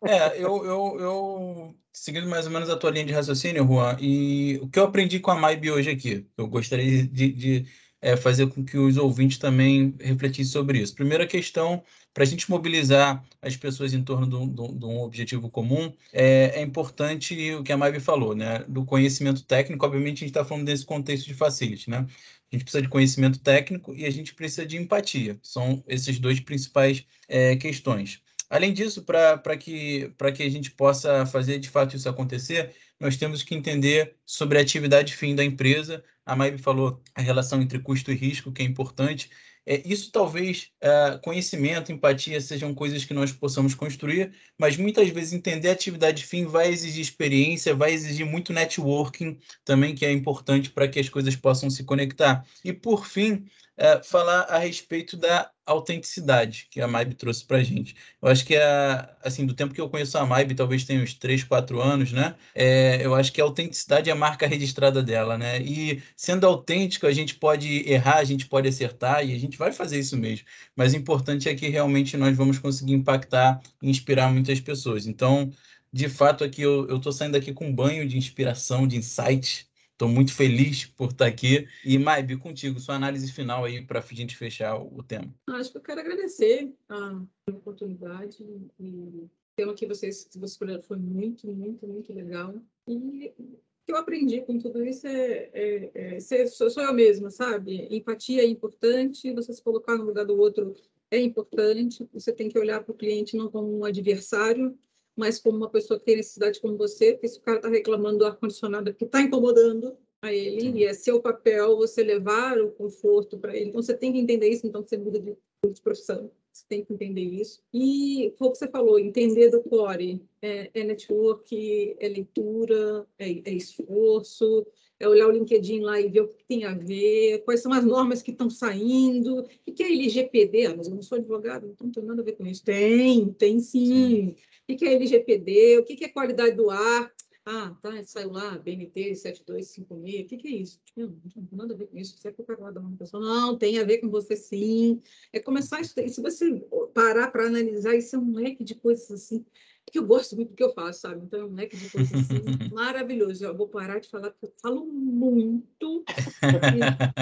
É, 0.06 0.38
eu, 0.38 0.64
eu, 0.64 1.00
eu, 1.00 1.74
seguindo 1.92 2.28
mais 2.28 2.46
ou 2.46 2.52
menos 2.52 2.68
a 2.68 2.76
tua 2.76 2.90
linha 2.90 3.06
de 3.06 3.12
raciocínio, 3.12 3.66
Juan, 3.66 3.96
e 4.00 4.58
o 4.62 4.68
que 4.68 4.78
eu 4.78 4.84
aprendi 4.84 5.18
com 5.18 5.30
a 5.30 5.34
MAIB 5.34 5.70
hoje 5.70 5.90
aqui, 5.90 6.26
eu 6.36 6.46
gostaria 6.46 7.06
de, 7.06 7.32
de 7.32 7.66
é, 8.04 8.18
fazer 8.18 8.48
com 8.48 8.62
que 8.62 8.76
os 8.76 8.98
ouvintes 8.98 9.38
também 9.38 9.94
refletissem 9.98 10.52
sobre 10.52 10.78
isso. 10.78 10.94
Primeira 10.94 11.26
questão, 11.26 11.82
para 12.12 12.22
a 12.22 12.26
gente 12.26 12.50
mobilizar 12.50 13.24
as 13.40 13.56
pessoas 13.56 13.94
em 13.94 14.04
torno 14.04 14.26
de 14.26 14.84
um, 14.84 14.98
objetivo 14.98 15.48
comum, 15.48 15.90
é, 16.12 16.60
é, 16.60 16.60
importante 16.60 17.54
o 17.54 17.62
que 17.62 17.72
a 17.72 17.78
Maib 17.78 17.98
falou, 18.00 18.34
né? 18.34 18.58
Do 18.68 18.84
conhecimento 18.84 19.42
técnico, 19.44 19.86
obviamente 19.86 20.18
a 20.18 20.20
gente 20.20 20.36
está 20.36 20.44
falando 20.44 20.66
desse 20.66 20.84
contexto 20.84 21.26
de 21.26 21.32
facility, 21.32 21.88
né? 21.88 22.06
A 22.52 22.56
gente 22.56 22.64
precisa 22.64 22.82
de 22.82 22.88
conhecimento 22.88 23.40
técnico 23.40 23.94
e 23.94 24.04
a 24.04 24.10
gente 24.10 24.34
precisa 24.34 24.66
de 24.66 24.76
empatia. 24.76 25.38
São 25.42 25.82
esses 25.88 26.18
dois 26.18 26.38
principais 26.40 27.06
é, 27.26 27.56
questões. 27.56 28.20
Além 28.54 28.72
disso, 28.72 29.02
para 29.02 29.56
que, 29.56 30.12
que 30.36 30.42
a 30.44 30.48
gente 30.48 30.70
possa 30.70 31.26
fazer 31.26 31.58
de 31.58 31.68
fato 31.68 31.96
isso 31.96 32.08
acontecer, 32.08 32.72
nós 33.00 33.16
temos 33.16 33.42
que 33.42 33.52
entender 33.52 34.14
sobre 34.24 34.56
a 34.58 34.60
atividade 34.60 35.16
fim 35.16 35.34
da 35.34 35.42
empresa. 35.44 36.04
A 36.24 36.36
Maib 36.36 36.58
falou 36.58 37.02
a 37.16 37.20
relação 37.20 37.60
entre 37.60 37.80
custo 37.80 38.12
e 38.12 38.14
risco, 38.14 38.52
que 38.52 38.62
é 38.62 38.64
importante. 38.64 39.28
É, 39.66 39.82
isso 39.84 40.12
talvez 40.12 40.70
é, 40.80 41.18
conhecimento, 41.20 41.90
empatia 41.90 42.40
sejam 42.40 42.72
coisas 42.72 43.04
que 43.04 43.12
nós 43.12 43.32
possamos 43.32 43.74
construir, 43.74 44.32
mas 44.56 44.76
muitas 44.76 45.08
vezes 45.08 45.32
entender 45.32 45.70
a 45.70 45.72
atividade 45.72 46.24
fim 46.24 46.44
vai 46.46 46.68
exigir 46.68 47.02
experiência, 47.02 47.74
vai 47.74 47.92
exigir 47.92 48.24
muito 48.24 48.52
networking 48.52 49.36
também, 49.64 49.96
que 49.96 50.06
é 50.06 50.12
importante 50.12 50.70
para 50.70 50.86
que 50.86 51.00
as 51.00 51.08
coisas 51.08 51.34
possam 51.34 51.68
se 51.68 51.82
conectar. 51.82 52.46
E 52.64 52.72
por 52.72 53.04
fim, 53.04 53.46
é, 53.76 54.02
falar 54.02 54.42
a 54.42 54.58
respeito 54.58 55.16
da 55.16 55.50
autenticidade 55.66 56.68
que 56.70 56.80
a 56.80 56.86
Maib 56.86 57.14
trouxe 57.14 57.44
para 57.44 57.58
a 57.58 57.62
gente. 57.62 57.96
Eu 58.20 58.28
acho 58.28 58.44
que, 58.44 58.56
a, 58.56 59.16
assim, 59.22 59.46
do 59.46 59.54
tempo 59.54 59.74
que 59.74 59.80
eu 59.80 59.88
conheço 59.88 60.16
a 60.18 60.26
Maib, 60.26 60.52
talvez 60.54 60.84
tenha 60.84 61.02
uns 61.02 61.14
3, 61.14 61.44
4 61.44 61.80
anos, 61.80 62.12
né? 62.12 62.34
É, 62.54 63.04
eu 63.04 63.14
acho 63.14 63.32
que 63.32 63.40
a 63.40 63.44
autenticidade 63.44 64.10
é 64.10 64.12
a 64.12 64.16
marca 64.16 64.46
registrada 64.46 65.02
dela, 65.02 65.38
né? 65.38 65.60
E 65.60 66.02
sendo 66.16 66.46
autêntico, 66.46 67.06
a 67.06 67.12
gente 67.12 67.34
pode 67.34 67.88
errar, 67.90 68.18
a 68.18 68.24
gente 68.24 68.46
pode 68.46 68.68
acertar 68.68 69.26
e 69.26 69.34
a 69.34 69.38
gente 69.38 69.56
vai 69.56 69.72
fazer 69.72 69.98
isso 69.98 70.16
mesmo. 70.16 70.46
Mas 70.76 70.92
o 70.92 70.96
importante 70.96 71.48
é 71.48 71.54
que 71.54 71.68
realmente 71.68 72.16
nós 72.16 72.36
vamos 72.36 72.58
conseguir 72.58 72.92
impactar 72.92 73.60
e 73.82 73.88
inspirar 73.90 74.30
muitas 74.30 74.60
pessoas. 74.60 75.06
Então, 75.06 75.50
de 75.92 76.08
fato, 76.08 76.44
aqui 76.44 76.62
eu 76.62 76.96
estou 76.96 77.12
saindo 77.12 77.36
aqui 77.36 77.52
com 77.52 77.66
um 77.68 77.74
banho 77.74 78.06
de 78.06 78.18
inspiração, 78.18 78.86
de 78.86 78.96
insight, 78.96 79.66
Estou 79.94 80.08
muito 80.08 80.34
feliz 80.34 80.86
por 80.86 81.10
estar 81.10 81.26
aqui. 81.26 81.68
E, 81.84 81.96
Maib, 81.98 82.36
contigo, 82.38 82.80
sua 82.80 82.96
análise 82.96 83.30
final 83.30 83.64
aí 83.64 83.80
para 83.80 84.00
a 84.00 84.14
gente 84.14 84.36
fechar 84.36 84.76
o 84.76 85.02
tema. 85.04 85.32
Acho 85.46 85.70
que 85.70 85.78
eu 85.78 85.82
quero 85.82 86.00
agradecer 86.00 86.74
a 86.88 87.22
oportunidade 87.48 88.44
e 88.80 88.88
o 88.88 89.30
tema 89.54 89.72
que 89.72 89.86
vocês, 89.86 90.28
vocês 90.32 90.50
escolheram 90.50 90.82
foi 90.82 90.96
muito, 90.96 91.46
muito, 91.46 91.86
muito 91.86 92.12
legal. 92.12 92.60
E 92.88 93.32
o 93.38 93.56
que 93.86 93.92
eu 93.92 93.96
aprendi 93.96 94.40
com 94.40 94.58
tudo 94.58 94.84
isso 94.84 95.06
é, 95.06 95.50
é, 95.52 95.90
é 95.94 96.20
ser, 96.20 96.48
sou, 96.48 96.68
sou 96.68 96.82
eu 96.82 96.92
mesma, 96.92 97.30
sabe? 97.30 97.86
Empatia 97.88 98.42
é 98.42 98.46
importante, 98.46 99.32
você 99.32 99.52
se 99.52 99.62
colocar 99.62 99.96
no 99.96 100.04
lugar 100.04 100.26
do 100.26 100.36
outro 100.36 100.74
é 101.08 101.20
importante, 101.20 102.04
você 102.12 102.32
tem 102.32 102.48
que 102.48 102.58
olhar 102.58 102.82
para 102.82 102.90
o 102.90 102.96
cliente 102.96 103.36
não 103.36 103.48
como 103.48 103.78
um 103.78 103.84
adversário, 103.84 104.76
mas 105.16 105.38
como 105.38 105.56
uma 105.56 105.70
pessoa 105.70 105.98
que 105.98 106.06
tem 106.06 106.16
necessidade 106.16 106.60
como 106.60 106.76
você, 106.76 107.12
porque 107.12 107.28
se 107.28 107.38
o 107.38 107.42
cara 107.42 107.58
está 107.58 107.68
reclamando 107.68 108.18
do 108.18 108.26
ar-condicionado 108.26 108.92
que 108.94 109.04
está 109.04 109.20
incomodando 109.20 109.96
a 110.22 110.32
ele, 110.32 110.60
Sim. 110.60 110.76
e 110.76 110.84
é 110.84 110.94
seu 110.94 111.20
papel 111.20 111.76
você 111.76 112.02
levar 112.02 112.58
o 112.58 112.70
conforto 112.72 113.38
para 113.38 113.54
ele. 113.54 113.68
Então, 113.68 113.82
você 113.82 113.94
tem 113.94 114.12
que 114.12 114.18
entender 114.18 114.48
isso, 114.48 114.66
então 114.66 114.82
você 114.82 114.96
muda 114.96 115.20
de, 115.20 115.36
de 115.70 115.80
profissão. 115.82 116.30
Você 116.54 116.64
tem 116.68 116.84
que 116.84 116.92
entender 116.92 117.22
isso. 117.22 117.60
E 117.72 118.32
foi 118.38 118.48
o 118.48 118.52
que 118.52 118.58
você 118.58 118.68
falou, 118.68 118.98
entender 118.98 119.50
do 119.50 119.60
core. 119.60 120.22
É, 120.40 120.70
é 120.72 120.84
network, 120.84 121.96
é 121.98 122.08
leitura, 122.08 123.06
é, 123.18 123.28
é, 123.44 123.52
esforço, 123.52 124.64
é 125.00 125.08
olhar 125.08 125.26
o 125.26 125.32
LinkedIn 125.32 125.80
lá 125.80 126.00
e 126.00 126.08
ver 126.08 126.20
o 126.20 126.28
que 126.28 126.44
tem 126.44 126.64
a 126.64 126.72
ver, 126.72 127.42
quais 127.44 127.60
são 127.60 127.72
as 127.72 127.84
normas 127.84 128.22
que 128.22 128.30
estão 128.30 128.48
saindo, 128.48 129.40
o 129.40 129.72
que 129.72 129.82
é 129.82 129.86
LGPD? 129.86 130.66
Ah, 130.66 130.74
mas 130.76 130.86
eu 130.86 130.94
não 130.94 131.02
sou 131.02 131.18
advogado, 131.18 131.66
então 131.66 131.86
não 131.86 131.92
tem 131.92 132.04
nada 132.04 132.22
a 132.22 132.24
ver 132.24 132.36
com 132.36 132.46
isso. 132.46 132.64
Tem, 132.64 133.32
tem 133.32 133.58
sim. 133.58 133.86
sim. 133.86 134.36
O 134.68 134.76
que 134.76 134.84
é 134.84 134.94
LGPD? 134.94 135.78
O 135.78 135.84
que 135.84 136.04
é 136.04 136.08
qualidade 136.08 136.56
do 136.56 136.70
ar? 136.70 137.12
Ah, 137.46 137.76
tá, 137.82 138.02
saiu 138.04 138.32
lá, 138.32 138.56
BNT 138.56 139.14
7256, 139.16 140.24
o 140.24 140.28
que, 140.28 140.36
que 140.38 140.48
é 140.48 140.50
isso? 140.52 140.80
Não, 140.96 141.08
não 141.36 141.44
tem 141.44 141.58
nada 141.58 141.74
a 141.74 141.76
ver 141.76 141.88
com 141.88 141.98
isso. 141.98 142.16
Você 142.16 142.28
é 142.28 142.32
qualquer 142.32 142.58
lado 142.58 142.74
da 142.74 142.80
manutenção. 142.80 143.20
Não, 143.20 143.58
tem 143.58 143.78
a 143.78 143.84
ver 143.84 143.98
com 143.98 144.08
você 144.08 144.34
sim. 144.34 145.02
É 145.30 145.38
começar 145.38 145.76
a 145.76 145.80
estudar. 145.82 146.08
Se 146.08 146.22
você 146.22 146.58
parar 146.94 147.30
para 147.30 147.46
analisar, 147.46 147.94
isso 147.94 148.16
é 148.16 148.18
um 148.18 148.32
leque 148.32 148.64
de 148.64 148.74
coisas 148.74 149.10
assim, 149.10 149.44
que 149.84 149.98
eu 149.98 150.06
gosto 150.06 150.34
muito 150.36 150.50
do 150.50 150.56
que 150.56 150.64
eu 150.64 150.72
faço, 150.72 151.02
sabe? 151.02 151.22
Então 151.22 151.40
é 151.40 151.44
um 151.44 151.54
leque 151.54 151.76
de 151.76 151.90
coisas 151.90 152.14
assim, 152.14 152.40
maravilhoso. 152.72 153.44
Eu 153.44 153.54
vou 153.54 153.68
parar 153.68 153.98
de 153.98 154.08
falar, 154.08 154.30
porque 154.30 154.46
eu 154.46 154.52
falo 154.62 154.86
muito. 154.86 156.02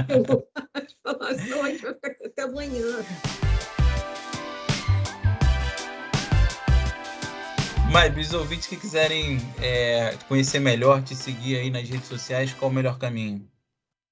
eu 0.08 0.22
vou 0.22 0.46
parar 0.54 0.86
de 0.86 0.96
falar, 1.02 1.34
senão 1.34 1.64
a 1.64 1.70
gente 1.70 1.82
vai 1.82 1.94
ficar 1.94 2.16
até 2.24 2.42
amanhã. 2.42 3.04
Mas, 7.92 8.16
os 8.16 8.32
ouvintes 8.32 8.66
que 8.66 8.76
quiserem 8.78 9.36
é, 9.62 10.16
conhecer 10.26 10.58
melhor, 10.58 11.04
te 11.04 11.14
seguir 11.14 11.58
aí 11.58 11.70
nas 11.70 11.86
redes 11.86 12.06
sociais, 12.06 12.54
qual 12.54 12.70
o 12.70 12.74
melhor 12.74 12.98
caminho? 12.98 13.46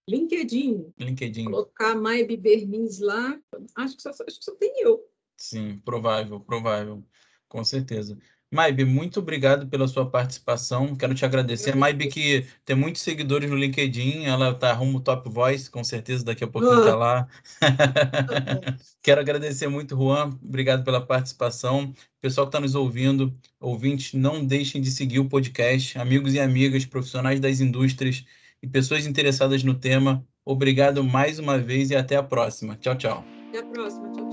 LinkedIn. 0.07 0.93
LinkedIn. 0.99 1.45
Colocar 1.47 1.95
Maibe 1.95 2.37
Bermins 2.37 2.99
lá, 2.99 3.41
acho 3.77 3.97
que, 3.97 4.03
só, 4.03 4.11
acho 4.11 4.39
que 4.39 4.45
só 4.45 4.55
tem 4.57 4.83
eu. 4.83 5.03
Sim, 5.39 5.79
provável, 5.83 6.41
provável, 6.41 7.03
com 7.49 7.65
certeza. 7.65 8.19
Maibe, 8.53 8.85
muito 8.85 9.21
obrigado 9.21 9.69
pela 9.69 9.87
sua 9.87 10.11
participação. 10.11 10.97
Quero 10.97 11.15
te 11.15 11.25
agradecer. 11.25 11.77
Maibe 11.77 12.09
que 12.09 12.45
tem 12.65 12.75
muitos 12.75 13.03
seguidores 13.03 13.49
no 13.49 13.57
LinkedIn, 13.57 14.25
ela 14.25 14.53
tá 14.53 14.73
rumo 14.73 15.01
Top 15.01 15.29
Voice, 15.31 15.71
com 15.71 15.85
certeza 15.85 16.25
daqui 16.25 16.43
a 16.43 16.49
pouquinho 16.49 16.85
tá 16.85 16.95
lá. 16.97 17.29
Quero 19.03 19.21
agradecer 19.21 19.69
muito, 19.69 19.97
Juan. 19.97 20.37
Obrigado 20.43 20.83
pela 20.85 21.01
participação. 21.01 21.95
Pessoal 22.21 22.47
que 22.47 22.49
está 22.49 22.61
nos 22.61 22.75
ouvindo, 22.75 23.33
ouvintes, 23.61 24.15
não 24.15 24.45
deixem 24.45 24.83
de 24.83 24.91
seguir 24.91 25.21
o 25.21 25.29
podcast. 25.29 25.97
Amigos 25.97 26.35
e 26.35 26.41
amigas, 26.41 26.85
profissionais 26.85 27.39
das 27.39 27.61
indústrias 27.61 28.25
e 28.61 28.67
pessoas 28.67 29.07
interessadas 29.07 29.63
no 29.63 29.75
tema, 29.75 30.27
obrigado 30.45 31.03
mais 31.05 31.39
uma 31.39 31.57
vez 31.57 31.91
e 31.91 31.97
até 31.97 32.17
a 32.17 32.23
próxima. 32.23 32.77
Tchau, 32.77 32.97
tchau. 32.97 33.25
Até 33.49 33.61
a 33.61 33.65
próxima. 33.65 34.13
Tchau. 34.13 34.30